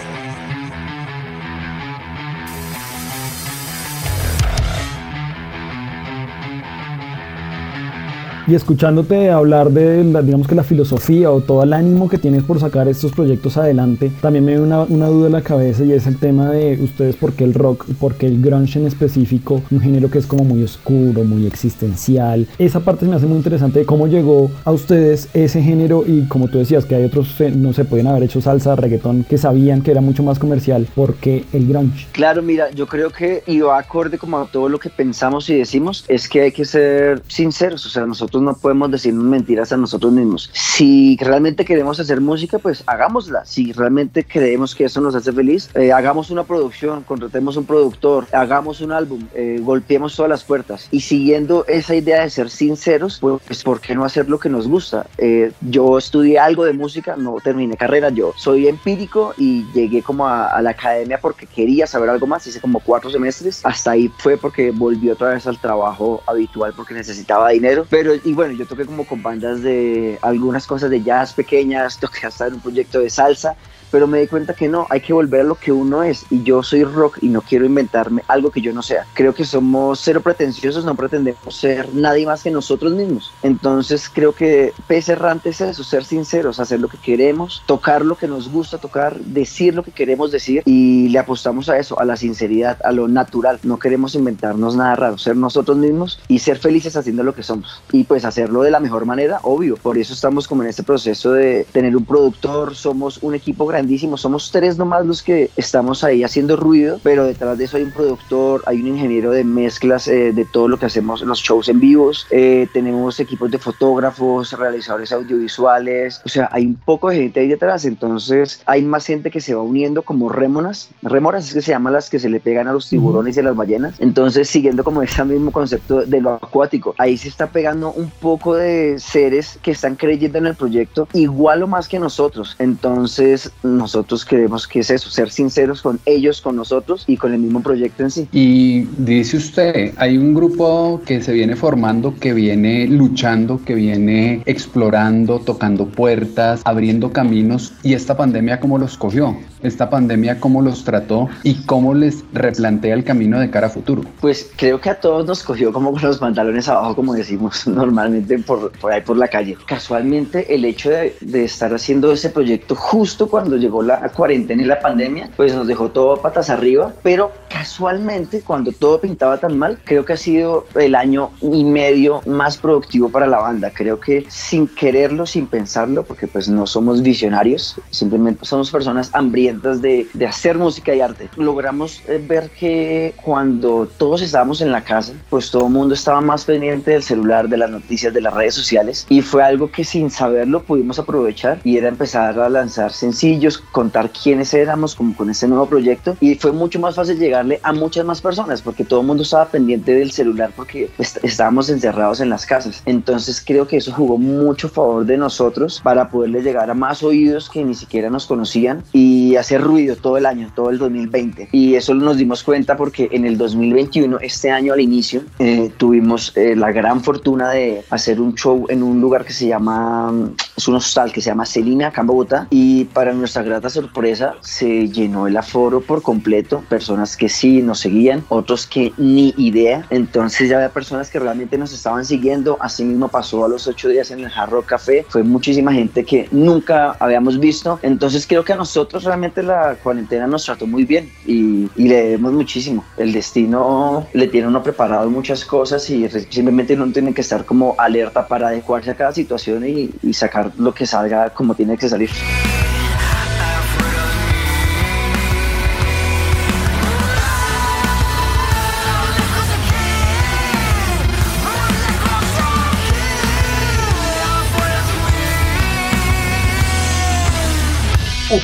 Y 8.47 8.53
escuchándote 8.53 9.31
hablar 9.31 9.71
de, 9.71 10.03
la, 10.03 10.21
digamos 10.21 10.47
que 10.47 10.53
la 10.53 10.63
filosofía 10.63 11.31
o 11.31 11.41
todo 11.41 11.63
el 11.63 11.73
ánimo 11.73 12.07
que 12.07 12.19
tienes 12.19 12.43
por 12.43 12.59
sacar 12.59 12.87
estos 12.87 13.11
proyectos 13.11 13.57
adelante, 13.57 14.11
también 14.21 14.45
me 14.45 14.53
da 14.53 14.85
una, 14.87 15.07
duda 15.07 15.25
en 15.25 15.33
la 15.33 15.41
cabeza 15.41 15.83
y 15.83 15.93
es 15.93 16.05
el 16.05 16.19
tema 16.19 16.51
de 16.51 16.79
ustedes 16.79 17.15
por 17.15 17.33
qué 17.33 17.43
el 17.43 17.55
rock, 17.55 17.85
por 17.99 18.13
qué 18.13 18.27
el 18.27 18.39
grunge 18.39 18.77
en 18.77 18.85
específico, 18.85 19.63
un 19.71 19.81
género 19.81 20.11
que 20.11 20.19
es 20.19 20.27
como 20.27 20.43
muy 20.43 20.63
oscuro, 20.63 21.23
muy 21.23 21.47
existencial. 21.47 22.47
Esa 22.59 22.81
parte 22.81 23.07
me 23.07 23.15
hace 23.15 23.25
muy 23.25 23.37
interesante 23.37 23.79
de 23.79 23.85
cómo 23.87 24.05
llegó 24.05 24.51
a 24.63 24.71
ustedes 24.71 25.27
ese 25.33 25.63
género 25.63 26.03
y 26.05 26.27
como 26.27 26.47
tú 26.47 26.59
decías 26.59 26.85
que 26.85 26.93
hay 26.93 27.05
otros, 27.05 27.41
eh, 27.41 27.49
no 27.49 27.73
se 27.73 27.83
pueden 27.83 28.05
haber 28.05 28.21
hecho 28.21 28.41
salsa, 28.41 28.75
reggaetón, 28.75 29.23
que 29.23 29.39
sabían 29.39 29.81
que 29.81 29.89
era 29.89 30.01
mucho 30.01 30.21
más 30.21 30.37
comercial, 30.37 30.87
¿por 30.93 31.15
qué 31.15 31.45
el 31.51 31.67
grunge? 31.67 32.05
Claro, 32.11 32.43
mira, 32.43 32.69
yo 32.69 32.85
creo 32.85 33.09
que 33.09 33.41
iba 33.47 33.75
acorde 33.75 34.19
como 34.19 34.37
a 34.37 34.45
todo 34.45 34.69
lo 34.69 34.77
que 34.77 34.91
pensamos 34.91 35.49
y 35.49 35.55
decimos, 35.55 36.05
es 36.07 36.29
que 36.29 36.41
hay 36.41 36.51
que 36.51 36.65
ser 36.65 37.23
sinceros, 37.27 37.83
o 37.87 37.89
sea, 37.89 38.05
nosotros 38.05 38.34
no 38.41 38.55
podemos 38.55 38.91
decirnos 38.91 39.23
mentiras 39.23 39.71
a 39.71 39.77
nosotros 39.77 40.11
mismos. 40.11 40.49
Si 40.53 41.17
realmente 41.19 41.65
queremos 41.65 41.99
hacer 41.99 42.21
música, 42.21 42.59
pues 42.59 42.83
hagámosla. 42.85 43.45
Si 43.45 43.71
realmente 43.73 44.23
creemos 44.23 44.75
que 44.75 44.85
eso 44.85 45.01
nos 45.01 45.15
hace 45.15 45.31
feliz, 45.31 45.69
eh, 45.75 45.91
hagamos 45.91 46.29
una 46.29 46.43
producción, 46.43 47.03
contratemos 47.03 47.57
un 47.57 47.65
productor, 47.65 48.27
hagamos 48.31 48.81
un 48.81 48.91
álbum, 48.91 49.27
eh, 49.33 49.59
golpeemos 49.61 50.15
todas 50.15 50.29
las 50.29 50.43
puertas. 50.43 50.87
Y 50.91 51.01
siguiendo 51.01 51.65
esa 51.67 51.95
idea 51.95 52.21
de 52.23 52.29
ser 52.29 52.49
sinceros, 52.49 53.19
pues 53.19 53.63
¿por 53.63 53.79
qué 53.81 53.95
no 53.95 54.05
hacer 54.05 54.29
lo 54.29 54.39
que 54.39 54.49
nos 54.49 54.67
gusta? 54.67 55.05
Eh, 55.17 55.51
yo 55.61 55.97
estudié 55.97 56.39
algo 56.39 56.65
de 56.65 56.73
música, 56.73 57.15
no 57.17 57.37
terminé 57.43 57.77
carrera, 57.77 58.09
yo 58.09 58.33
soy 58.37 58.67
empírico 58.67 59.33
y 59.37 59.65
llegué 59.73 60.01
como 60.01 60.27
a, 60.27 60.47
a 60.47 60.61
la 60.61 60.71
academia 60.71 61.19
porque 61.19 61.45
quería 61.45 61.87
saber 61.87 62.09
algo 62.09 62.27
más, 62.27 62.45
hice 62.47 62.61
como 62.61 62.79
cuatro 62.79 63.09
semestres, 63.09 63.61
hasta 63.63 63.91
ahí 63.91 64.11
fue 64.17 64.37
porque 64.37 64.71
volví 64.71 65.09
otra 65.09 65.29
vez 65.29 65.47
al 65.47 65.59
trabajo 65.59 66.21
habitual 66.27 66.73
porque 66.75 66.93
necesitaba 66.93 67.49
dinero, 67.49 67.85
pero 67.89 68.13
y 68.25 68.33
bueno, 68.33 68.53
yo 68.53 68.65
toqué 68.65 68.85
como 68.85 69.05
con 69.05 69.21
bandas 69.21 69.61
de 69.61 70.17
algunas 70.21 70.65
cosas 70.65 70.89
de 70.89 71.01
jazz 71.01 71.33
pequeñas, 71.33 71.97
toqué 72.01 72.25
hasta 72.25 72.47
en 72.47 72.55
un 72.55 72.59
proyecto 72.59 72.99
de 72.99 73.09
salsa 73.09 73.55
pero 73.95 74.07
me 74.07 74.19
di 74.19 74.27
cuenta 74.27 74.53
que 74.53 74.67
no, 74.67 74.85
hay 74.89 74.99
que 74.99 75.13
volver 75.13 75.39
a 75.39 75.43
lo 75.45 75.55
que 75.55 75.71
uno 75.71 76.03
es 76.03 76.25
y 76.29 76.43
yo 76.43 76.61
soy 76.63 76.83
rock 76.83 77.19
y 77.21 77.29
no 77.29 77.39
quiero 77.39 77.63
inventarme 77.63 78.23
algo 78.27 78.51
que 78.51 78.59
yo 78.59 78.73
no 78.73 78.81
sea. 78.83 79.05
Creo 79.13 79.33
que 79.33 79.45
somos 79.45 80.01
cero 80.03 80.19
pretenciosos, 80.19 80.83
no 80.83 80.95
pretendemos 80.95 81.55
ser 81.55 81.87
nadie 81.95 82.25
más 82.25 82.43
que 82.43 82.51
nosotros 82.51 82.91
mismos. 82.91 83.31
Entonces 83.41 84.09
creo 84.13 84.33
que 84.33 84.73
pez 84.87 85.07
errante 85.07 85.51
es 85.51 85.61
eso, 85.61 85.85
ser 85.85 86.03
sinceros, 86.03 86.59
hacer 86.59 86.81
lo 86.81 86.89
que 86.89 86.97
queremos, 86.97 87.63
tocar 87.67 88.03
lo 88.03 88.17
que 88.17 88.27
nos 88.27 88.51
gusta 88.51 88.79
tocar, 88.79 89.17
decir 89.17 89.73
lo 89.73 89.83
que 89.83 89.93
queremos 89.93 90.29
decir 90.29 90.61
y 90.65 91.07
le 91.07 91.19
apostamos 91.19 91.69
a 91.69 91.77
eso, 91.77 91.97
a 91.97 92.03
la 92.03 92.17
sinceridad, 92.17 92.77
a 92.83 92.91
lo 92.91 93.07
natural. 93.07 93.61
No 93.63 93.79
queremos 93.79 94.13
inventarnos 94.13 94.75
nada 94.75 94.97
raro, 94.97 95.17
ser 95.17 95.37
nosotros 95.37 95.77
mismos 95.77 96.19
y 96.27 96.39
ser 96.39 96.57
felices 96.57 96.97
haciendo 96.97 97.23
lo 97.23 97.33
que 97.33 97.43
somos. 97.43 97.81
Y 97.93 98.03
pues 98.03 98.25
hacerlo 98.25 98.61
de 98.61 98.71
la 98.71 98.81
mejor 98.81 99.05
manera, 99.05 99.39
obvio. 99.43 99.77
Por 99.77 99.97
eso 99.97 100.13
estamos 100.13 100.49
como 100.49 100.63
en 100.63 100.67
este 100.67 100.83
proceso 100.83 101.31
de 101.31 101.65
tener 101.71 101.95
un 101.95 102.03
productor, 102.03 102.75
somos 102.75 103.19
un 103.21 103.35
equipo 103.35 103.65
grande 103.65 103.84
somos 104.17 104.51
tres 104.51 104.77
nomás 104.77 105.05
los 105.05 105.21
que 105.21 105.49
estamos 105.55 106.03
ahí 106.03 106.23
haciendo 106.23 106.55
ruido, 106.55 106.99
pero 107.03 107.25
detrás 107.25 107.57
de 107.57 107.65
eso 107.65 107.77
hay 107.77 107.83
un 107.83 107.91
productor, 107.91 108.61
hay 108.65 108.81
un 108.81 108.87
ingeniero 108.87 109.31
de 109.31 109.43
mezclas 109.43 110.07
eh, 110.07 110.31
de 110.33 110.45
todo 110.45 110.67
lo 110.67 110.77
que 110.77 110.87
hacemos, 110.87 111.21
los 111.21 111.39
shows 111.39 111.69
en 111.69 111.79
vivos, 111.79 112.27
eh, 112.31 112.67
tenemos 112.73 113.19
equipos 113.19 113.51
de 113.51 113.57
fotógrafos, 113.57 114.51
realizadores 114.53 115.11
audiovisuales, 115.11 116.21
o 116.25 116.29
sea, 116.29 116.49
hay 116.51 116.65
un 116.65 116.75
poco 116.75 117.09
de 117.09 117.17
gente 117.17 117.39
ahí 117.39 117.47
detrás, 117.47 117.85
entonces 117.85 118.61
hay 118.65 118.81
más 118.81 119.05
gente 119.05 119.31
que 119.31 119.41
se 119.41 119.53
va 119.53 119.61
uniendo 119.61 120.01
como 120.01 120.29
rémonas, 120.29 120.89
rémoras 121.01 121.47
es 121.47 121.53
que 121.53 121.61
se 121.61 121.71
llaman 121.71 121.93
las 121.93 122.09
que 122.09 122.19
se 122.19 122.29
le 122.29 122.39
pegan 122.39 122.67
a 122.67 122.73
los 122.73 122.89
tiburones 122.89 123.37
y 123.37 123.39
a 123.39 123.43
las 123.43 123.55
ballenas, 123.55 123.95
entonces 123.99 124.49
siguiendo 124.49 124.83
como 124.83 125.01
ese 125.01 125.23
mismo 125.25 125.51
concepto 125.51 126.05
de 126.05 126.21
lo 126.21 126.33
acuático, 126.33 126.95
ahí 126.97 127.17
se 127.17 127.29
está 127.29 127.47
pegando 127.47 127.91
un 127.91 128.09
poco 128.09 128.55
de 128.55 128.97
seres 128.99 129.59
que 129.61 129.71
están 129.71 129.95
creyendo 129.95 130.37
en 130.37 130.47
el 130.47 130.55
proyecto 130.55 131.07
igual 131.13 131.63
o 131.63 131.67
más 131.67 131.87
que 131.87 131.99
nosotros, 131.99 132.55
entonces 132.59 133.51
nosotros 133.77 134.25
queremos 134.25 134.67
que 134.67 134.79
es 134.79 134.89
eso, 134.89 135.09
ser 135.09 135.29
sinceros 135.29 135.81
con 135.81 135.99
ellos, 136.05 136.41
con 136.41 136.55
nosotros 136.55 137.03
y 137.07 137.17
con 137.17 137.33
el 137.33 137.39
mismo 137.39 137.61
proyecto 137.61 138.03
en 138.03 138.11
sí. 138.11 138.27
Y 138.31 138.81
dice 138.97 139.37
usted, 139.37 139.93
hay 139.97 140.17
un 140.17 140.33
grupo 140.33 141.01
que 141.05 141.21
se 141.21 141.33
viene 141.33 141.55
formando, 141.55 142.15
que 142.15 142.33
viene 142.33 142.87
luchando, 142.87 143.61
que 143.63 143.75
viene 143.75 144.41
explorando, 144.45 145.39
tocando 145.39 145.87
puertas, 145.87 146.61
abriendo 146.65 147.11
caminos 147.11 147.73
y 147.83 147.93
esta 147.93 148.17
pandemia 148.17 148.59
cómo 148.59 148.77
los 148.77 148.97
cogió, 148.97 149.37
esta 149.61 149.89
pandemia 149.89 150.39
cómo 150.39 150.61
los 150.61 150.83
trató 150.83 151.29
y 151.43 151.55
cómo 151.65 151.93
les 151.93 152.23
replantea 152.33 152.93
el 152.93 153.03
camino 153.03 153.39
de 153.39 153.49
cara 153.49 153.67
a 153.67 153.69
futuro. 153.69 154.03
Pues 154.21 154.49
creo 154.55 154.79
que 154.79 154.89
a 154.89 154.99
todos 154.99 155.25
nos 155.25 155.43
cogió 155.43 155.71
como 155.71 155.91
con 155.91 156.01
los 156.01 156.17
pantalones 156.17 156.67
abajo, 156.67 156.95
como 156.95 157.13
decimos 157.13 157.67
normalmente 157.67 158.37
por, 158.39 158.71
por 158.71 158.91
ahí 158.91 159.01
por 159.01 159.17
la 159.17 159.27
calle. 159.27 159.57
Casualmente 159.65 160.53
el 160.53 160.65
hecho 160.65 160.89
de, 160.89 161.15
de 161.21 161.45
estar 161.45 161.73
haciendo 161.73 162.11
ese 162.11 162.29
proyecto 162.29 162.75
justo 162.75 163.27
cuando 163.27 163.54
llegó 163.57 163.81
la 163.81 164.09
cuarentena 164.09 164.61
y 164.61 164.65
la 164.65 164.79
pandemia, 164.79 165.29
pues 165.35 165.53
nos 165.55 165.67
dejó 165.67 165.89
todo 165.89 166.21
patas 166.21 166.49
arriba, 166.49 166.93
pero 167.03 167.31
casualmente 167.55 168.41
cuando 168.41 168.73
todo 168.73 168.99
pintaba 168.99 169.39
tan 169.39 169.57
mal, 169.57 169.79
creo 169.85 170.03
que 170.03 170.13
ha 170.13 170.17
sido 170.17 170.65
el 170.75 170.93
año 170.93 171.31
y 171.41 171.63
medio 171.63 172.21
más 172.25 172.57
productivo 172.57 173.09
para 173.09 173.27
la 173.27 173.37
banda. 173.37 173.71
Creo 173.73 173.99
que 173.99 174.25
sin 174.27 174.67
quererlo, 174.67 175.25
sin 175.25 175.47
pensarlo, 175.47 176.03
porque 176.03 176.27
pues 176.27 176.49
no 176.49 176.67
somos 176.67 177.01
visionarios, 177.01 177.75
simplemente 177.91 178.45
somos 178.45 178.69
personas 178.69 179.09
hambrientas 179.13 179.81
de, 179.81 180.05
de 180.13 180.27
hacer 180.27 180.57
música 180.57 180.93
y 180.93 180.99
arte. 180.99 181.29
Logramos 181.37 182.01
eh, 182.07 182.21
ver 182.27 182.49
que 182.49 183.13
cuando 183.23 183.87
todos 183.97 184.21
estábamos 184.21 184.59
en 184.59 184.71
la 184.73 184.83
casa, 184.83 185.13
pues 185.29 185.49
todo 185.49 185.67
el 185.67 185.73
mundo 185.73 185.93
estaba 185.93 186.19
más 186.19 186.43
pendiente 186.43 186.91
del 186.91 187.03
celular, 187.03 187.47
de 187.47 187.57
las 187.57 187.69
noticias, 187.69 188.13
de 188.13 188.21
las 188.21 188.33
redes 188.33 188.53
sociales 188.53 189.05
y 189.07 189.21
fue 189.21 189.43
algo 189.43 189.71
que 189.71 189.85
sin 189.85 190.09
saberlo 190.09 190.63
pudimos 190.63 190.99
aprovechar 190.99 191.61
y 191.63 191.77
era 191.77 191.87
empezar 191.87 192.37
a 192.37 192.49
lanzar 192.49 192.91
sencillos, 192.91 193.57
contar 193.57 194.09
quiénes 194.11 194.53
éramos 194.53 194.93
como 194.93 195.15
con 195.15 195.29
ese 195.29 195.47
nuevo 195.47 195.67
proyecto 195.67 196.17
y 196.19 196.35
fue 196.35 196.51
mucho 196.51 196.79
más 196.79 196.95
fácil 196.95 197.17
llegarle 197.45 197.59
a 197.63 197.73
muchas 197.73 198.05
más 198.05 198.21
personas 198.21 198.61
porque 198.61 198.83
todo 198.83 199.01
el 199.01 199.07
mundo 199.07 199.23
estaba 199.23 199.45
pendiente 199.45 199.93
del 199.93 200.11
celular 200.11 200.51
porque 200.55 200.89
estábamos 200.97 201.69
encerrados 201.69 202.19
en 202.21 202.29
las 202.29 202.45
casas. 202.45 202.81
Entonces 202.85 203.43
creo 203.45 203.67
que 203.67 203.77
eso 203.77 203.91
jugó 203.91 204.17
mucho 204.17 204.69
favor 204.69 205.05
de 205.05 205.17
nosotros 205.17 205.81
para 205.83 206.09
poderle 206.09 206.41
llegar 206.41 206.69
a 206.69 206.73
más 206.73 207.03
oídos 207.03 207.49
que 207.49 207.63
ni 207.63 207.73
siquiera 207.73 208.09
nos 208.09 208.25
conocían 208.25 208.83
y 208.93 209.35
hacer 209.35 209.61
ruido 209.61 209.95
todo 209.95 210.17
el 210.17 210.25
año, 210.25 210.51
todo 210.55 210.69
el 210.69 210.77
2020. 210.77 211.49
Y 211.51 211.75
eso 211.75 211.93
nos 211.93 212.17
dimos 212.17 212.43
cuenta 212.43 212.75
porque 212.77 213.09
en 213.11 213.25
el 213.25 213.37
2021, 213.37 214.19
este 214.21 214.51
año 214.51 214.73
al 214.73 214.81
inicio, 214.81 215.23
eh, 215.39 215.71
tuvimos 215.77 216.35
eh, 216.35 216.55
la 216.55 216.71
gran 216.71 217.01
fortuna 217.01 217.49
de 217.51 217.83
hacer 217.89 218.19
un 218.19 218.35
show 218.35 218.65
en 218.69 218.83
un 218.83 219.01
lugar 219.01 219.25
que 219.25 219.33
se 219.33 219.47
llama, 219.47 220.13
es 220.55 220.67
un 220.67 220.75
hostal 220.75 221.11
que 221.11 221.21
se 221.21 221.29
llama 221.29 221.45
Celina, 221.45 221.87
acá 221.87 222.01
en 222.01 222.07
Bogotá. 222.07 222.47
Y 222.49 222.85
para 222.85 223.13
nuestra 223.13 223.43
grata 223.43 223.69
sorpresa 223.69 224.35
se 224.41 224.89
llenó 224.89 225.27
el 225.27 225.37
aforo 225.37 225.81
por 225.81 226.01
completo, 226.01 226.63
personas 226.69 227.17
que 227.17 227.29
sí 227.35 227.61
nos 227.61 227.79
seguían, 227.79 228.23
otros 228.29 228.65
que 228.65 228.93
ni 228.97 229.33
idea, 229.37 229.85
entonces 229.89 230.49
ya 230.49 230.57
había 230.57 230.69
personas 230.69 231.09
que 231.09 231.19
realmente 231.19 231.57
nos 231.57 231.73
estaban 231.73 232.05
siguiendo, 232.05 232.57
así 232.59 232.83
mismo 232.83 233.07
pasó 233.09 233.45
a 233.45 233.47
los 233.47 233.67
ocho 233.67 233.89
días 233.89 234.11
en 234.11 234.21
el 234.21 234.29
Jarro 234.29 234.61
Café, 234.63 235.05
fue 235.09 235.23
muchísima 235.23 235.73
gente 235.73 236.05
que 236.05 236.27
nunca 236.31 236.95
habíamos 236.99 237.39
visto, 237.39 237.79
entonces 237.81 238.25
creo 238.25 238.43
que 238.43 238.53
a 238.53 238.55
nosotros 238.55 239.03
realmente 239.03 239.43
la 239.43 239.75
cuarentena 239.83 240.27
nos 240.27 240.45
trató 240.45 240.65
muy 240.65 240.85
bien 240.85 241.11
y, 241.25 241.69
le 241.75 241.95
debemos 241.95 242.33
muchísimo, 242.33 242.83
el 242.97 243.11
destino 243.11 244.07
le 244.13 244.27
tiene 244.27 244.47
uno 244.47 244.63
preparado 244.63 245.09
muchas 245.09 245.45
cosas 245.45 245.87
y 245.89 246.07
simplemente 246.09 246.73
uno 246.73 246.91
tiene 246.91 247.13
que 247.13 247.21
estar 247.21 247.45
como 247.45 247.75
alerta 247.77 248.27
para 248.27 248.47
adecuarse 248.47 248.91
a 248.91 248.95
cada 248.95 249.11
situación 249.11 249.65
y 249.67 250.13
sacar 250.13 250.51
lo 250.57 250.73
que 250.73 250.85
salga 250.85 251.29
como 251.29 251.53
tiene 251.53 251.77
que 251.77 251.89
salir. 251.89 252.09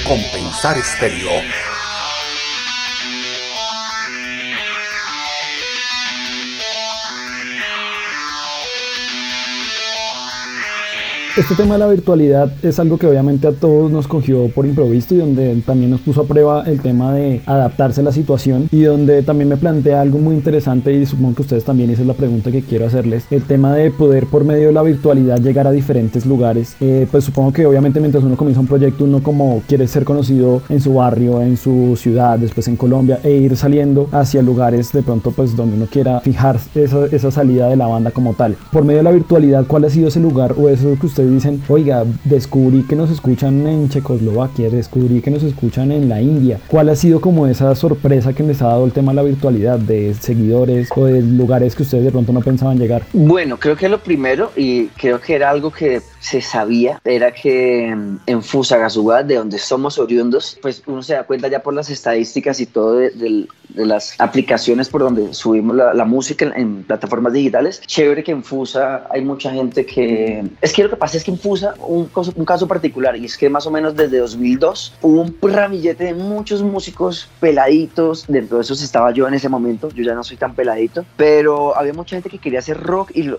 Compensar 0.03 0.77
estéreo. 0.77 1.70
Este 11.37 11.55
tema 11.55 11.75
de 11.75 11.79
la 11.79 11.87
virtualidad 11.87 12.51
es 12.61 12.77
algo 12.77 12.97
que 12.97 13.07
obviamente 13.07 13.47
a 13.47 13.53
todos 13.53 13.89
nos 13.89 14.05
cogió 14.05 14.49
por 14.49 14.65
improviso 14.65 15.15
y 15.15 15.19
donde 15.19 15.55
también 15.65 15.89
nos 15.89 16.01
puso 16.01 16.21
a 16.21 16.25
prueba 16.25 16.65
el 16.67 16.81
tema 16.81 17.13
de 17.13 17.41
adaptarse 17.45 18.01
a 18.01 18.03
la 18.03 18.11
situación 18.11 18.67
y 18.69 18.81
donde 18.81 19.23
también 19.23 19.47
me 19.47 19.55
plantea 19.55 20.01
algo 20.01 20.19
muy 20.19 20.35
interesante 20.35 20.91
y 20.93 21.05
supongo 21.05 21.35
que 21.35 21.43
ustedes 21.43 21.63
también 21.63 21.89
esa 21.89 22.01
es 22.01 22.07
la 22.09 22.15
pregunta 22.15 22.51
que 22.51 22.61
quiero 22.61 22.85
hacerles, 22.85 23.27
el 23.31 23.43
tema 23.43 23.73
de 23.73 23.91
poder 23.91 24.25
por 24.25 24.43
medio 24.43 24.67
de 24.67 24.73
la 24.73 24.81
virtualidad 24.81 25.39
llegar 25.39 25.67
a 25.67 25.71
diferentes 25.71 26.25
lugares. 26.25 26.75
Eh, 26.81 27.07
pues 27.09 27.23
supongo 27.23 27.53
que 27.53 27.65
obviamente 27.65 28.01
mientras 28.01 28.25
uno 28.25 28.35
comienza 28.35 28.59
un 28.59 28.67
proyecto 28.67 29.05
uno 29.05 29.23
como 29.23 29.63
quiere 29.69 29.87
ser 29.87 30.03
conocido 30.03 30.61
en 30.67 30.81
su 30.81 30.95
barrio, 30.95 31.41
en 31.41 31.55
su 31.55 31.95
ciudad, 31.95 32.39
después 32.39 32.67
en 32.67 32.75
Colombia 32.75 33.21
e 33.23 33.31
ir 33.31 33.55
saliendo 33.55 34.09
hacia 34.11 34.41
lugares 34.41 34.91
de 34.91 35.01
pronto 35.01 35.31
pues 35.31 35.55
donde 35.55 35.77
uno 35.77 35.87
quiera 35.89 36.19
fijar 36.19 36.59
esa, 36.75 37.05
esa 37.05 37.31
salida 37.31 37.69
de 37.69 37.77
la 37.77 37.87
banda 37.87 38.11
como 38.11 38.33
tal. 38.33 38.57
Por 38.69 38.83
medio 38.83 38.97
de 38.97 39.03
la 39.03 39.11
virtualidad, 39.11 39.65
¿cuál 39.65 39.85
ha 39.85 39.89
sido 39.89 40.09
ese 40.09 40.19
lugar 40.19 40.55
o 40.57 40.67
eso 40.67 40.93
que 40.99 41.07
ustedes 41.07 41.20
dicen, 41.25 41.61
oiga, 41.67 42.03
descubrí 42.23 42.83
que 42.83 42.95
nos 42.95 43.09
escuchan 43.09 43.65
en 43.67 43.89
Checoslovaquia, 43.89 44.69
descubrí 44.69 45.21
que 45.21 45.31
nos 45.31 45.43
escuchan 45.43 45.91
en 45.91 46.09
la 46.09 46.21
India. 46.21 46.59
¿Cuál 46.67 46.89
ha 46.89 46.95
sido 46.95 47.21
como 47.21 47.47
esa 47.47 47.73
sorpresa 47.75 48.33
que 48.33 48.43
les 48.43 48.61
ha 48.61 48.67
dado 48.67 48.85
el 48.85 48.91
tema 48.91 49.11
de 49.11 49.17
la 49.17 49.23
virtualidad, 49.23 49.79
de 49.79 50.13
seguidores 50.13 50.89
o 50.95 51.05
de 51.05 51.21
lugares 51.21 51.75
que 51.75 51.83
ustedes 51.83 52.03
de 52.03 52.11
pronto 52.11 52.33
no 52.33 52.41
pensaban 52.41 52.77
llegar? 52.77 53.03
Bueno, 53.13 53.57
creo 53.57 53.75
que 53.75 53.89
lo 53.89 53.99
primero, 53.99 54.51
y 54.55 54.87
creo 54.87 55.19
que 55.19 55.35
era 55.35 55.49
algo 55.49 55.71
que 55.71 56.01
se 56.19 56.41
sabía, 56.41 57.01
era 57.03 57.33
que 57.33 57.93
mm, 57.95 58.17
en 58.27 58.43
Fusagasugá, 58.43 59.23
de 59.23 59.35
donde 59.35 59.57
somos 59.57 59.97
oriundos, 59.97 60.57
pues 60.61 60.83
uno 60.85 61.01
se 61.01 61.13
da 61.13 61.23
cuenta 61.23 61.47
ya 61.47 61.61
por 61.61 61.73
las 61.73 61.89
estadísticas 61.89 62.59
y 62.59 62.65
todo 62.65 62.97
de, 62.97 63.47
las 63.73 64.19
aplicaciones 64.19 64.89
por 64.89 65.01
donde 65.01 65.33
subimos 65.33 65.75
la, 65.75 66.05
música 66.05 66.45
en, 66.45 66.53
en, 66.59 66.83
plataformas 66.83 67.33
digitales. 67.33 67.81
Chévere 67.85 68.23
que 68.23 68.31
en 68.31 68.43
Fusa 68.43 69.07
hay 69.09 69.21
mucha 69.21 69.51
gente 69.51 69.85
que... 69.85 70.43
Es 70.61 70.73
que 70.73 70.83
lo 70.83 70.89
que 70.89 70.97
pasa 70.97 71.10
pasa 71.11 71.17
es 71.17 71.23
que 71.25 71.31
en 71.31 71.39
Fusa, 71.39 71.73
un, 71.79 72.09
un 72.35 72.45
caso 72.45 72.67
particular, 72.69 73.17
y 73.17 73.25
es 73.25 73.37
que 73.37 73.49
más 73.49 73.67
o 73.67 73.71
menos 73.71 73.97
desde 73.97 74.19
2002 74.19 74.93
hubo 75.01 75.21
un 75.21 75.35
ramillete 75.41 76.05
de 76.05 76.13
muchos 76.13 76.63
músicos 76.63 77.27
peladitos, 77.41 78.25
dentro 78.29 78.57
de 78.57 78.63
esos 78.63 78.81
estaba 78.81 79.11
yo 79.11 79.27
en 79.27 79.33
ese 79.33 79.49
momento, 79.49 79.89
yo 79.89 80.03
ya 80.03 80.15
no 80.15 80.23
soy 80.23 80.37
tan 80.37 80.55
peladito, 80.55 81.03
pero 81.17 81.75
había 81.75 81.91
mucha 81.91 82.15
gente 82.15 82.29
que 82.29 82.37
quería 82.37 82.59
hacer 82.59 82.79
rock 82.79 83.11
y, 83.13 83.29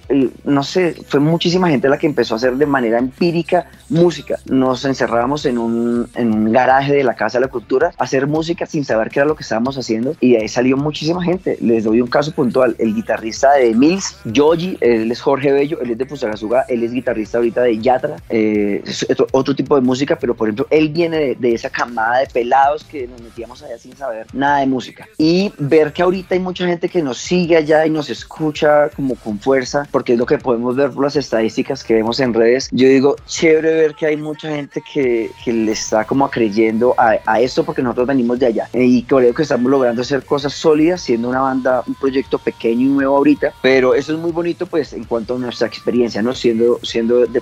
no 0.44 0.62
sé, 0.62 0.94
fue 1.08 1.20
muchísima 1.20 1.70
gente 1.70 1.88
la 1.88 1.96
que 1.96 2.06
empezó 2.06 2.34
a 2.34 2.36
hacer 2.36 2.56
de 2.56 2.66
manera 2.66 2.98
empírica 2.98 3.70
música. 3.88 4.38
Nos 4.46 4.84
encerrábamos 4.84 5.46
en 5.46 5.56
un, 5.56 6.08
en 6.14 6.32
un 6.32 6.52
garaje 6.52 6.92
de 6.92 7.04
la 7.04 7.14
Casa 7.14 7.38
de 7.38 7.46
la 7.46 7.50
Cultura 7.50 7.92
a 7.96 8.04
hacer 8.04 8.26
música 8.26 8.66
sin 8.66 8.84
saber 8.84 9.08
qué 9.08 9.20
era 9.20 9.26
lo 9.26 9.34
que 9.34 9.44
estábamos 9.44 9.78
haciendo 9.78 10.14
y 10.20 10.32
de 10.32 10.42
ahí 10.42 10.48
salió 10.48 10.76
muchísima 10.76 11.24
gente. 11.24 11.56
Les 11.62 11.84
doy 11.84 12.02
un 12.02 12.08
caso 12.08 12.32
puntual, 12.32 12.76
el 12.78 12.94
guitarrista 12.94 13.52
de 13.54 13.74
Mills, 13.74 14.18
Yogi, 14.26 14.76
él 14.80 15.10
es 15.10 15.20
Jorge 15.22 15.52
Bello, 15.52 15.80
él 15.80 15.90
es 15.90 15.98
de 15.98 16.06
Fusagasugá, 16.06 16.66
él 16.68 16.82
es 16.82 16.92
guitarrista 16.92 17.38
ahorita 17.38 17.61
de 17.64 17.78
Yatra, 17.78 18.16
eh, 18.28 18.82
es 18.86 19.06
otro, 19.32 19.54
tipo 19.54 19.74
de 19.74 19.82
música, 19.82 20.16
pero 20.16 20.34
por 20.34 20.48
ejemplo, 20.48 20.66
él 20.70 20.88
viene 20.88 21.18
de, 21.18 21.34
de 21.34 21.54
esa 21.54 21.70
camada 21.70 22.20
de 22.20 22.26
pelados 22.26 22.84
que 22.84 23.06
nos 23.06 23.20
metíamos 23.20 23.62
allá 23.62 23.78
sin 23.78 23.96
saber 23.96 24.26
nada 24.32 24.60
de 24.60 24.66
música. 24.66 25.06
Y 25.18 25.52
ver 25.58 25.92
que 25.92 26.02
ahorita 26.02 26.34
hay 26.34 26.40
mucha 26.40 26.66
gente 26.66 26.88
que 26.88 27.02
nos 27.02 27.18
sigue 27.18 27.56
allá 27.56 27.86
y 27.86 27.90
nos 27.90 28.08
escucha 28.10 28.88
como 28.90 29.14
con 29.16 29.38
fuerza, 29.38 29.86
porque 29.90 30.14
es 30.14 30.18
lo 30.18 30.26
que 30.26 30.38
podemos 30.38 30.76
ver 30.76 30.90
por 30.90 31.04
las 31.04 31.16
estadísticas 31.16 31.84
que 31.84 31.94
vemos 31.94 32.20
en 32.20 32.34
redes. 32.34 32.68
Yo 32.72 32.88
digo, 32.88 33.16
chévere 33.26 33.74
ver 33.74 33.94
que 33.94 34.06
hay 34.06 34.16
mucha 34.16 34.48
gente 34.48 34.82
que, 34.92 35.30
que 35.44 35.52
le 35.52 35.72
está 35.72 36.04
como 36.04 36.30
creyendo 36.30 36.94
a, 36.98 37.16
a, 37.26 37.40
esto 37.40 37.64
porque 37.64 37.82
nosotros 37.82 38.06
venimos 38.06 38.38
de 38.38 38.46
allá 38.46 38.68
y 38.72 39.02
creo 39.02 39.34
que 39.34 39.42
estamos 39.42 39.70
logrando 39.70 40.02
hacer 40.02 40.24
cosas 40.24 40.52
sólidas 40.52 41.00
siendo 41.00 41.28
una 41.28 41.40
banda, 41.40 41.82
un 41.86 41.94
proyecto 41.94 42.38
pequeño 42.38 42.82
y 42.82 42.88
nuevo 42.88 43.16
ahorita, 43.16 43.52
pero 43.62 43.94
eso 43.94 44.12
es 44.12 44.18
muy 44.18 44.32
bonito 44.32 44.66
pues 44.66 44.92
en 44.92 45.04
cuanto 45.04 45.36
a 45.36 45.38
nuestra 45.38 45.66
experiencia, 45.66 46.22
¿no? 46.22 46.34
Siendo, 46.34 46.78
siendo 46.82 47.26
de 47.26 47.40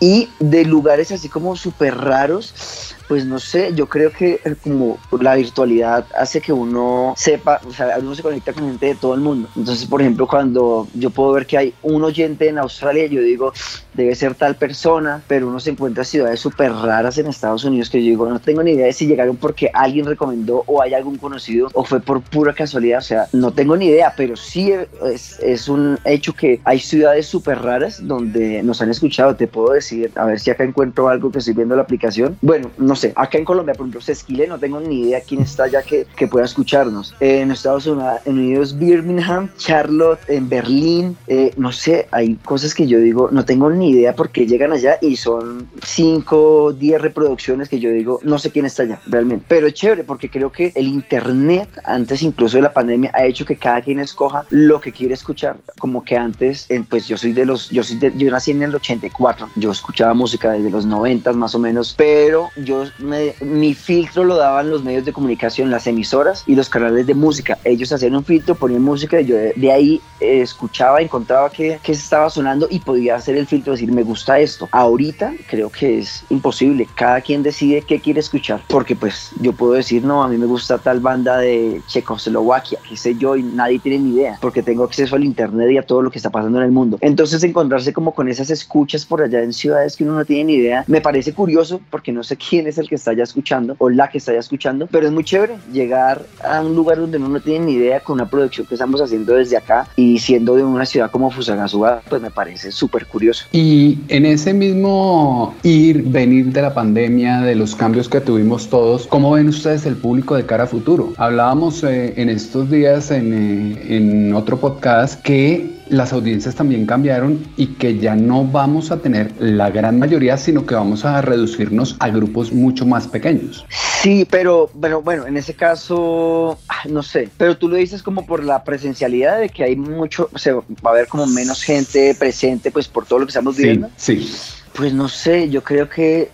Y 0.00 0.28
de 0.40 0.64
lugares 0.64 1.10
así 1.12 1.28
como 1.28 1.56
súper 1.56 1.96
raros, 1.96 2.94
pues 3.08 3.24
no 3.24 3.38
sé, 3.38 3.72
yo 3.74 3.88
creo 3.88 4.12
que 4.12 4.40
eh, 4.44 4.54
como 4.62 4.98
la 5.20 5.34
virtualidad 5.34 6.06
hace 6.16 6.40
que 6.40 6.52
uno 6.52 7.14
sepa, 7.16 7.60
o 7.66 7.72
sea, 7.72 7.96
uno 7.98 8.14
se 8.14 8.22
conecta 8.22 8.52
con 8.52 8.64
gente 8.64 8.86
de 8.86 8.94
todo 8.94 9.14
el 9.14 9.20
mundo. 9.20 9.48
Entonces, 9.56 9.86
por 9.86 10.00
ejemplo, 10.00 10.26
cuando 10.26 10.86
yo 10.94 11.10
puedo 11.10 11.32
ver 11.32 11.46
que 11.46 11.58
hay 11.58 11.74
un 11.82 12.04
oyente 12.04 12.48
en 12.48 12.58
Australia, 12.58 13.06
yo 13.06 13.22
digo, 13.22 13.52
debe 13.94 14.14
ser 14.14 14.34
tal 14.34 14.56
persona, 14.56 15.22
pero 15.26 15.48
uno 15.48 15.58
se 15.58 15.70
encuentra 15.70 16.04
ciudades 16.04 16.40
súper 16.40 16.72
raras 16.72 17.18
en 17.18 17.26
Estados 17.26 17.64
Unidos 17.64 17.90
que 17.90 18.02
yo 18.02 18.10
digo, 18.10 18.28
no 18.28 18.40
tengo 18.40 18.62
ni 18.62 18.72
idea 18.72 18.86
de 18.86 18.92
si 18.92 19.06
llegaron 19.06 19.36
porque 19.36 19.70
alguien 19.72 20.06
recomendó 20.06 20.62
o 20.66 20.82
hay 20.82 20.94
algún 20.94 21.16
conocido 21.16 21.68
o 21.74 21.84
fue 21.84 22.00
por 22.00 22.20
pura 22.20 22.52
casualidad, 22.52 22.98
o 22.98 23.02
sea, 23.02 23.26
no 23.32 23.52
tengo 23.52 23.76
ni 23.76 23.86
idea, 23.86 24.12
pero 24.16 24.36
sí 24.36 24.72
es, 25.02 25.38
es 25.40 25.68
un 25.68 25.98
hecho 26.04 26.32
que 26.34 26.60
hay 26.64 26.78
ciudades 26.78 27.26
súper 27.26 27.60
raras 27.60 28.06
donde 28.06 28.62
nos 28.62 28.82
han 28.82 28.90
escuchado, 28.90 29.34
te 29.36 29.46
puedo 29.46 29.72
decir, 29.72 30.10
a 30.14 30.24
ver 30.24 30.40
si 30.40 30.50
acá 30.50 30.64
encuentro 30.64 31.08
algo 31.08 31.30
que 31.30 31.38
estoy 31.38 31.54
viendo 31.54 31.76
la 31.76 31.82
aplicación. 31.82 32.36
Bueno, 32.42 32.70
no 32.78 32.94
sé, 32.98 33.12
acá 33.16 33.38
en 33.38 33.44
Colombia, 33.46 33.74
por 33.74 33.84
ejemplo, 33.84 34.02
Sesquile, 34.02 34.46
no 34.46 34.58
tengo 34.58 34.80
ni 34.80 35.02
idea 35.02 35.22
quién 35.22 35.40
está 35.40 35.64
allá 35.64 35.82
que, 35.82 36.06
que 36.16 36.26
pueda 36.28 36.44
escucharnos. 36.44 37.14
en 37.20 37.50
Estados 37.50 37.86
Unidos, 37.86 38.78
Birmingham, 38.78 39.48
Charlotte, 39.56 40.20
en 40.28 40.48
Berlín, 40.48 41.16
eh, 41.26 41.52
no 41.56 41.72
sé, 41.72 42.08
hay 42.10 42.34
cosas 42.36 42.74
que 42.74 42.86
yo 42.86 42.98
digo, 42.98 43.28
no 43.32 43.44
tengo 43.44 43.70
ni 43.70 43.90
idea 43.90 44.14
por 44.14 44.30
qué 44.30 44.46
llegan 44.46 44.72
allá 44.72 44.98
y 45.00 45.16
son 45.16 45.68
5, 45.82 46.74
10 46.74 47.00
reproducciones 47.00 47.68
que 47.68 47.78
yo 47.78 47.90
digo, 47.90 48.20
no 48.22 48.38
sé 48.38 48.50
quién 48.50 48.66
está 48.66 48.82
allá, 48.82 49.00
realmente. 49.06 49.44
Pero 49.48 49.66
es 49.66 49.74
chévere 49.74 50.04
porque 50.04 50.30
creo 50.30 50.50
que 50.52 50.72
el 50.74 50.88
Internet, 50.88 51.68
antes 51.84 52.22
incluso 52.22 52.56
de 52.56 52.62
la 52.62 52.72
pandemia, 52.72 53.10
ha 53.14 53.24
hecho 53.24 53.44
que 53.44 53.56
cada 53.56 53.80
quien 53.82 54.00
escoja 54.00 54.44
lo 54.50 54.80
que 54.80 54.92
quiere 54.92 55.14
escuchar. 55.14 55.56
Como 55.78 56.04
que 56.04 56.16
antes, 56.16 56.68
pues 56.88 57.06
yo 57.08 57.16
soy 57.16 57.32
de 57.32 57.46
los, 57.46 57.70
yo, 57.70 57.82
soy 57.82 57.98
yo 58.16 58.30
nací 58.30 58.50
en 58.50 58.62
el 58.62 58.74
84, 58.74 59.48
yo 59.56 59.70
escuchaba 59.70 60.14
música 60.14 60.52
desde 60.52 60.70
los 60.70 60.86
90 60.86 61.32
más 61.32 61.54
o 61.54 61.58
menos, 61.58 61.94
pero 61.96 62.48
yo 62.56 62.84
mi 62.98 63.74
filtro 63.74 64.24
lo 64.24 64.36
daban 64.36 64.70
los 64.70 64.82
medios 64.82 65.04
de 65.04 65.12
comunicación, 65.12 65.70
las 65.70 65.86
emisoras 65.86 66.44
y 66.46 66.54
los 66.54 66.68
canales 66.68 67.06
de 67.06 67.14
música. 67.14 67.58
Ellos 67.64 67.92
hacían 67.92 68.14
un 68.14 68.24
filtro, 68.24 68.54
ponían 68.54 68.82
música 68.82 69.20
y 69.20 69.26
yo 69.26 69.36
de, 69.36 69.72
ahí 69.72 70.00
eh, 70.20 70.40
escuchaba, 70.40 71.00
encontraba 71.00 71.50
que, 71.50 71.78
que 71.82 71.92
estaba 71.92 72.30
sonando 72.30 72.68
y 72.70 72.80
podía 72.80 73.16
hacer 73.16 73.36
el 73.36 73.46
filtro, 73.46 73.72
decir, 73.72 73.92
me 73.92 74.02
gusta 74.02 74.38
esto. 74.38 74.68
Ahorita 74.72 75.32
creo 75.48 75.70
que 75.70 75.98
es 75.98 76.24
imposible. 76.30 76.88
Cada 76.94 77.20
quien 77.20 77.42
decide 77.42 77.82
qué 77.82 78.00
quiere 78.00 78.20
escuchar. 78.20 78.62
Porque 78.68 78.96
pues 78.96 79.30
yo 79.40 79.52
puedo 79.52 79.72
decir, 79.72 80.04
no, 80.04 80.22
a 80.22 80.28
mí 80.28 80.36
me 80.36 80.46
gusta 80.46 80.78
tal 80.78 81.00
banda 81.00 81.38
de 81.38 81.80
Checoslovaquia, 81.86 82.78
qué 82.88 82.96
sé 82.96 83.14
yo, 83.16 83.36
y 83.36 83.42
nadie 83.42 83.78
tiene 83.78 83.98
ni 83.98 84.14
idea. 84.14 84.38
Porque 84.40 84.62
tengo 84.62 84.84
acceso 84.84 85.16
al 85.16 85.24
internet 85.24 85.70
y 85.70 85.78
a 85.78 85.82
todo 85.82 86.02
lo 86.02 86.10
que 86.10 86.18
está 86.18 86.30
pasando 86.30 86.58
en 86.58 86.64
el 86.64 86.72
mundo. 86.72 86.98
Entonces 87.00 87.42
encontrarse 87.42 87.92
como 87.92 88.14
con 88.14 88.28
esas 88.28 88.50
escuchas 88.50 89.04
por 89.04 89.22
allá 89.22 89.42
en 89.42 89.52
ciudades 89.52 89.96
que 89.96 90.04
uno 90.04 90.14
no 90.14 90.24
tiene 90.24 90.44
ni 90.44 90.54
idea, 90.54 90.84
me 90.86 91.00
parece 91.00 91.32
curioso 91.32 91.80
porque 91.90 92.12
no 92.12 92.22
sé 92.22 92.36
quién 92.48 92.66
es 92.66 92.77
el 92.78 92.88
que 92.88 92.94
está 92.94 93.12
ya 93.12 93.24
escuchando 93.24 93.76
o 93.78 93.90
la 93.90 94.08
que 94.08 94.18
está 94.18 94.32
ya 94.32 94.38
escuchando, 94.38 94.86
pero 94.90 95.06
es 95.06 95.12
muy 95.12 95.24
chévere 95.24 95.56
llegar 95.72 96.22
a 96.42 96.60
un 96.60 96.74
lugar 96.74 96.98
donde 96.98 97.18
uno 97.18 97.28
no 97.28 97.40
tiene 97.40 97.66
ni 97.66 97.72
idea 97.72 98.00
con 98.00 98.14
una 98.14 98.28
producción 98.28 98.66
que 98.66 98.74
estamos 98.74 99.00
haciendo 99.00 99.34
desde 99.34 99.56
acá 99.56 99.88
y 99.96 100.18
siendo 100.18 100.54
de 100.54 100.64
una 100.64 100.86
ciudad 100.86 101.10
como 101.10 101.30
Fusagasugá, 101.30 102.02
pues 102.08 102.22
me 102.22 102.30
parece 102.30 102.70
súper 102.72 103.06
curioso. 103.06 103.44
Y 103.52 103.98
en 104.08 104.26
ese 104.26 104.54
mismo 104.54 105.54
ir, 105.62 106.02
venir 106.02 106.46
de 106.46 106.62
la 106.62 106.74
pandemia, 106.74 107.40
de 107.40 107.54
los 107.54 107.74
cambios 107.74 108.08
que 108.08 108.20
tuvimos 108.20 108.68
todos, 108.68 109.06
¿cómo 109.06 109.32
ven 109.32 109.48
ustedes 109.48 109.86
el 109.86 109.96
público 109.96 110.34
de 110.34 110.46
cara 110.46 110.64
a 110.64 110.66
futuro? 110.66 111.12
Hablábamos 111.16 111.82
eh, 111.84 112.14
en 112.16 112.28
estos 112.28 112.70
días 112.70 113.10
en, 113.10 113.32
eh, 113.32 113.96
en 113.96 114.34
otro 114.34 114.58
podcast 114.58 115.20
que 115.22 115.77
las 115.90 116.12
audiencias 116.12 116.54
también 116.54 116.86
cambiaron 116.86 117.46
y 117.56 117.74
que 117.74 117.98
ya 117.98 118.14
no 118.14 118.44
vamos 118.44 118.90
a 118.90 118.98
tener 118.98 119.32
la 119.38 119.70
gran 119.70 119.98
mayoría, 119.98 120.36
sino 120.36 120.66
que 120.66 120.74
vamos 120.74 121.04
a 121.04 121.20
reducirnos 121.20 121.96
a 122.00 122.08
grupos 122.08 122.52
mucho 122.52 122.86
más 122.86 123.06
pequeños. 123.06 123.64
Sí, 123.70 124.26
pero, 124.28 124.70
pero 124.80 125.02
bueno, 125.02 125.26
en 125.26 125.36
ese 125.36 125.54
caso, 125.54 126.58
ah, 126.68 126.82
no 126.88 127.02
sé, 127.02 127.28
pero 127.36 127.56
tú 127.56 127.68
lo 127.68 127.76
dices 127.76 128.02
como 128.02 128.26
por 128.26 128.44
la 128.44 128.64
presencialidad 128.64 129.40
de 129.40 129.48
que 129.48 129.64
hay 129.64 129.76
mucho, 129.76 130.28
o 130.32 130.38
sea, 130.38 130.54
va 130.54 130.62
a 130.84 130.90
haber 130.90 131.08
como 131.08 131.26
menos 131.26 131.62
gente 131.62 132.14
presente, 132.14 132.70
pues 132.70 132.88
por 132.88 133.06
todo 133.06 133.20
lo 133.20 133.26
que 133.26 133.30
estamos 133.30 133.56
viendo. 133.56 133.88
Sí. 133.96 134.22
sí. 134.22 134.57
Pues 134.78 134.92
no 134.92 135.08
sé, 135.08 135.50
yo 135.50 135.64
creo 135.64 135.88
que 135.88 136.30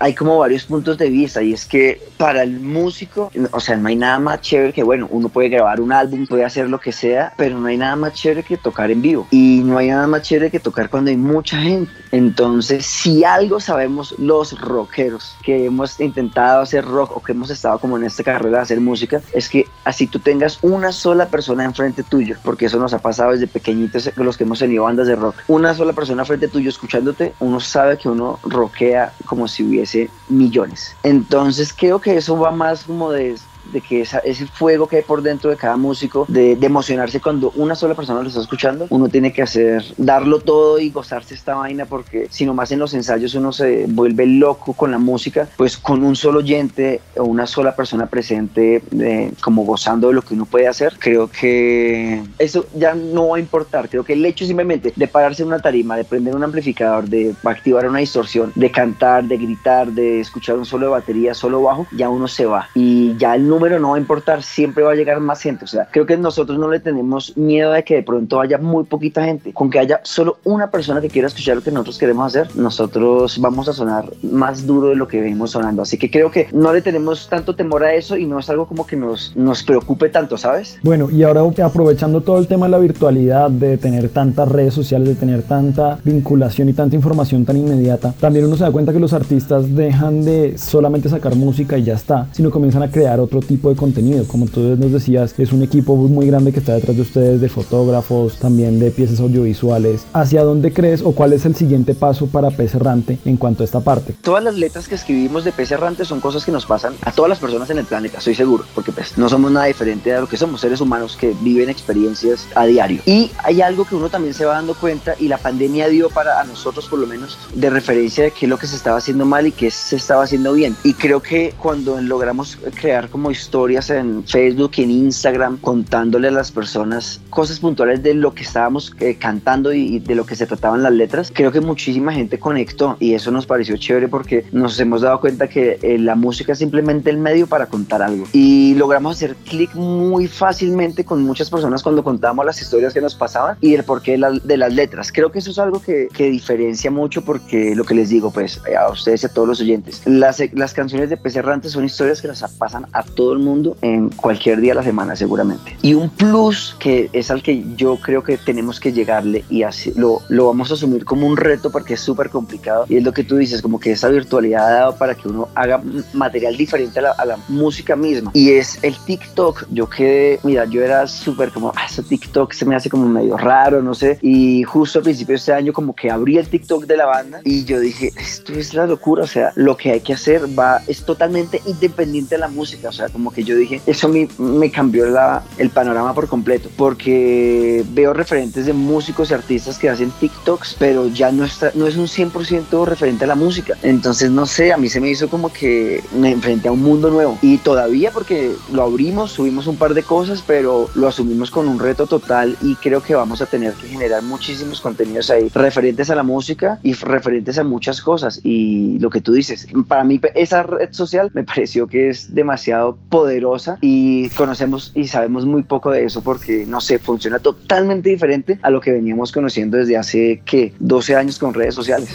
hay 0.00 0.14
como 0.14 0.38
varios 0.38 0.64
puntos 0.64 0.96
de 0.96 1.10
vista 1.10 1.42
y 1.42 1.52
es 1.52 1.66
que 1.66 2.00
para 2.16 2.42
el 2.42 2.58
músico, 2.58 3.30
o 3.50 3.60
sea, 3.60 3.76
no 3.76 3.88
hay 3.88 3.96
nada 3.96 4.18
más 4.18 4.40
chévere 4.40 4.72
que, 4.72 4.82
bueno, 4.82 5.06
uno 5.10 5.28
puede 5.28 5.50
grabar 5.50 5.78
un 5.78 5.92
álbum, 5.92 6.26
puede 6.26 6.44
hacer 6.44 6.70
lo 6.70 6.80
que 6.80 6.90
sea, 6.90 7.34
pero 7.36 7.58
no 7.58 7.66
hay 7.66 7.76
nada 7.76 7.94
más 7.96 8.14
chévere 8.14 8.44
que 8.44 8.56
tocar 8.56 8.90
en 8.90 9.02
vivo 9.02 9.28
y 9.30 9.60
no 9.62 9.76
hay 9.76 9.88
nada 9.88 10.06
más 10.06 10.22
chévere 10.22 10.50
que 10.50 10.58
tocar 10.58 10.88
cuando 10.88 11.10
hay 11.10 11.18
mucha 11.18 11.58
gente. 11.58 11.92
Entonces, 12.12 12.86
si 12.86 13.24
algo 13.24 13.60
sabemos 13.60 14.14
los 14.18 14.58
rockeros 14.58 15.36
que 15.44 15.66
hemos 15.66 16.00
intentado 16.00 16.62
hacer 16.62 16.86
rock 16.86 17.16
o 17.16 17.22
que 17.22 17.32
hemos 17.32 17.50
estado 17.50 17.78
como 17.78 17.98
en 17.98 18.04
esta 18.04 18.24
carrera 18.24 18.58
de 18.58 18.62
hacer 18.62 18.80
música, 18.80 19.20
es 19.34 19.48
que 19.50 19.66
así 19.84 20.06
tú 20.06 20.18
tengas 20.18 20.58
una 20.62 20.92
sola 20.92 21.26
persona 21.26 21.64
enfrente 21.64 22.02
tuyo, 22.02 22.36
porque 22.42 22.66
eso 22.66 22.78
nos 22.78 22.94
ha 22.94 22.98
pasado 23.00 23.32
desde 23.32 23.46
pequeñitos 23.46 24.10
los 24.16 24.38
que 24.38 24.44
hemos 24.44 24.58
tenido 24.58 24.84
bandas 24.84 25.06
de 25.06 25.14
rock, 25.14 25.36
una 25.48 25.74
sola 25.74 25.92
persona 25.92 26.24
frente 26.24 26.48
tuyo 26.48 26.70
escuchándote, 26.70 27.32
uno 27.38 27.60
sabe 27.60 27.81
que 27.98 28.08
uno 28.08 28.38
rockea 28.44 29.12
como 29.26 29.46
si 29.48 29.64
hubiese 29.64 30.10
millones. 30.28 30.96
Entonces 31.02 31.72
creo 31.72 32.00
que 32.00 32.16
eso 32.16 32.38
va 32.38 32.50
más 32.50 32.84
como 32.84 33.10
de 33.10 33.36
de 33.72 33.80
que 33.80 34.02
ese 34.02 34.46
fuego 34.46 34.86
que 34.86 34.96
hay 34.96 35.02
por 35.02 35.22
dentro 35.22 35.50
de 35.50 35.56
cada 35.56 35.76
músico, 35.76 36.26
de, 36.28 36.58
emocionarse 36.62 37.20
cuando 37.20 37.52
una 37.56 37.74
sola 37.74 37.94
persona 37.94 38.22
lo 38.22 38.28
está 38.28 38.40
escuchando, 38.40 38.86
uno 38.90 39.08
tiene 39.08 39.32
que 39.32 39.42
hacer, 39.42 39.84
darlo 39.98 40.40
todo 40.40 40.78
y 40.78 40.90
gozarse 40.90 41.34
esta 41.34 41.54
vaina 41.54 41.86
porque 41.86 42.28
si 42.30 42.46
nomás 42.46 42.70
en 42.72 42.78
los 42.78 42.94
ensayos 42.94 43.34
uno 43.34 43.52
se 43.52 43.86
vuelve 43.88 44.26
loco 44.26 44.72
con 44.72 44.90
la 44.90 44.98
música, 44.98 45.48
pues 45.56 45.76
con 45.76 46.04
un 46.04 46.16
solo 46.16 46.38
oyente 46.38 47.00
o 47.16 47.24
una 47.24 47.46
sola 47.46 47.74
persona 47.74 48.06
presente 48.06 48.82
eh, 48.98 49.32
como 49.42 49.64
gozando 49.64 50.08
de 50.08 50.14
lo 50.14 50.22
que 50.22 50.34
uno 50.34 50.46
puede 50.46 50.68
hacer, 50.68 50.94
creo 50.98 51.28
que 51.28 52.22
eso 52.38 52.66
ya 52.74 52.94
no 52.94 53.28
va 53.28 53.36
a 53.36 53.40
importar, 53.40 53.88
creo 53.88 54.04
que 54.04 54.14
el 54.14 54.24
hecho 54.24 54.46
simplemente 54.46 54.92
de 54.94 55.08
pararse 55.08 55.42
en 55.42 55.48
una 55.48 55.58
tarima, 55.58 55.96
de 55.96 56.04
prender 56.04 56.34
un 56.34 56.44
amplificador, 56.44 57.08
de 57.08 57.34
activar 57.44 57.88
una 57.88 57.98
distorsión, 58.00 58.52
de 58.54 58.70
cantar, 58.70 59.24
de 59.24 59.36
gritar, 59.36 59.92
de 59.92 60.20
escuchar 60.20 60.56
un 60.56 60.66
solo 60.66 60.86
de 60.86 60.92
batería, 60.92 61.34
solo 61.34 61.62
bajo, 61.62 61.86
ya 61.92 62.08
uno 62.08 62.28
se 62.28 62.46
va. 62.46 62.68
Y 62.74 63.16
ya 63.16 63.34
el 63.34 63.48
número 63.48 63.61
no 63.70 63.90
va 63.90 63.96
a 63.96 64.00
importar, 64.00 64.42
siempre 64.42 64.84
va 64.84 64.92
a 64.92 64.94
llegar 64.94 65.20
más 65.20 65.40
gente. 65.40 65.64
O 65.64 65.68
sea, 65.68 65.88
creo 65.90 66.06
que 66.06 66.16
nosotros 66.16 66.58
no 66.58 66.68
le 66.68 66.80
tenemos 66.80 67.36
miedo 67.36 67.72
de 67.72 67.84
que 67.84 67.96
de 67.96 68.02
pronto 68.02 68.40
haya 68.40 68.58
muy 68.58 68.84
poquita 68.84 69.24
gente. 69.24 69.52
Con 69.52 69.70
que 69.70 69.78
haya 69.78 70.00
solo 70.02 70.38
una 70.44 70.70
persona 70.70 71.00
que 71.00 71.08
quiera 71.08 71.28
escuchar 71.28 71.56
lo 71.56 71.62
que 71.62 71.70
nosotros 71.70 71.98
queremos 71.98 72.26
hacer, 72.26 72.54
nosotros 72.56 73.38
vamos 73.40 73.68
a 73.68 73.72
sonar 73.72 74.04
más 74.22 74.66
duro 74.66 74.88
de 74.88 74.96
lo 74.96 75.08
que 75.08 75.20
venimos 75.20 75.52
sonando. 75.52 75.82
Así 75.82 75.98
que 75.98 76.10
creo 76.10 76.30
que 76.30 76.48
no 76.52 76.72
le 76.72 76.82
tenemos 76.82 77.28
tanto 77.28 77.54
temor 77.54 77.84
a 77.84 77.94
eso 77.94 78.16
y 78.16 78.26
no 78.26 78.38
es 78.38 78.48
algo 78.50 78.66
como 78.66 78.86
que 78.86 78.96
nos, 78.96 79.34
nos 79.36 79.62
preocupe 79.62 80.08
tanto, 80.08 80.36
¿sabes? 80.36 80.78
Bueno, 80.82 81.10
y 81.10 81.22
ahora 81.22 81.42
aprovechando 81.64 82.20
todo 82.22 82.38
el 82.38 82.46
tema 82.46 82.66
de 82.66 82.72
la 82.72 82.78
virtualidad, 82.78 83.50
de 83.50 83.76
tener 83.78 84.08
tantas 84.08 84.48
redes 84.48 84.74
sociales, 84.74 85.08
de 85.08 85.14
tener 85.14 85.42
tanta 85.42 85.98
vinculación 86.04 86.68
y 86.68 86.72
tanta 86.72 86.96
información 86.96 87.44
tan 87.44 87.56
inmediata, 87.56 88.14
también 88.18 88.46
uno 88.46 88.56
se 88.56 88.64
da 88.64 88.70
cuenta 88.70 88.92
que 88.92 89.00
los 89.00 89.12
artistas 89.12 89.74
dejan 89.74 90.24
de 90.24 90.56
solamente 90.56 91.08
sacar 91.08 91.34
música 91.34 91.76
y 91.76 91.84
ya 91.84 91.94
está, 91.94 92.28
sino 92.32 92.50
comienzan 92.50 92.82
a 92.82 92.90
crear 92.90 93.20
otro 93.20 93.40
tipo 93.40 93.51
tipo 93.52 93.68
de 93.68 93.76
contenido. 93.76 94.24
Como 94.26 94.46
tú 94.46 94.60
nos 94.76 94.92
decías, 94.92 95.34
es 95.38 95.52
un 95.52 95.62
equipo 95.62 95.94
muy 95.96 96.26
grande 96.26 96.52
que 96.52 96.60
está 96.60 96.74
detrás 96.74 96.96
de 96.96 97.02
ustedes, 97.02 97.40
de 97.40 97.48
fotógrafos, 97.48 98.38
también 98.38 98.78
de 98.78 98.90
piezas 98.90 99.20
audiovisuales. 99.20 100.06
¿Hacia 100.12 100.42
dónde 100.42 100.72
crees 100.72 101.02
o 101.02 101.12
cuál 101.12 101.32
es 101.32 101.44
el 101.44 101.54
siguiente 101.54 101.94
paso 101.94 102.26
para 102.26 102.50
Pez 102.50 102.74
Errante 102.74 103.18
en 103.24 103.36
cuanto 103.36 103.62
a 103.62 103.66
esta 103.66 103.80
parte? 103.80 104.14
Todas 104.22 104.42
las 104.42 104.56
letras 104.56 104.88
que 104.88 104.94
escribimos 104.94 105.44
de 105.44 105.52
Pez 105.52 105.70
Errante 105.70 106.04
son 106.04 106.20
cosas 106.20 106.44
que 106.44 106.52
nos 106.52 106.64
pasan 106.64 106.94
a 107.02 107.12
todas 107.12 107.28
las 107.28 107.38
personas 107.38 107.68
en 107.70 107.78
el 107.78 107.84
planeta, 107.84 108.18
estoy 108.18 108.34
seguro, 108.34 108.64
porque 108.74 108.92
pues 108.92 109.18
no 109.18 109.28
somos 109.28 109.52
nada 109.52 109.66
diferente 109.66 110.14
a 110.14 110.20
lo 110.20 110.26
que 110.26 110.36
somos 110.36 110.60
seres 110.60 110.80
humanos 110.80 111.16
que 111.16 111.34
viven 111.42 111.68
experiencias 111.68 112.48
a 112.54 112.64
diario. 112.64 113.02
Y 113.04 113.30
hay 113.44 113.60
algo 113.60 113.84
que 113.84 113.94
uno 113.94 114.08
también 114.08 114.34
se 114.34 114.44
va 114.44 114.54
dando 114.54 114.74
cuenta 114.74 115.14
y 115.18 115.28
la 115.28 115.38
pandemia 115.38 115.88
dio 115.88 116.08
para 116.08 116.40
a 116.40 116.44
nosotros 116.44 116.88
por 116.88 116.98
lo 116.98 117.06
menos 117.06 117.38
de 117.54 117.68
referencia 117.68 118.24
de 118.24 118.30
qué 118.30 118.46
es 118.46 118.50
lo 118.50 118.58
que 118.58 118.66
se 118.66 118.76
estaba 118.76 118.98
haciendo 118.98 119.26
mal 119.26 119.46
y 119.46 119.52
qué 119.52 119.70
se 119.70 119.96
estaba 119.96 120.24
haciendo 120.24 120.52
bien. 120.52 120.76
Y 120.84 120.94
creo 120.94 121.20
que 121.20 121.54
cuando 121.58 122.00
logramos 122.00 122.56
crear 122.74 123.08
como 123.08 123.30
historias 123.42 123.90
en 123.90 124.24
Facebook 124.24 124.72
y 124.76 124.82
en 124.82 124.90
Instagram 124.90 125.58
contándole 125.58 126.28
a 126.28 126.30
las 126.30 126.52
personas 126.52 127.20
cosas 127.30 127.60
puntuales 127.60 128.02
de 128.02 128.14
lo 128.14 128.34
que 128.34 128.42
estábamos 128.42 128.94
eh, 129.00 129.16
cantando 129.16 129.72
y, 129.72 129.98
de 129.98 130.14
lo 130.14 130.24
que 130.24 130.36
se 130.36 130.46
trataban 130.46 130.82
las 130.82 130.92
letras, 130.92 131.32
creo 131.34 131.52
que 131.52 131.60
muchísima 131.60 132.12
gente 132.12 132.38
conectó 132.38 132.96
y 133.00 133.14
eso 133.14 133.30
nos 133.30 133.46
pareció 133.46 133.76
chévere 133.76 134.08
porque 134.08 134.44
nos 134.52 134.78
hemos 134.80 135.02
dado 135.02 135.20
cuenta 135.20 135.48
que 135.48 135.78
eh, 135.82 135.98
la 135.98 136.14
música 136.14 136.52
es 136.52 136.58
simplemente 136.58 137.10
el 137.10 137.18
medio 137.18 137.46
para 137.46 137.66
contar 137.66 138.02
algo. 138.02 138.26
Y 138.32 138.74
logramos 138.74 139.16
hacer 139.16 139.34
clic 139.36 139.74
muy 139.74 140.28
fácilmente 140.28 141.04
con 141.04 141.22
muchas 141.22 141.50
personas 141.50 141.82
cuando 141.82 142.04
contábamos 142.04 142.46
las 142.46 142.60
historias 142.60 142.94
que 142.94 143.00
nos 143.00 143.14
pasaban 143.14 143.56
y 143.60 143.74
el 143.74 143.84
porqué 143.84 144.16
de, 144.16 144.40
de 144.44 144.56
las 144.56 144.72
letras. 144.72 145.10
Creo 145.12 145.32
que 145.32 145.40
eso 145.40 145.50
es 145.50 145.58
algo 145.58 145.80
que, 145.80 146.08
que, 146.12 146.30
diferencia 146.30 146.90
mucho 146.90 147.22
porque 147.22 147.74
lo 147.74 147.84
que 147.84 147.94
les 147.94 148.08
digo, 148.08 148.30
pues 148.30 148.60
a 148.78 148.90
ustedes 148.90 149.22
y 149.22 149.26
a 149.26 149.28
todos 149.28 149.48
los 149.48 149.60
oyentes, 149.60 150.02
las, 150.06 150.42
las 150.54 150.72
canciones 150.72 151.10
de 151.10 151.16
Pez 151.16 151.36
Errante 151.36 151.68
son 151.68 151.84
historias 151.84 152.22
que 152.22 152.28
las 152.28 152.42
pasan 152.54 152.86
a 152.92 153.02
todo 153.22 153.34
el 153.34 153.38
mundo 153.38 153.76
en 153.82 154.08
cualquier 154.08 154.60
día 154.60 154.72
de 154.72 154.80
la 154.80 154.82
semana 154.82 155.14
seguramente. 155.14 155.76
Y 155.80 155.94
un 155.94 156.10
plus 156.10 156.74
que 156.80 157.08
es 157.12 157.30
al 157.30 157.40
que 157.40 157.64
yo 157.76 157.96
creo 157.98 158.24
que 158.24 158.36
tenemos 158.36 158.80
que 158.80 158.92
llegarle 158.92 159.44
y 159.48 159.62
así 159.62 159.92
lo, 159.94 160.22
lo 160.28 160.48
vamos 160.48 160.72
a 160.72 160.74
asumir 160.74 161.04
como 161.04 161.28
un 161.28 161.36
reto 161.36 161.70
porque 161.70 161.94
es 161.94 162.00
súper 162.00 162.30
complicado 162.30 162.84
y 162.88 162.96
es 162.96 163.04
lo 163.04 163.12
que 163.12 163.22
tú 163.22 163.36
dices, 163.36 163.62
como 163.62 163.78
que 163.78 163.92
esa 163.92 164.08
virtualidad 164.08 164.66
ha 164.66 164.72
dado 164.72 164.96
para 164.96 165.14
que 165.14 165.28
uno 165.28 165.48
haga 165.54 165.80
material 166.12 166.56
diferente 166.56 166.98
a 166.98 167.02
la, 167.02 167.10
a 167.12 167.24
la 167.24 167.38
música 167.46 167.94
misma 167.94 168.32
y 168.34 168.50
es 168.50 168.82
el 168.82 168.96
TikTok. 168.96 169.66
Yo 169.70 169.88
quedé, 169.88 170.40
mira, 170.42 170.64
yo 170.64 170.82
era 170.82 171.06
súper 171.06 171.50
como, 171.50 171.72
ah, 171.76 171.86
ese 171.88 172.02
TikTok 172.02 172.52
se 172.52 172.64
me 172.64 172.74
hace 172.74 172.90
como 172.90 173.06
medio 173.06 173.36
raro, 173.36 173.82
no 173.82 173.94
sé, 173.94 174.18
y 174.20 174.64
justo 174.64 174.98
al 174.98 175.04
principio 175.04 175.34
de 175.34 175.38
este 175.38 175.52
año 175.52 175.72
como 175.72 175.94
que 175.94 176.10
abrí 176.10 176.38
el 176.38 176.48
TikTok 176.48 176.86
de 176.86 176.96
la 176.96 177.06
banda 177.06 177.40
y 177.44 177.64
yo 177.64 177.78
dije, 177.78 178.10
esto 178.16 178.52
es 178.52 178.74
la 178.74 178.84
locura, 178.84 179.22
o 179.22 179.28
sea, 179.28 179.52
lo 179.54 179.76
que 179.76 179.92
hay 179.92 180.00
que 180.00 180.14
hacer 180.14 180.58
va, 180.58 180.82
es 180.88 181.04
totalmente 181.04 181.62
independiente 181.66 182.34
de 182.34 182.40
la 182.40 182.48
música, 182.48 182.88
o 182.88 182.92
sea, 182.92 183.08
como 183.12 183.32
que 183.32 183.44
yo 183.44 183.56
dije, 183.56 183.80
eso 183.86 184.08
me, 184.08 184.28
me 184.38 184.70
cambió 184.70 185.06
la, 185.06 185.42
el 185.58 185.70
panorama 185.70 186.14
por 186.14 186.28
completo, 186.28 186.70
porque 186.76 187.84
veo 187.90 188.12
referentes 188.12 188.66
de 188.66 188.72
músicos 188.72 189.30
y 189.30 189.34
artistas 189.34 189.78
que 189.78 189.88
hacen 189.88 190.10
TikToks, 190.10 190.76
pero 190.78 191.08
ya 191.08 191.30
no, 191.30 191.44
está, 191.44 191.72
no 191.74 191.86
es 191.86 191.96
un 191.96 192.06
100% 192.06 192.84
referente 192.86 193.24
a 193.24 193.28
la 193.28 193.34
música. 193.34 193.76
Entonces, 193.82 194.30
no 194.30 194.46
sé, 194.46 194.72
a 194.72 194.76
mí 194.76 194.88
se 194.88 195.00
me 195.00 195.10
hizo 195.10 195.28
como 195.28 195.52
que 195.52 196.02
me 196.14 196.30
enfrenté 196.30 196.68
a 196.68 196.72
un 196.72 196.82
mundo 196.82 197.10
nuevo. 197.10 197.38
Y 197.42 197.58
todavía 197.58 198.10
porque 198.10 198.52
lo 198.72 198.82
abrimos, 198.82 199.32
subimos 199.32 199.66
un 199.66 199.76
par 199.76 199.94
de 199.94 200.02
cosas, 200.02 200.42
pero 200.46 200.88
lo 200.94 201.08
asumimos 201.08 201.50
con 201.50 201.68
un 201.68 201.78
reto 201.78 202.06
total 202.06 202.56
y 202.62 202.74
creo 202.76 203.02
que 203.02 203.14
vamos 203.14 203.42
a 203.42 203.46
tener 203.46 203.74
que 203.74 203.88
generar 203.88 204.22
muchísimos 204.22 204.80
contenidos 204.80 205.30
ahí 205.30 205.48
referentes 205.54 206.10
a 206.10 206.14
la 206.14 206.22
música 206.22 206.78
y 206.82 206.94
referentes 206.94 207.58
a 207.58 207.64
muchas 207.64 208.00
cosas. 208.00 208.40
Y 208.42 208.98
lo 208.98 209.10
que 209.10 209.20
tú 209.20 209.32
dices, 209.32 209.66
para 209.88 210.04
mí 210.04 210.20
esa 210.34 210.62
red 210.62 210.92
social 210.92 211.30
me 211.34 211.44
pareció 211.52 211.86
que 211.86 212.08
es 212.08 212.34
demasiado 212.34 212.98
poderosa 213.12 213.76
y 213.82 214.30
conocemos 214.30 214.90
y 214.94 215.06
sabemos 215.06 215.44
muy 215.44 215.64
poco 215.64 215.90
de 215.90 216.02
eso 216.06 216.22
porque, 216.22 216.64
no 216.66 216.80
sé, 216.80 216.98
funciona 216.98 217.38
totalmente 217.38 218.08
diferente 218.08 218.58
a 218.62 218.70
lo 218.70 218.80
que 218.80 218.90
veníamos 218.90 219.30
conociendo 219.32 219.76
desde 219.76 219.98
hace, 219.98 220.40
¿qué? 220.46 220.72
12 220.78 221.14
años 221.14 221.38
con 221.38 221.52
redes 221.52 221.74
sociales. 221.74 222.08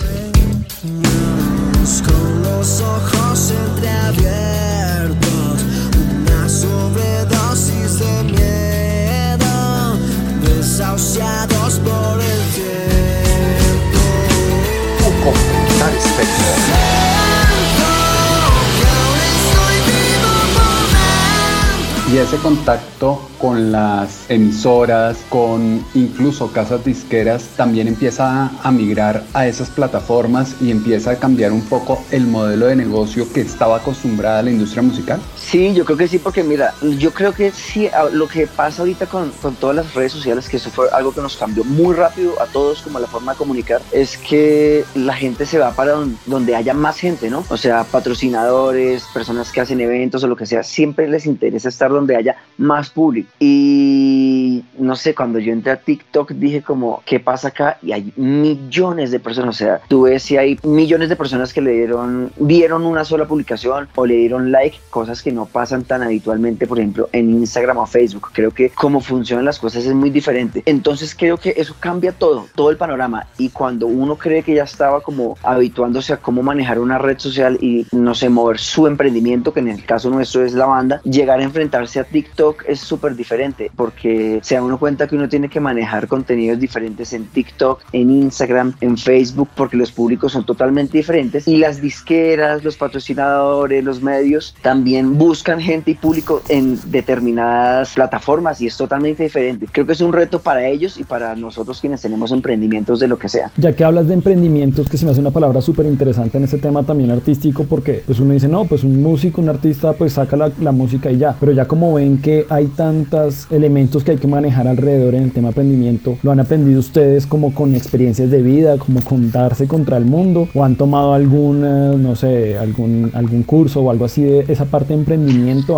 Y 22.17 22.19
ese 22.19 22.37
contacto 22.37 23.21
con 23.37 23.71
las 23.71 24.27
emisoras, 24.27 25.19
con 25.29 25.85
incluso 25.93 26.51
casas 26.51 26.83
disqueras, 26.83 27.43
también 27.55 27.87
empieza 27.87 28.49
a, 28.63 28.71
migrar 28.71 29.23
a 29.35 29.45
esas 29.45 29.69
plataformas 29.69 30.55
y 30.59 30.71
empieza 30.71 31.11
a 31.11 31.19
cambiar 31.19 31.51
un 31.51 31.61
poco 31.61 32.03
el 32.09 32.25
modelo 32.25 32.65
de 32.65 32.75
negocio 32.75 33.31
que 33.31 33.41
estaba 33.41 33.77
acostumbrada 33.77 34.39
a 34.39 34.41
la 34.41 34.49
industria 34.49 34.81
musical. 34.81 35.19
Sí, 35.47 35.73
yo 35.73 35.85
creo 35.85 35.97
que 35.97 36.09
sí, 36.09 36.19
porque 36.19 36.43
mira, 36.43 36.73
yo 36.97 37.11
creo 37.11 37.31
que 37.31 37.51
sí, 37.51 37.89
lo 38.11 38.27
que 38.27 38.47
pasa 38.47 38.81
ahorita 38.81 39.05
con, 39.05 39.31
con 39.41 39.55
todas 39.55 39.77
las 39.77 39.93
redes 39.93 40.11
sociales, 40.11 40.49
que 40.49 40.57
eso 40.57 40.69
fue 40.69 40.89
algo 40.91 41.13
que 41.13 41.21
nos 41.21 41.37
cambió 41.37 41.63
muy 41.63 41.95
rápido 41.95 42.33
a 42.41 42.47
todos 42.47 42.81
como 42.81 42.99
la 42.99 43.07
forma 43.07 43.31
de 43.31 43.37
comunicar, 43.37 43.81
es 43.93 44.17
que 44.17 44.83
la 44.93 45.13
gente 45.13 45.45
se 45.45 45.57
va 45.57 45.71
para 45.71 45.93
donde 46.25 46.53
haya 46.53 46.73
más 46.73 46.99
gente, 46.99 47.29
¿no? 47.29 47.45
O 47.47 47.55
sea, 47.55 47.85
patrocinadores, 47.85 49.05
personas 49.13 49.49
que 49.53 49.61
hacen 49.61 49.79
eventos 49.79 50.21
o 50.21 50.27
lo 50.27 50.35
que 50.35 50.45
sea, 50.45 50.63
siempre 50.63 51.07
les 51.07 51.25
interesa 51.25 51.69
estar 51.69 51.91
donde 51.91 52.17
haya 52.17 52.35
más 52.57 52.89
público. 52.89 53.29
Y 53.39 54.65
no 54.77 54.97
sé, 54.97 55.15
cuando 55.15 55.39
yo 55.39 55.53
entré 55.53 55.71
a 55.71 55.79
TikTok 55.79 56.31
dije 56.31 56.61
como, 56.61 57.01
¿qué 57.05 57.21
pasa 57.21 57.47
acá? 57.47 57.77
Y 57.81 57.93
hay 57.93 58.11
millones 58.17 59.11
de 59.11 59.21
personas, 59.21 59.55
o 59.55 59.57
sea, 59.57 59.79
tú 59.87 60.01
ves 60.01 60.23
si 60.23 60.35
hay 60.35 60.59
millones 60.63 61.07
de 61.07 61.15
personas 61.15 61.53
que 61.53 61.61
le 61.61 61.71
dieron, 61.71 62.33
vieron 62.35 62.85
una 62.85 63.05
sola 63.05 63.25
publicación 63.29 63.87
o 63.95 64.05
le 64.05 64.15
dieron 64.15 64.51
like, 64.51 64.77
cosas 64.89 65.21
que 65.21 65.36
no 65.37 65.45
pasan 65.45 65.83
tan 65.83 66.03
habitualmente, 66.03 66.67
por 66.67 66.79
ejemplo, 66.79 67.09
en 67.13 67.29
Instagram 67.29 67.77
o 67.77 67.85
Facebook. 67.85 68.29
Creo 68.33 68.51
que 68.51 68.71
cómo 68.71 68.99
funcionan 68.99 69.45
las 69.45 69.59
cosas 69.59 69.85
es 69.85 69.93
muy 69.93 70.09
diferente. 70.09 70.63
Entonces 70.65 71.15
creo 71.15 71.37
que 71.37 71.53
eso 71.55 71.75
cambia 71.79 72.11
todo, 72.11 72.47
todo 72.55 72.69
el 72.71 72.77
panorama. 72.77 73.27
Y 73.37 73.49
cuando 73.49 73.87
uno 73.87 74.17
cree 74.17 74.43
que 74.43 74.55
ya 74.55 74.63
estaba 74.63 75.01
como 75.01 75.37
habituándose 75.43 76.13
a 76.13 76.17
cómo 76.17 76.41
manejar 76.43 76.79
una 76.79 76.97
red 76.97 77.19
social 77.19 77.57
y, 77.61 77.85
no 77.91 78.15
sé, 78.15 78.29
mover 78.29 78.57
su 78.59 78.87
emprendimiento, 78.87 79.53
que 79.53 79.59
en 79.59 79.69
el 79.69 79.85
caso 79.85 80.09
nuestro 80.09 80.43
es 80.43 80.53
la 80.53 80.65
banda, 80.65 81.01
llegar 81.03 81.39
a 81.39 81.43
enfrentarse 81.43 81.99
a 81.99 82.03
TikTok 82.03 82.63
es 82.67 82.79
súper 82.79 83.15
diferente 83.15 83.71
porque 83.75 84.39
se 84.41 84.55
da 84.55 84.63
uno 84.63 84.79
cuenta 84.79 85.07
que 85.07 85.15
uno 85.15 85.29
tiene 85.29 85.49
que 85.49 85.59
manejar 85.59 86.07
contenidos 86.07 86.59
diferentes 86.59 87.13
en 87.13 87.27
TikTok, 87.27 87.81
en 87.93 88.09
Instagram, 88.09 88.73
en 88.81 88.97
Facebook, 88.97 89.49
porque 89.55 89.77
los 89.77 89.91
públicos 89.91 90.31
son 90.31 90.45
totalmente 90.45 90.97
diferentes 90.97 91.47
y 91.47 91.57
las 91.57 91.79
disqueras, 91.79 92.63
los 92.63 92.75
patrocinadores, 92.75 93.83
los 93.83 94.01
medios 94.01 94.55
también 94.61 95.17
buscan 95.17 95.26
gente 95.35 95.91
y 95.91 95.93
público 95.95 96.41
en 96.49 96.79
determinadas 96.91 97.93
plataformas 97.93 98.61
y 98.61 98.67
es 98.67 98.77
totalmente 98.77 99.23
diferente. 99.23 99.67
Creo 99.71 99.85
que 99.85 99.93
es 99.93 100.01
un 100.01 100.13
reto 100.13 100.39
para 100.39 100.67
ellos 100.67 100.97
y 100.97 101.03
para 101.03 101.35
nosotros 101.35 101.79
quienes 101.79 102.01
tenemos 102.01 102.31
emprendimientos 102.31 102.99
de 102.99 103.07
lo 103.07 103.17
que 103.17 103.29
sea. 103.29 103.51
Ya 103.57 103.73
que 103.73 103.83
hablas 103.83 104.07
de 104.07 104.13
emprendimientos, 104.13 104.89
que 104.89 104.97
se 104.97 105.05
me 105.05 105.11
hace 105.11 105.21
una 105.21 105.31
palabra 105.31 105.61
súper 105.61 105.85
interesante 105.85 106.37
en 106.37 106.43
este 106.43 106.57
tema 106.57 106.83
también 106.83 107.11
artístico, 107.11 107.65
porque 107.65 108.03
pues 108.05 108.19
uno 108.19 108.33
dice, 108.33 108.47
no, 108.47 108.65
pues 108.65 108.83
un 108.83 109.01
músico, 109.01 109.41
un 109.41 109.49
artista, 109.49 109.93
pues 109.93 110.13
saca 110.13 110.35
la, 110.35 110.51
la 110.61 110.71
música 110.71 111.11
y 111.11 111.17
ya, 111.17 111.35
pero 111.39 111.51
ya 111.51 111.65
como 111.65 111.93
ven 111.93 112.19
que 112.21 112.45
hay 112.49 112.67
tantos 112.67 113.47
elementos 113.51 114.03
que 114.03 114.11
hay 114.11 114.17
que 114.17 114.27
manejar 114.27 114.67
alrededor 114.67 115.15
en 115.15 115.23
el 115.23 115.31
tema 115.31 115.49
aprendimiento, 115.49 116.17
¿lo 116.23 116.31
han 116.31 116.39
aprendido 116.39 116.79
ustedes 116.79 117.25
como 117.25 117.53
con 117.53 117.75
experiencias 117.75 118.29
de 118.29 118.41
vida, 118.41 118.77
como 118.77 119.01
con 119.01 119.31
darse 119.31 119.67
contra 119.67 119.97
el 119.97 120.05
mundo? 120.05 120.47
¿O 120.53 120.63
han 120.63 120.75
tomado 120.75 121.13
algún, 121.13 121.61
no 122.01 122.15
sé, 122.15 122.57
algún, 122.57 123.11
algún 123.13 123.43
curso 123.43 123.81
o 123.81 123.91
algo 123.91 124.05
así 124.05 124.23
de 124.23 124.45
esa 124.47 124.65
parte 124.65 124.89
de 124.89 124.95
emprendimiento? 124.95 125.16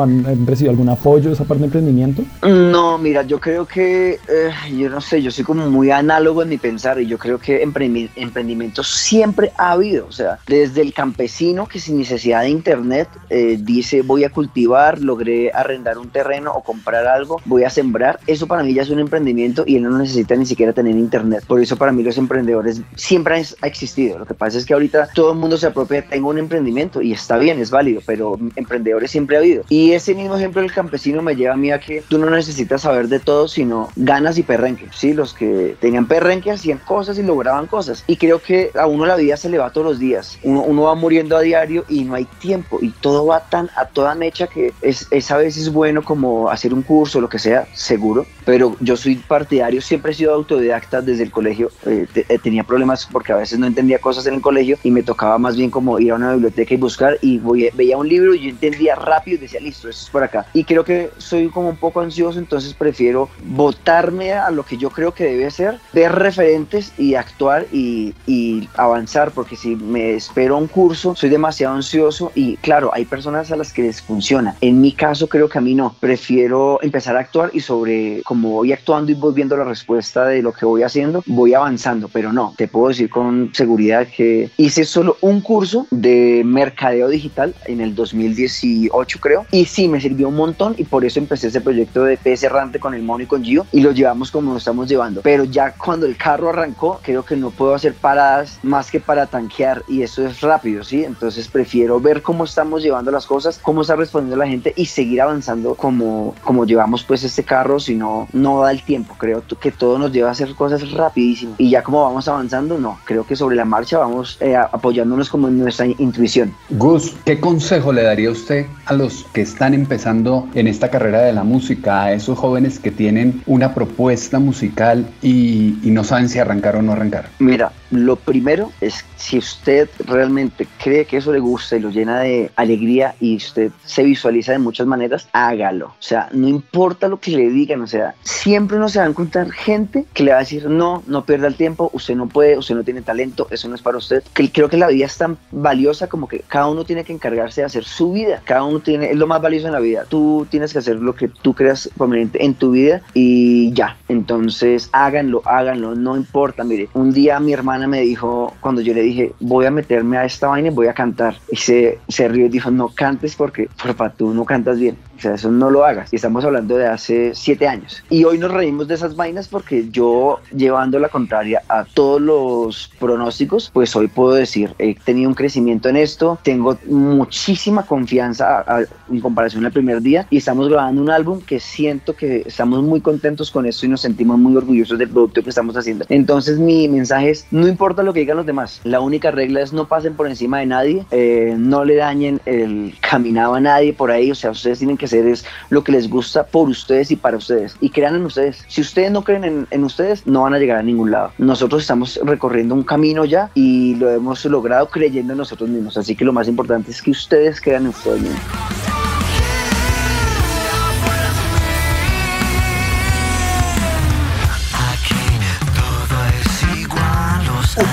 ¿Han, 0.01 0.45
recibido 0.45 0.71
algún 0.71 0.89
apoyo 0.89 1.29
de 1.29 1.33
esa 1.33 1.45
parte 1.45 1.61
de 1.61 1.65
emprendimiento? 1.65 2.23
No, 2.43 2.97
mira, 2.97 3.23
yo 3.23 3.39
creo 3.39 3.65
que, 3.65 4.19
eh, 4.27 4.51
yo 4.77 4.89
no 4.89 5.01
sé, 5.01 5.21
yo 5.21 5.31
soy 5.31 5.43
como 5.43 5.69
muy 5.69 5.91
análogo 5.91 6.43
en 6.43 6.49
mi 6.49 6.57
pensar 6.57 6.99
y 6.99 7.07
yo 7.07 7.17
creo 7.17 7.39
que 7.39 7.61
emprendimiento 7.61 8.83
siempre 8.83 9.51
ha 9.57 9.71
habido, 9.71 10.07
o 10.07 10.11
sea, 10.11 10.39
desde 10.47 10.81
el 10.81 10.93
campesino 10.93 11.67
que 11.67 11.79
sin 11.79 11.97
necesidad 11.97 12.41
de 12.41 12.49
internet 12.49 13.07
eh, 13.29 13.57
dice 13.59 14.01
voy 14.01 14.23
a 14.23 14.29
cultivar, 14.29 14.99
logré 14.99 15.51
arrendar 15.53 15.97
un 15.97 16.09
terreno 16.09 16.51
o 16.51 16.61
comprar 16.61 17.07
algo, 17.07 17.41
voy 17.45 17.63
a 17.63 17.69
sembrar, 17.69 18.19
eso 18.27 18.47
para 18.47 18.63
mí 18.63 18.73
ya 18.73 18.81
es 18.81 18.89
un 18.89 18.99
emprendimiento 18.99 19.63
y 19.65 19.77
él 19.77 19.83
no 19.83 19.97
necesita 19.97 20.35
ni 20.35 20.45
siquiera 20.45 20.73
tener 20.73 20.95
internet. 20.95 21.43
Por 21.47 21.61
eso 21.61 21.77
para 21.77 21.91
mí 21.91 22.03
los 22.03 22.17
emprendedores 22.17 22.81
siempre 22.95 23.43
ha 23.61 23.67
existido. 23.67 24.19
Lo 24.19 24.25
que 24.25 24.33
pasa 24.33 24.57
es 24.57 24.65
que 24.65 24.73
ahorita 24.73 25.09
todo 25.13 25.31
el 25.31 25.39
mundo 25.39 25.57
se 25.57 25.67
apropia, 25.67 26.05
tengo 26.05 26.29
un 26.29 26.37
emprendimiento 26.37 27.01
y 27.01 27.13
está 27.13 27.37
bien, 27.37 27.59
es 27.59 27.71
válido, 27.71 28.01
pero 28.05 28.37
emprendedores 28.55 29.11
siempre 29.11 29.28
ha 29.35 29.39
habido. 29.39 29.63
Y 29.69 29.91
ese 29.91 30.15
mismo 30.15 30.35
ejemplo 30.35 30.61
del 30.61 30.71
campesino 30.71 31.21
me 31.21 31.35
lleva 31.35 31.53
a 31.53 31.57
mí 31.57 31.71
a 31.71 31.79
que 31.79 32.03
tú 32.07 32.17
no 32.17 32.29
necesitas 32.29 32.81
saber 32.81 33.07
de 33.07 33.19
todo, 33.19 33.47
sino 33.47 33.89
ganas 33.95 34.37
y 34.37 34.43
perrenques. 34.43 34.89
Sí, 34.95 35.13
los 35.13 35.33
que 35.33 35.75
tenían 35.79 36.07
perrenque 36.07 36.51
hacían 36.51 36.79
cosas 36.79 37.17
y 37.17 37.23
lograban 37.23 37.67
cosas. 37.67 38.03
Y 38.07 38.17
creo 38.17 38.39
que 38.39 38.71
a 38.75 38.87
uno 38.87 39.05
la 39.05 39.15
vida 39.15 39.37
se 39.37 39.49
le 39.49 39.57
va 39.57 39.71
todos 39.71 39.85
los 39.85 39.99
días. 39.99 40.37
Uno, 40.43 40.61
uno 40.63 40.83
va 40.83 40.95
muriendo 40.95 41.37
a 41.37 41.41
diario 41.41 41.85
y 41.87 42.03
no 42.03 42.15
hay 42.15 42.25
tiempo 42.39 42.79
y 42.81 42.89
todo 42.89 43.25
va 43.25 43.41
tan 43.49 43.69
a 43.75 43.85
toda 43.85 44.15
mecha 44.15 44.47
que 44.47 44.73
es, 44.81 45.07
es 45.11 45.31
a 45.31 45.37
veces 45.37 45.71
bueno 45.71 46.03
como 46.03 46.49
hacer 46.49 46.73
un 46.73 46.81
curso, 46.81 47.21
lo 47.21 47.29
que 47.29 47.39
sea, 47.39 47.67
seguro, 47.73 48.25
pero 48.45 48.75
yo 48.79 48.97
soy 48.97 49.15
partidario, 49.15 49.81
siempre 49.81 50.11
he 50.11 50.15
sido 50.15 50.33
autodidacta 50.33 51.01
desde 51.01 51.23
el 51.23 51.31
colegio, 51.31 51.71
eh, 51.85 52.07
eh, 52.15 52.39
tenía 52.41 52.63
problemas 52.63 53.07
porque 53.11 53.31
a 53.31 53.37
veces 53.37 53.59
no 53.59 53.67
entendía 53.67 53.99
cosas 53.99 54.25
en 54.27 54.35
el 54.35 54.41
colegio 54.41 54.77
y 54.83 54.91
me 54.91 55.03
tocaba 55.03 55.37
más 55.37 55.55
bien 55.55 55.69
como 55.69 55.99
ir 55.99 56.11
a 56.11 56.15
una 56.15 56.33
biblioteca 56.33 56.73
y 56.73 56.77
buscar 56.77 57.17
y 57.21 57.39
voy, 57.39 57.69
veía 57.73 57.97
un 57.97 58.07
libro 58.07 58.33
y 58.33 58.41
yo 58.41 58.49
entendía 58.49 58.95
rápido 58.95 59.18
y 59.25 59.37
decía, 59.37 59.59
listo, 59.59 59.89
eso 59.89 60.03
es 60.03 60.09
por 60.09 60.23
acá. 60.23 60.45
Y 60.53 60.63
creo 60.63 60.83
que 60.83 61.11
soy 61.17 61.49
como 61.49 61.69
un 61.69 61.77
poco 61.77 62.01
ansioso, 62.01 62.39
entonces 62.39 62.73
prefiero 62.73 63.29
votarme 63.43 64.33
a 64.33 64.49
lo 64.51 64.63
que 64.63 64.77
yo 64.77 64.89
creo 64.89 65.13
que 65.13 65.25
debe 65.25 65.49
ser, 65.51 65.79
ver 65.93 66.11
referentes 66.13 66.93
y 66.97 67.15
actuar 67.15 67.67
y, 67.71 68.13
y 68.25 68.67
avanzar, 68.75 69.31
porque 69.31 69.55
si 69.55 69.75
me 69.75 70.13
espero 70.13 70.57
un 70.57 70.67
curso, 70.67 71.15
soy 71.15 71.29
demasiado 71.29 71.75
ansioso 71.75 72.31
y 72.35 72.57
claro, 72.57 72.91
hay 72.93 73.05
personas 73.05 73.51
a 73.51 73.55
las 73.55 73.73
que 73.73 73.83
les 73.83 74.01
funciona. 74.01 74.55
En 74.61 74.81
mi 74.81 74.91
caso 74.91 75.27
creo 75.27 75.49
que 75.49 75.57
a 75.57 75.61
mí 75.61 75.75
no, 75.75 75.95
prefiero 75.99 76.79
empezar 76.81 77.15
a 77.15 77.19
actuar 77.19 77.51
y 77.53 77.59
sobre 77.59 78.21
como 78.23 78.49
voy 78.51 78.73
actuando 78.73 79.11
y 79.11 79.15
voy 79.15 79.33
viendo 79.33 79.57
la 79.57 79.63
respuesta 79.63 80.25
de 80.25 80.41
lo 80.41 80.53
que 80.53 80.65
voy 80.65 80.83
haciendo, 80.83 81.23
voy 81.25 81.53
avanzando, 81.53 82.07
pero 82.07 82.33
no, 82.33 82.53
te 82.57 82.67
puedo 82.67 82.89
decir 82.89 83.09
con 83.09 83.51
seguridad 83.53 84.07
que 84.07 84.49
hice 84.57 84.85
solo 84.85 85.17
un 85.21 85.41
curso 85.41 85.87
de 85.91 86.43
mercadeo 86.45 87.07
digital 87.07 87.55
en 87.65 87.81
el 87.81 87.95
2018 87.95 89.08
creo 89.17 89.45
y 89.51 89.65
sí 89.65 89.87
me 89.87 89.99
sirvió 89.99 90.29
un 90.29 90.35
montón 90.35 90.75
y 90.77 90.83
por 90.83 91.05
eso 91.05 91.19
empecé 91.19 91.47
ese 91.47 91.61
proyecto 91.61 92.03
de 92.03 92.17
PS 92.17 92.43
Errante 92.43 92.79
con 92.79 92.93
el 92.93 93.01
Mono 93.01 93.23
y 93.23 93.27
con 93.27 93.43
Gio 93.43 93.65
y 93.71 93.81
lo 93.81 93.91
llevamos 93.91 94.29
como 94.29 94.51
lo 94.51 94.57
estamos 94.57 94.87
llevando, 94.87 95.21
pero 95.21 95.45
ya 95.45 95.73
cuando 95.73 96.05
el 96.05 96.17
carro 96.17 96.49
arrancó 96.49 96.99
creo 97.01 97.23
que 97.23 97.35
no 97.35 97.49
puedo 97.49 97.73
hacer 97.73 97.93
paradas 97.93 98.59
más 98.61 98.91
que 98.91 98.99
para 98.99 99.25
tanquear 99.25 99.83
y 99.87 100.03
eso 100.03 100.25
es 100.25 100.41
rápido, 100.41 100.83
¿sí? 100.83 101.03
Entonces 101.03 101.47
prefiero 101.47 101.99
ver 101.99 102.21
cómo 102.21 102.43
estamos 102.43 102.83
llevando 102.83 103.11
las 103.11 103.25
cosas, 103.25 103.59
cómo 103.61 103.81
está 103.81 103.95
respondiendo 103.95 104.35
la 104.35 104.47
gente 104.47 104.73
y 104.75 104.85
seguir 104.85 105.21
avanzando 105.21 105.75
como, 105.75 106.35
como 106.43 106.65
llevamos 106.65 107.03
pues 107.03 107.23
este 107.23 107.43
carro, 107.43 107.79
si 107.79 107.95
no, 107.95 108.27
no 108.33 108.61
da 108.61 108.71
el 108.71 108.83
tiempo. 108.83 109.15
Creo 109.17 109.43
que 109.59 109.71
todo 109.71 109.97
nos 109.97 110.11
lleva 110.11 110.29
a 110.29 110.31
hacer 110.31 110.53
cosas 110.55 110.91
rapidísimo. 110.91 111.55
Y 111.57 111.69
ya 111.69 111.83
como 111.83 112.03
vamos 112.03 112.27
avanzando, 112.27 112.77
no, 112.77 112.99
creo 113.05 113.25
que 113.25 113.35
sobre 113.35 113.55
la 113.55 113.65
marcha 113.65 113.97
vamos 113.97 114.37
eh, 114.41 114.55
apoyándonos 114.55 115.29
como 115.29 115.47
en 115.47 115.59
nuestra 115.59 115.85
intuición. 115.85 116.53
Gus, 116.69 117.15
¿qué 117.25 117.39
consejo 117.39 117.93
le 117.93 118.03
daría 118.03 118.31
usted 118.31 118.67
a 118.89 118.93
los 118.93 119.25
que 119.33 119.41
están 119.41 119.75
empezando 119.75 120.47
en 120.55 120.67
esta 120.67 120.89
carrera 120.89 121.21
de 121.21 121.31
la 121.31 121.43
música, 121.43 122.03
a 122.03 122.13
esos 122.13 122.37
jóvenes 122.37 122.79
que 122.79 122.89
tienen 122.89 123.43
una 123.45 123.75
propuesta 123.75 124.39
musical 124.39 125.07
y, 125.21 125.77
y 125.83 125.91
no 125.91 126.03
saben 126.03 126.27
si 126.27 126.39
arrancar 126.39 126.75
o 126.75 126.81
no 126.81 126.93
arrancar? 126.93 127.29
Mira, 127.37 127.71
lo 127.91 128.15
primero 128.15 128.71
es 128.81 129.05
si 129.15 129.37
usted 129.37 129.89
realmente 130.05 130.67
cree 130.81 131.05
que 131.05 131.17
eso 131.17 131.31
le 131.31 131.39
gusta 131.39 131.75
y 131.75 131.79
lo 131.79 131.89
llena 131.89 132.19
de 132.19 132.51
alegría 132.55 133.15
y 133.19 133.35
usted 133.35 133.71
se 133.85 134.03
visualiza 134.03 134.51
de 134.51 134.59
muchas 134.59 134.87
maneras, 134.87 135.27
hágalo. 135.33 135.87
O 135.87 136.01
sea, 136.01 136.29
no 136.31 136.47
importa 136.47 137.07
lo 137.07 137.19
que 137.19 137.31
le 137.31 137.49
digan, 137.49 137.81
o 137.81 137.87
sea, 137.87 138.15
siempre 138.23 138.77
uno 138.77 138.89
se 138.89 138.99
va 138.99 139.05
a 139.05 139.09
encontrar 139.09 139.51
gente 139.51 140.05
que 140.13 140.23
le 140.23 140.31
va 140.31 140.37
a 140.37 140.41
decir, 140.41 140.69
no, 140.69 141.03
no 141.07 141.25
pierda 141.25 141.47
el 141.47 141.55
tiempo, 141.55 141.89
usted 141.93 142.15
no 142.15 142.27
puede, 142.27 142.57
usted 142.57 142.75
no 142.75 142.83
tiene 142.83 143.01
talento, 143.01 143.47
eso 143.51 143.67
no 143.67 143.75
es 143.75 143.81
para 143.81 143.97
usted. 143.97 144.23
Creo 144.33 144.69
que 144.69 144.77
la 144.77 144.87
vida 144.87 145.05
es 145.05 145.17
tan 145.17 145.37
valiosa 145.51 146.07
como 146.07 146.27
que 146.27 146.39
cada 146.47 146.67
uno 146.67 146.85
tiene 146.85 147.03
que 147.03 147.13
encargarse 147.13 147.61
de 147.61 147.65
hacer 147.65 147.83
su 147.83 148.13
vida. 148.13 148.41
Cada 148.45 148.63
uno 148.63 148.79
tiene, 148.79 149.11
es 149.11 149.17
lo 149.17 149.27
más 149.27 149.41
valioso 149.41 149.67
en 149.67 149.73
la 149.73 149.79
vida. 149.79 150.05
Tú 150.07 150.47
tienes 150.49 150.73
que 150.73 150.79
hacer 150.79 150.97
lo 150.97 151.15
que 151.15 151.27
tú 151.27 151.53
creas 151.53 151.89
conveniente 151.97 152.43
en 152.43 152.53
tu 152.53 152.71
vida 152.71 153.01
y 153.13 153.71
ya. 153.73 153.97
Entonces, 154.07 154.89
háganlo, 154.91 155.41
háganlo, 155.45 155.95
no 155.95 156.15
importa. 156.15 156.63
Mire, 156.63 156.89
un 156.93 157.11
día 157.11 157.39
mi 157.39 157.53
hermana 157.53 157.78
me 157.87 158.01
dijo, 158.01 158.53
cuando 158.59 158.81
yo 158.81 158.93
le 158.93 159.01
dije, 159.01 159.33
voy 159.39 159.65
a 159.65 159.71
meterme 159.71 160.17
a 160.17 160.25
esta 160.25 160.47
vaina 160.47 160.69
y 160.69 160.71
voy 160.71 160.87
a 160.87 160.93
cantar, 160.93 161.37
y 161.51 161.55
se, 161.57 161.99
se 162.07 162.27
rió 162.27 162.45
y 162.45 162.49
dijo, 162.49 162.71
no 162.71 162.89
cantes 162.89 163.35
porque, 163.35 163.69
porfa, 163.81 164.09
tú 164.09 164.33
no 164.33 164.45
cantas 164.45 164.79
bien. 164.79 164.97
O 165.19 165.21
sea, 165.21 165.33
eso 165.33 165.51
no 165.51 165.69
lo 165.69 165.83
hagas. 165.83 166.13
Y 166.13 166.15
estamos 166.15 166.45
hablando 166.45 166.77
de 166.77 166.87
hace 166.87 167.31
siete 167.35 167.67
años. 167.67 168.03
Y 168.09 168.23
hoy 168.23 168.37
nos 168.37 168.51
reímos 168.51 168.87
de 168.87 168.95
esas 168.95 169.17
vainas 169.17 169.49
porque 169.49 169.89
yo, 169.91 170.39
llevando 170.55 170.97
la 170.97 171.09
contraria 171.09 171.61
a 171.67 171.83
todos 171.83 172.21
los 172.21 172.89
pronósticos, 172.99 173.69
pues 173.73 173.93
hoy 173.97 174.07
puedo 174.07 174.33
decir, 174.33 174.73
he 174.79 174.95
tenido 174.95 175.27
un 175.27 175.35
crecimiento 175.35 175.89
en 175.89 175.97
esto, 175.97 176.39
tengo 176.41 176.77
muchísima 176.85 177.85
confianza 177.85 178.63
en 179.11 179.19
comparación 179.19 179.65
al 179.65 179.73
primer 179.73 180.01
día 180.01 180.25
y 180.29 180.37
estamos 180.37 180.69
grabando 180.69 181.01
un 181.01 181.09
álbum 181.09 181.41
que 181.41 181.59
siento 181.59 182.15
que 182.15 182.43
estamos 182.45 182.81
muy 182.81 183.01
contentos 183.01 183.51
con 183.51 183.65
esto 183.65 183.85
y 183.85 183.89
nos 183.89 184.01
sentimos 184.01 184.39
muy 184.39 184.55
orgullosos 184.55 184.97
del 184.97 185.09
producto 185.09 185.43
que 185.43 185.49
estamos 185.49 185.75
haciendo. 185.75 186.05
Entonces 186.07 186.59
mi 186.59 186.87
mensaje 186.87 187.31
es, 187.31 187.45
no 187.51 187.67
importa 187.67 188.03
lo 188.03 188.13
que 188.13 188.21
digan 188.21 188.37
los 188.37 188.45
demás, 188.45 188.79
la 188.85 189.01
única 189.01 189.31
regla 189.31 189.61
es 189.61 189.73
no 189.73 189.87
pasen 189.87 190.15
por 190.15 190.27
encima 190.27 190.59
de 190.59 190.65
nadie, 190.65 191.05
eh, 191.11 191.55
no 191.57 191.83
le 191.83 191.95
dañen 191.95 192.39
el 192.45 192.95
caminado 193.01 193.55
a 193.55 193.59
nadie 193.59 193.93
por 193.93 194.11
ahí, 194.11 194.31
o 194.31 194.35
sea, 194.35 194.51
ustedes 194.51 194.79
tienen 194.79 194.97
que 194.97 195.08
hacer 195.09 195.27
es 195.27 195.45
lo 195.69 195.83
que 195.83 195.91
les 195.91 196.09
gusta 196.09 196.45
por 196.45 196.69
ustedes 196.69 197.11
y 197.11 197.15
para 197.15 197.37
ustedes. 197.37 197.75
Y 197.81 197.89
crean 197.89 198.15
en 198.15 198.25
ustedes. 198.25 198.63
Si 198.67 198.81
ustedes 198.81 199.11
no 199.11 199.23
creen 199.23 199.43
en, 199.43 199.67
en 199.71 199.83
ustedes, 199.83 200.25
no 200.25 200.43
van 200.43 200.53
a 200.53 200.59
llegar 200.59 200.77
a 200.77 200.83
ningún 200.83 201.11
lado. 201.11 201.31
Nosotros 201.37 201.81
estamos 201.81 202.19
recorriendo 202.23 202.75
un 202.75 202.83
camino 202.83 203.25
ya 203.25 203.49
y 203.55 203.95
lo 203.95 204.09
hemos 204.09 204.45
logrado 204.45 204.87
creyendo 204.89 205.33
en 205.33 205.39
nosotros 205.39 205.69
mismos. 205.69 205.97
Así 205.97 206.15
que 206.15 206.25
lo 206.25 206.33
más 206.33 206.47
importante 206.47 206.91
es 206.91 207.01
que 207.01 207.11
ustedes 207.11 207.59
crean 207.59 207.83
en 207.83 207.89
ustedes 207.89 208.21
mismos. 208.21 208.39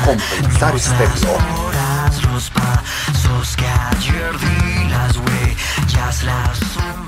compensar 0.05 0.75
estéreo. 0.75 1.67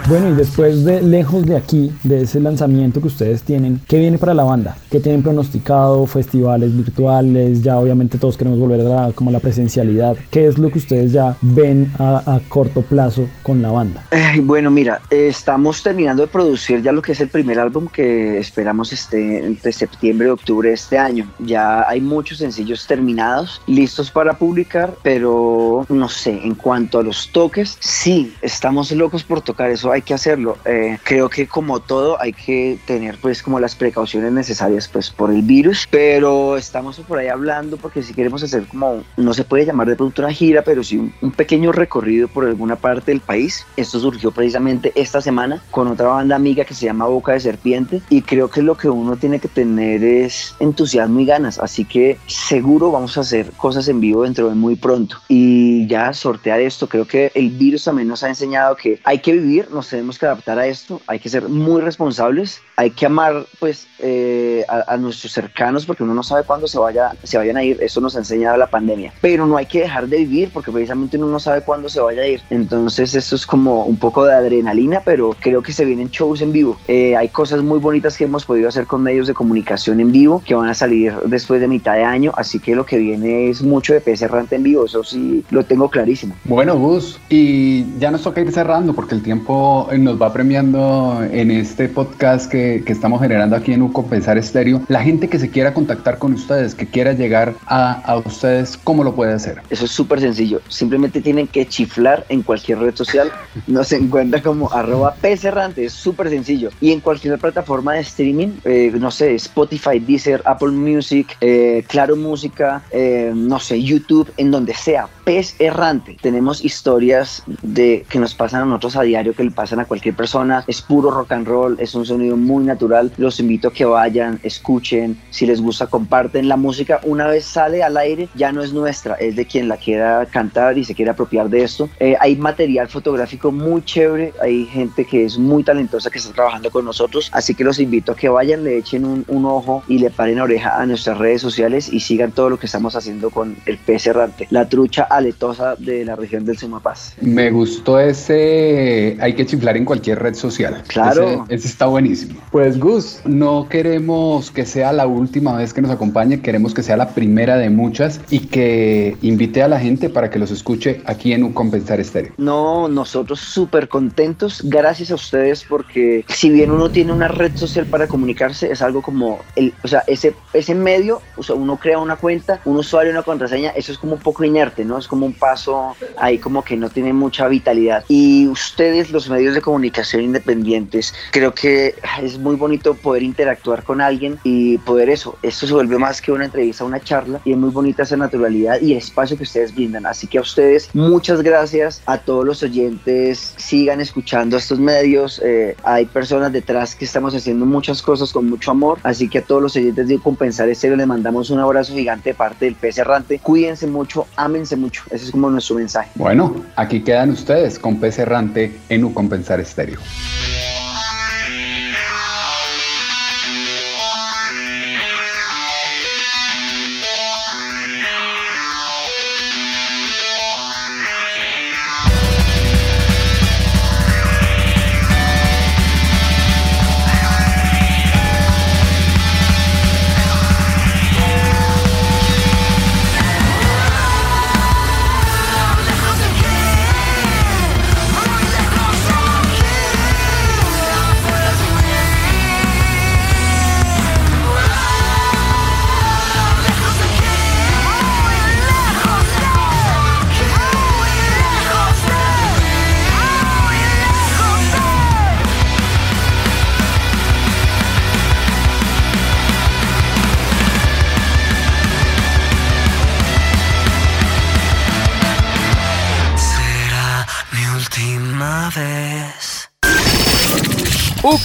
Bueno, 0.09 0.31
y 0.31 0.33
después 0.33 0.87
de 0.87 1.03
lejos 1.03 1.45
de 1.45 1.55
aquí, 1.55 1.93
de 2.03 2.23
ese 2.23 2.41
lanzamiento 2.41 2.99
que 3.03 3.09
ustedes 3.09 3.43
tienen, 3.43 3.79
¿qué 3.87 3.99
viene 3.99 4.17
para 4.17 4.33
la 4.33 4.43
banda? 4.43 4.75
¿Qué 4.91 5.01
tienen 5.01 5.23
pronosticado? 5.23 6.07
¿Festivales 6.07 6.75
virtuales? 6.75 7.61
Ya 7.61 7.79
obviamente 7.79 8.17
todos 8.17 8.39
queremos 8.39 8.59
volver 8.59 8.81
a 8.81 8.85
la, 8.85 9.13
como 9.13 9.31
la 9.31 9.39
presencialidad. 9.39 10.17
¿Qué 10.31 10.47
es 10.47 10.57
lo 10.57 10.71
que 10.71 10.79
ustedes 10.79 11.13
ya 11.13 11.37
ven 11.43 11.93
a, 11.99 12.41
corto 12.49 12.81
plazo 12.81 13.29
con 13.43 13.61
la 13.61 13.71
banda? 13.71 14.03
Bueno, 14.43 14.71
mira, 14.71 15.01
estamos 15.11 15.83
terminando 15.83 16.23
de 16.23 16.29
producir 16.29 16.81
ya 16.81 16.93
lo 16.93 17.03
que 17.03 17.13
es 17.13 17.21
el 17.21 17.29
primer 17.29 17.59
álbum 17.59 17.89
que 17.89 18.39
esperamos 18.39 18.93
esté 18.93 19.45
entre 19.45 19.73
septiembre 19.73 20.29
y 20.29 20.31
octubre 20.31 20.69
de 20.69 20.75
este 20.75 20.97
año. 20.97 21.31
Ya 21.41 21.87
hay 21.89 22.01
muchos 22.01 22.39
sencillos 22.39 22.87
terminados, 22.87 23.61
listos 23.67 24.11
para 24.11 24.39
publicar, 24.39 24.95
pero 25.03 25.85
no 25.89 26.09
sé, 26.09 26.41
en 26.45 26.55
cuanto 26.55 27.01
a 27.01 27.03
los 27.03 27.31
toques, 27.31 27.77
sí, 27.81 28.33
estamos 28.41 28.91
locos 28.93 29.23
por 29.23 29.41
tocar 29.41 29.71
eso 29.71 29.93
que 30.03 30.15
hacerlo. 30.15 30.57
Eh, 30.65 30.99
creo 31.03 31.29
que 31.29 31.47
como 31.47 31.81
todo 31.81 32.21
hay 32.21 32.33
que 32.33 32.79
tener 32.87 33.19
pues 33.21 33.43
como 33.43 33.61
las 33.61 33.75
precauciones 33.75 34.33
necesarias 34.33 34.89
pues 34.89 35.11
por 35.11 35.31
el 35.31 35.43
virus, 35.43 35.87
pero 35.91 36.57
estamos 36.57 36.99
por 37.01 37.19
ahí 37.19 37.29
hablando 37.29 37.77
porque 37.77 38.03
si 38.03 38.15
queremos 38.15 38.43
hacer 38.43 38.67
como, 38.67 39.03
no 39.17 39.35
se 39.35 39.45
puede 39.45 39.67
llamar 39.67 39.89
de 39.89 39.97
pronto 39.97 40.23
una 40.23 40.33
gira, 40.33 40.63
pero 40.63 40.83
sí 40.83 41.13
un 41.21 41.31
pequeño 41.33 41.73
recorrido 41.73 42.29
por 42.29 42.47
alguna 42.47 42.77
parte 42.77 43.11
del 43.11 43.21
país. 43.21 43.67
Esto 43.77 44.01
surgió 44.01 44.31
precisamente 44.31 44.93
esta 44.95 45.21
semana 45.21 45.63
con 45.71 45.89
otra 45.89 46.09
banda 46.09 46.37
amiga 46.37 46.65
que 46.65 46.75
se 46.75 46.87
llama 46.87 47.07
Boca 47.07 47.33
de 47.33 47.41
Serpiente 47.41 48.03
y 48.11 48.23
creo 48.23 48.49
que 48.51 48.63
lo 48.63 48.77
que 48.77 48.89
uno 48.89 49.17
tiene 49.17 49.39
que 49.39 49.49
tener 49.49 50.05
es 50.05 50.55
entusiasmo 50.61 51.21
y 51.21 51.27
ganas, 51.27 51.59
así 51.59 51.85
que 51.85 52.19
seguro 52.27 52.91
vamos 52.91 53.17
a 53.17 53.21
hacer 53.21 53.51
cosas 53.53 53.89
en 53.89 54.01
vivo 54.01 54.25
dentro 54.25 54.49
de 54.49 54.55
muy 54.55 54.77
pronto 54.77 55.17
y 55.29 55.87
ya 55.87 56.13
sortear 56.13 56.61
esto, 56.61 56.89
creo 56.89 57.07
que 57.07 57.31
el 57.35 57.51
virus 57.51 57.85
también 57.85 58.09
nos 58.09 58.23
ha 58.23 58.29
enseñado 58.29 58.77
que 58.77 59.01
hay 59.05 59.19
que 59.21 59.33
vivir, 59.33 59.69
nos 59.71 59.88
tenemos 59.89 60.19
que 60.19 60.27
adaptar 60.27 60.59
a 60.59 60.67
esto, 60.67 61.01
hay 61.07 61.19
que 61.19 61.29
ser 61.29 61.49
muy 61.49 61.81
responsables, 61.81 62.61
hay 62.77 62.91
que 62.91 63.07
amar 63.07 63.47
pues 63.59 63.87
eh, 63.99 64.65
a, 64.69 64.95
a, 64.95 64.97
nuestros 64.97 65.33
cercanos 65.33 65.87
porque 65.87 66.03
uno 66.03 66.15
no 66.15 66.23
sabe 66.23 66.45
cuándo 66.45 66.67
se, 66.67 66.79
vaya, 66.79 67.13
se 67.23 67.39
vayan 67.39 67.57
a 67.57 67.65
ir, 67.65 67.79
eso 67.83 68.01
nos 68.01 68.17
ha 68.17 68.19
enseñado 68.19 68.57
la 68.57 68.69
pandemia, 68.69 69.13
pero 69.21 69.47
no 69.47 69.57
hay 69.57 69.67
que 69.67 69.81
dejar 69.81 70.09
de 70.09 70.19
vivir 70.19 70.51
porque 70.53 70.71
precisamente 70.71 71.17
uno 71.17 71.29
no 71.29 71.41
sabe 71.41 71.63
cuándo 71.63 71.89
se 71.89 72.01
vaya 72.01 72.23
a 72.23 72.27
ir, 72.27 72.41
entonces 72.51 73.15
esto 73.15 73.37
es 73.37 73.47
como 73.47 73.85
un 73.85 73.97
poco 73.97 74.25
de 74.25 74.35
adrenalina, 74.35 75.03
pero 75.05 75.35
creo 75.41 75.63
que 75.63 75.73
se 75.73 75.85
vienen 75.85 76.09
shows 76.11 76.41
en 76.41 76.53
vivo, 76.53 76.79
eh, 76.89 77.17
hay 77.17 77.29
cosas 77.29 77.63
muy 77.63 77.79
bonitas 77.79 78.17
que 78.17 78.25
hemos 78.25 78.45
podido 78.45 78.69
hacer 78.69 78.87
con 78.87 79.03
medios 79.03 79.27
de 79.27 79.35
comunicación 79.35 80.01
en 80.01 80.13
vivo 80.13 80.43
que 80.45 80.55
van 80.55 80.69
a 80.69 80.75
salir 80.75 81.15
después 81.27 81.61
de 81.61 81.69
mitad 81.69 81.95
de 81.95 82.05
año, 82.05 82.33
así 82.37 82.59
que 82.59 82.75
lo 82.75 82.85
que 82.87 82.99
viene 82.99 83.51
es 83.51 83.63
mucho 83.63 83.95
de 83.95 84.01
PS 84.01 84.23
Errante 84.23 84.57
en 84.57 84.63
vivo, 84.63 84.85
eso 84.85 85.03
sí 85.05 85.45
lo 85.51 85.65
tengo 85.65 85.89
clarísimo. 85.89 86.35
Bueno 86.45 86.77
Gus, 86.77 87.19
y 87.29 87.99
ya 87.99 88.11
nos 88.11 88.23
toca 88.23 88.41
ir 88.41 88.53
cerrando 88.53 88.95
porque 88.95 89.15
el 89.15 89.23
tiempo 89.23 89.68
tiempo 89.69 89.89
nos 89.99 90.21
va 90.21 90.33
premiando 90.33 91.23
en 91.31 91.51
este 91.51 91.89
podcast 91.89 92.51
que, 92.51 92.83
que 92.87 92.93
estamos 92.93 93.21
generando 93.21 93.57
aquí 93.57 93.73
en 93.73 93.83
UCO 93.83 94.07
Pensar 94.07 94.39
Estéreo. 94.39 94.83
La 94.89 95.03
gente 95.03 95.29
que 95.29 95.39
se 95.39 95.51
quiera 95.51 95.75
contactar 95.75 96.19
con 96.19 96.33
ustedes, 96.33 96.75
que 96.75 96.87
quiera 96.87 97.13
llegar 97.13 97.55
a, 97.67 97.93
a 98.01 98.17
ustedes, 98.19 98.77
¿cómo 98.77 99.05
lo 99.05 99.15
puede 99.15 99.33
hacer? 99.33 99.61
Eso 99.71 99.85
es 99.85 99.91
súper 99.91 100.21
sencillo. 100.21 100.61
Simplemente 100.69 101.21
tienen 101.21 101.47
que 101.47 101.67
chiflar 101.67 102.25
en 102.29 102.43
cualquier 102.43 102.79
red 102.79 102.95
social. 102.95 103.31
Nos 103.67 103.93
encuentra 103.93 104.43
como 104.43 104.73
arroba 104.73 105.17
pcerrante. 105.21 105.85
Es 105.85 105.93
súper 105.93 106.31
sencillo. 106.31 106.71
Y 106.81 106.93
en 106.93 107.01
cualquier 107.01 107.39
plataforma 107.39 107.95
de 107.95 108.01
streaming, 108.01 108.49
eh, 108.65 108.93
no 108.99 109.11
sé, 109.11 109.35
Spotify, 109.35 109.99
Deezer, 109.99 110.43
Apple 110.45 110.71
Music, 110.71 111.37
eh, 111.41 111.85
Claro 111.89 112.17
Música, 112.17 112.83
eh, 112.91 113.33
no 113.35 113.59
sé, 113.59 113.83
YouTube, 113.83 114.33
en 114.37 114.51
donde 114.51 114.75
sea. 114.75 115.09
Pez 115.25 115.55
errante. 115.59 116.17
Tenemos 116.23 116.65
historias 116.65 117.43
de 117.63 118.07
que 118.09 118.19
nos 118.19 118.35
pasan 118.35 118.63
a 118.63 118.65
nosotros 118.65 118.97
a 118.97 119.03
diario, 119.03 119.35
que 119.35 119.45
le 119.45 119.51
pasan 119.59 119.81
a 119.81 119.87
cualquier 119.87 120.15
persona. 120.15 120.63
Es 120.69 120.81
puro 120.81 121.11
rock 121.11 121.33
and 121.33 121.49
roll, 121.49 121.77
es 121.81 121.97
un 121.97 122.07
sonido 122.07 122.37
muy 122.37 122.63
natural. 122.63 123.11
Los 123.17 123.41
invito 123.41 123.67
a 123.67 123.73
que 123.73 123.85
vayan, 123.85 124.39
escuchen. 124.45 125.19
Si 125.31 125.47
les 125.47 125.61
gusta, 125.61 125.89
comparten. 125.89 126.47
La 126.47 126.57
música 126.57 127.01
una 127.03 127.27
vez 127.27 127.45
sale 127.45 127.83
al 127.83 127.97
aire 127.97 128.29
ya 128.37 128.53
no 128.53 128.63
es 128.63 128.73
nuestra, 128.73 129.15
es 129.15 129.35
de 129.35 129.47
quien 129.47 129.67
la 129.67 129.77
quiera 129.77 130.27
cantar 130.27 130.79
y 130.79 130.85
se 130.85 130.95
quiere 130.95 131.11
apropiar 131.11 131.49
de 131.49 131.65
esto. 131.65 131.89
Eh, 131.99 132.15
hay 132.21 132.37
material 132.37 132.87
fotográfico 132.87 133.51
muy 133.51 133.85
chévere, 133.85 134.33
hay 134.41 134.65
gente 134.67 135.05
que 135.05 135.25
es 135.25 135.39
muy 135.39 135.65
talentosa 135.65 136.09
que 136.09 136.19
está 136.19 136.33
trabajando 136.33 136.71
con 136.71 136.85
nosotros, 136.85 137.29
así 137.33 137.57
que 137.57 137.65
los 137.65 137.81
invito 137.81 138.13
a 138.13 138.17
que 138.17 138.29
vayan, 138.29 138.63
le 138.63 138.79
echen 138.79 139.05
un, 139.05 139.25
un 139.27 139.45
ojo 139.45 139.83
y 139.89 139.99
le 139.99 140.11
paren 140.11 140.39
oreja 140.39 140.81
a 140.81 140.87
nuestras 140.87 141.19
redes 141.19 141.43
sociales 141.43 141.93
y 141.93 141.99
sigan 141.99 142.31
todo 142.31 142.49
lo 142.51 142.61
que 142.61 142.67
estamos 142.67 142.95
haciendo 142.95 143.31
con 143.31 143.57
el 143.67 143.79
pez 143.79 144.07
errante, 144.07 144.47
la 144.51 144.69
trucha 144.69 145.03
aletosa 145.03 145.75
de 145.77 146.05
la 146.05 146.15
región 146.15 146.45
del 146.45 146.57
Sumapaz. 146.59 147.15
Me 147.21 147.51
gustó 147.51 147.99
ese, 147.99 149.17
hay 149.21 149.35
que 149.35 149.48
chiflar 149.49 149.77
en 149.77 149.85
cualquier 149.85 150.21
red 150.21 150.35
social. 150.35 150.83
Claro. 150.87 151.45
Ese, 151.49 151.55
ese 151.57 151.69
está 151.69 151.87
buenísimo. 151.87 152.41
Pues 152.53 152.79
Gus, 152.79 153.21
no 153.25 153.69
queremos 153.69 154.51
que 154.51 154.65
sea 154.65 154.93
la 154.93 155.07
última 155.07 155.57
vez 155.57 155.73
que 155.73 155.83
nos 155.83 155.91
acompañe, 155.91 156.41
queremos 156.41 156.75
que 156.75 156.83
sea 156.83 156.97
la 156.97 157.11
primera 157.11 157.57
de 157.57 157.71
muchas 157.71 158.21
y 158.31 158.41
que 158.47 159.17
invite 159.23 159.63
a 159.63 159.69
la 159.69 159.81
gente 159.81 160.09
para 160.09 160.31
que 160.31 160.39
los 160.39 160.51
escuche 160.51 161.03
aquí 161.07 161.33
en 161.33 161.45
un 161.45 161.53
Compensar 161.53 162.01
Estéreo. 162.01 162.33
No, 162.37 162.89
nosotros 162.89 163.41
súper 163.41 163.89
contentos, 163.89 164.61
gracias 164.65 165.11
a 165.11 165.15
ustedes 165.15 165.65
porque 165.69 166.25
si 166.29 166.51
bien 166.51 166.71
uno 166.71 166.91
tiene 166.91 167.13
una 167.13 167.29
red 167.29 167.57
social 167.57 167.87
para 167.87 168.07
comunicarse, 168.07 168.71
es 168.71 168.83
algo 168.83 169.03
como, 169.03 169.41
el, 169.57 169.73
o 169.83 169.89
sea, 169.89 170.05
ese, 170.07 170.35
ese 170.53 170.75
medio, 170.75 171.21
o 171.37 171.43
sea, 171.43 171.55
uno 171.55 171.77
crea 171.77 171.99
una 171.99 172.17
cuenta, 172.17 172.61
un 172.65 172.77
usuario, 172.77 173.13
una 173.13 173.23
contraseña, 173.23 173.71
eso 173.71 173.93
es 173.93 173.99
como 173.99 174.15
un 174.15 174.21
poco 174.21 174.45
inerte, 174.45 174.85
¿no? 174.85 174.99
Es 174.99 175.09
como 175.09 175.27
un 175.27 175.35
paso 175.35 175.97
ahí 176.17 176.39
como 176.39 176.63
que 176.63 176.77
no 176.77 176.91
tiene 176.91 177.13
mucha 177.13 177.49
vitalidad. 177.49 178.05
Y 178.09 178.47
ustedes, 178.49 179.11
los 179.11 179.29
medios 179.29 179.38
de 179.47 179.61
comunicación 179.61 180.23
independientes, 180.23 181.15
creo 181.31 181.55
que 181.55 181.95
es 182.23 182.39
muy 182.39 182.57
bonito 182.57 182.95
poder 182.95 183.23
interactuar 183.23 183.83
con 183.83 184.01
alguien 184.01 184.39
y 184.45 184.79
poder 184.79 185.11
eso, 185.11 185.39
esto 185.43 185.67
se 185.67 185.73
vuelve 185.73 185.99
más 185.99 186.21
que 186.21 186.33
una 186.33 186.45
entrevista, 186.45 186.85
una 186.85 187.01
charla 187.01 187.41
y 187.45 187.53
es 187.53 187.59
muy 187.59 187.71
bonita 187.71 188.03
esa 188.03 188.17
naturalidad 188.17 188.81
y 188.81 188.93
el 188.93 188.99
espacio 188.99 189.37
que 189.37 189.45
ustedes 189.45 189.75
brindan. 189.75 190.07
Así 190.07 190.27
que 190.27 190.39
a 190.39 190.41
ustedes 190.41 190.89
muchas 190.95 191.43
gracias, 191.43 192.03
a 192.07 192.19
todos 192.19 192.45
los 192.45 192.63
oyentes, 192.63 193.55
sigan 193.57 194.01
escuchando 194.01 194.57
estos 194.57 194.79
medios, 194.79 195.41
eh, 195.45 195.77
hay 195.85 196.07
personas 196.07 196.53
detrás 196.53 196.95
que 196.95 197.05
estamos 197.05 197.35
haciendo 197.35 197.67
muchas 197.67 198.03
cosas 198.03 198.33
con 198.33 198.49
mucho 198.49 198.71
amor, 198.71 198.99
así 199.03 199.29
que 199.29 199.39
a 199.39 199.43
todos 199.43 199.63
los 199.63 199.77
oyentes 199.77 200.09
de 200.09 200.19
Compensar 200.19 200.69
Estéreo 200.69 200.97
les 200.97 201.07
mandamos 201.07 201.51
un 201.51 201.61
abrazo 201.61 201.95
gigante 201.95 202.31
de 202.31 202.35
parte 202.35 202.65
del 202.65 202.75
pez 202.75 202.99
errante, 202.99 203.39
cuídense 203.39 203.87
mucho, 203.87 204.27
ámense 204.37 204.77
mucho, 204.77 205.03
ese 205.11 205.27
es 205.27 205.31
como 205.31 205.51
nuestro 205.51 205.77
mensaje. 205.77 206.11
Bueno, 206.15 206.65
aquí 206.77 207.01
quedan 207.01 207.31
ustedes 207.31 207.79
con 207.79 208.01
pez 208.01 208.19
errante 208.19 208.77
en 208.89 209.05
un 209.05 209.13
Compensar 209.29 209.61
Estéreo. 209.61 210.01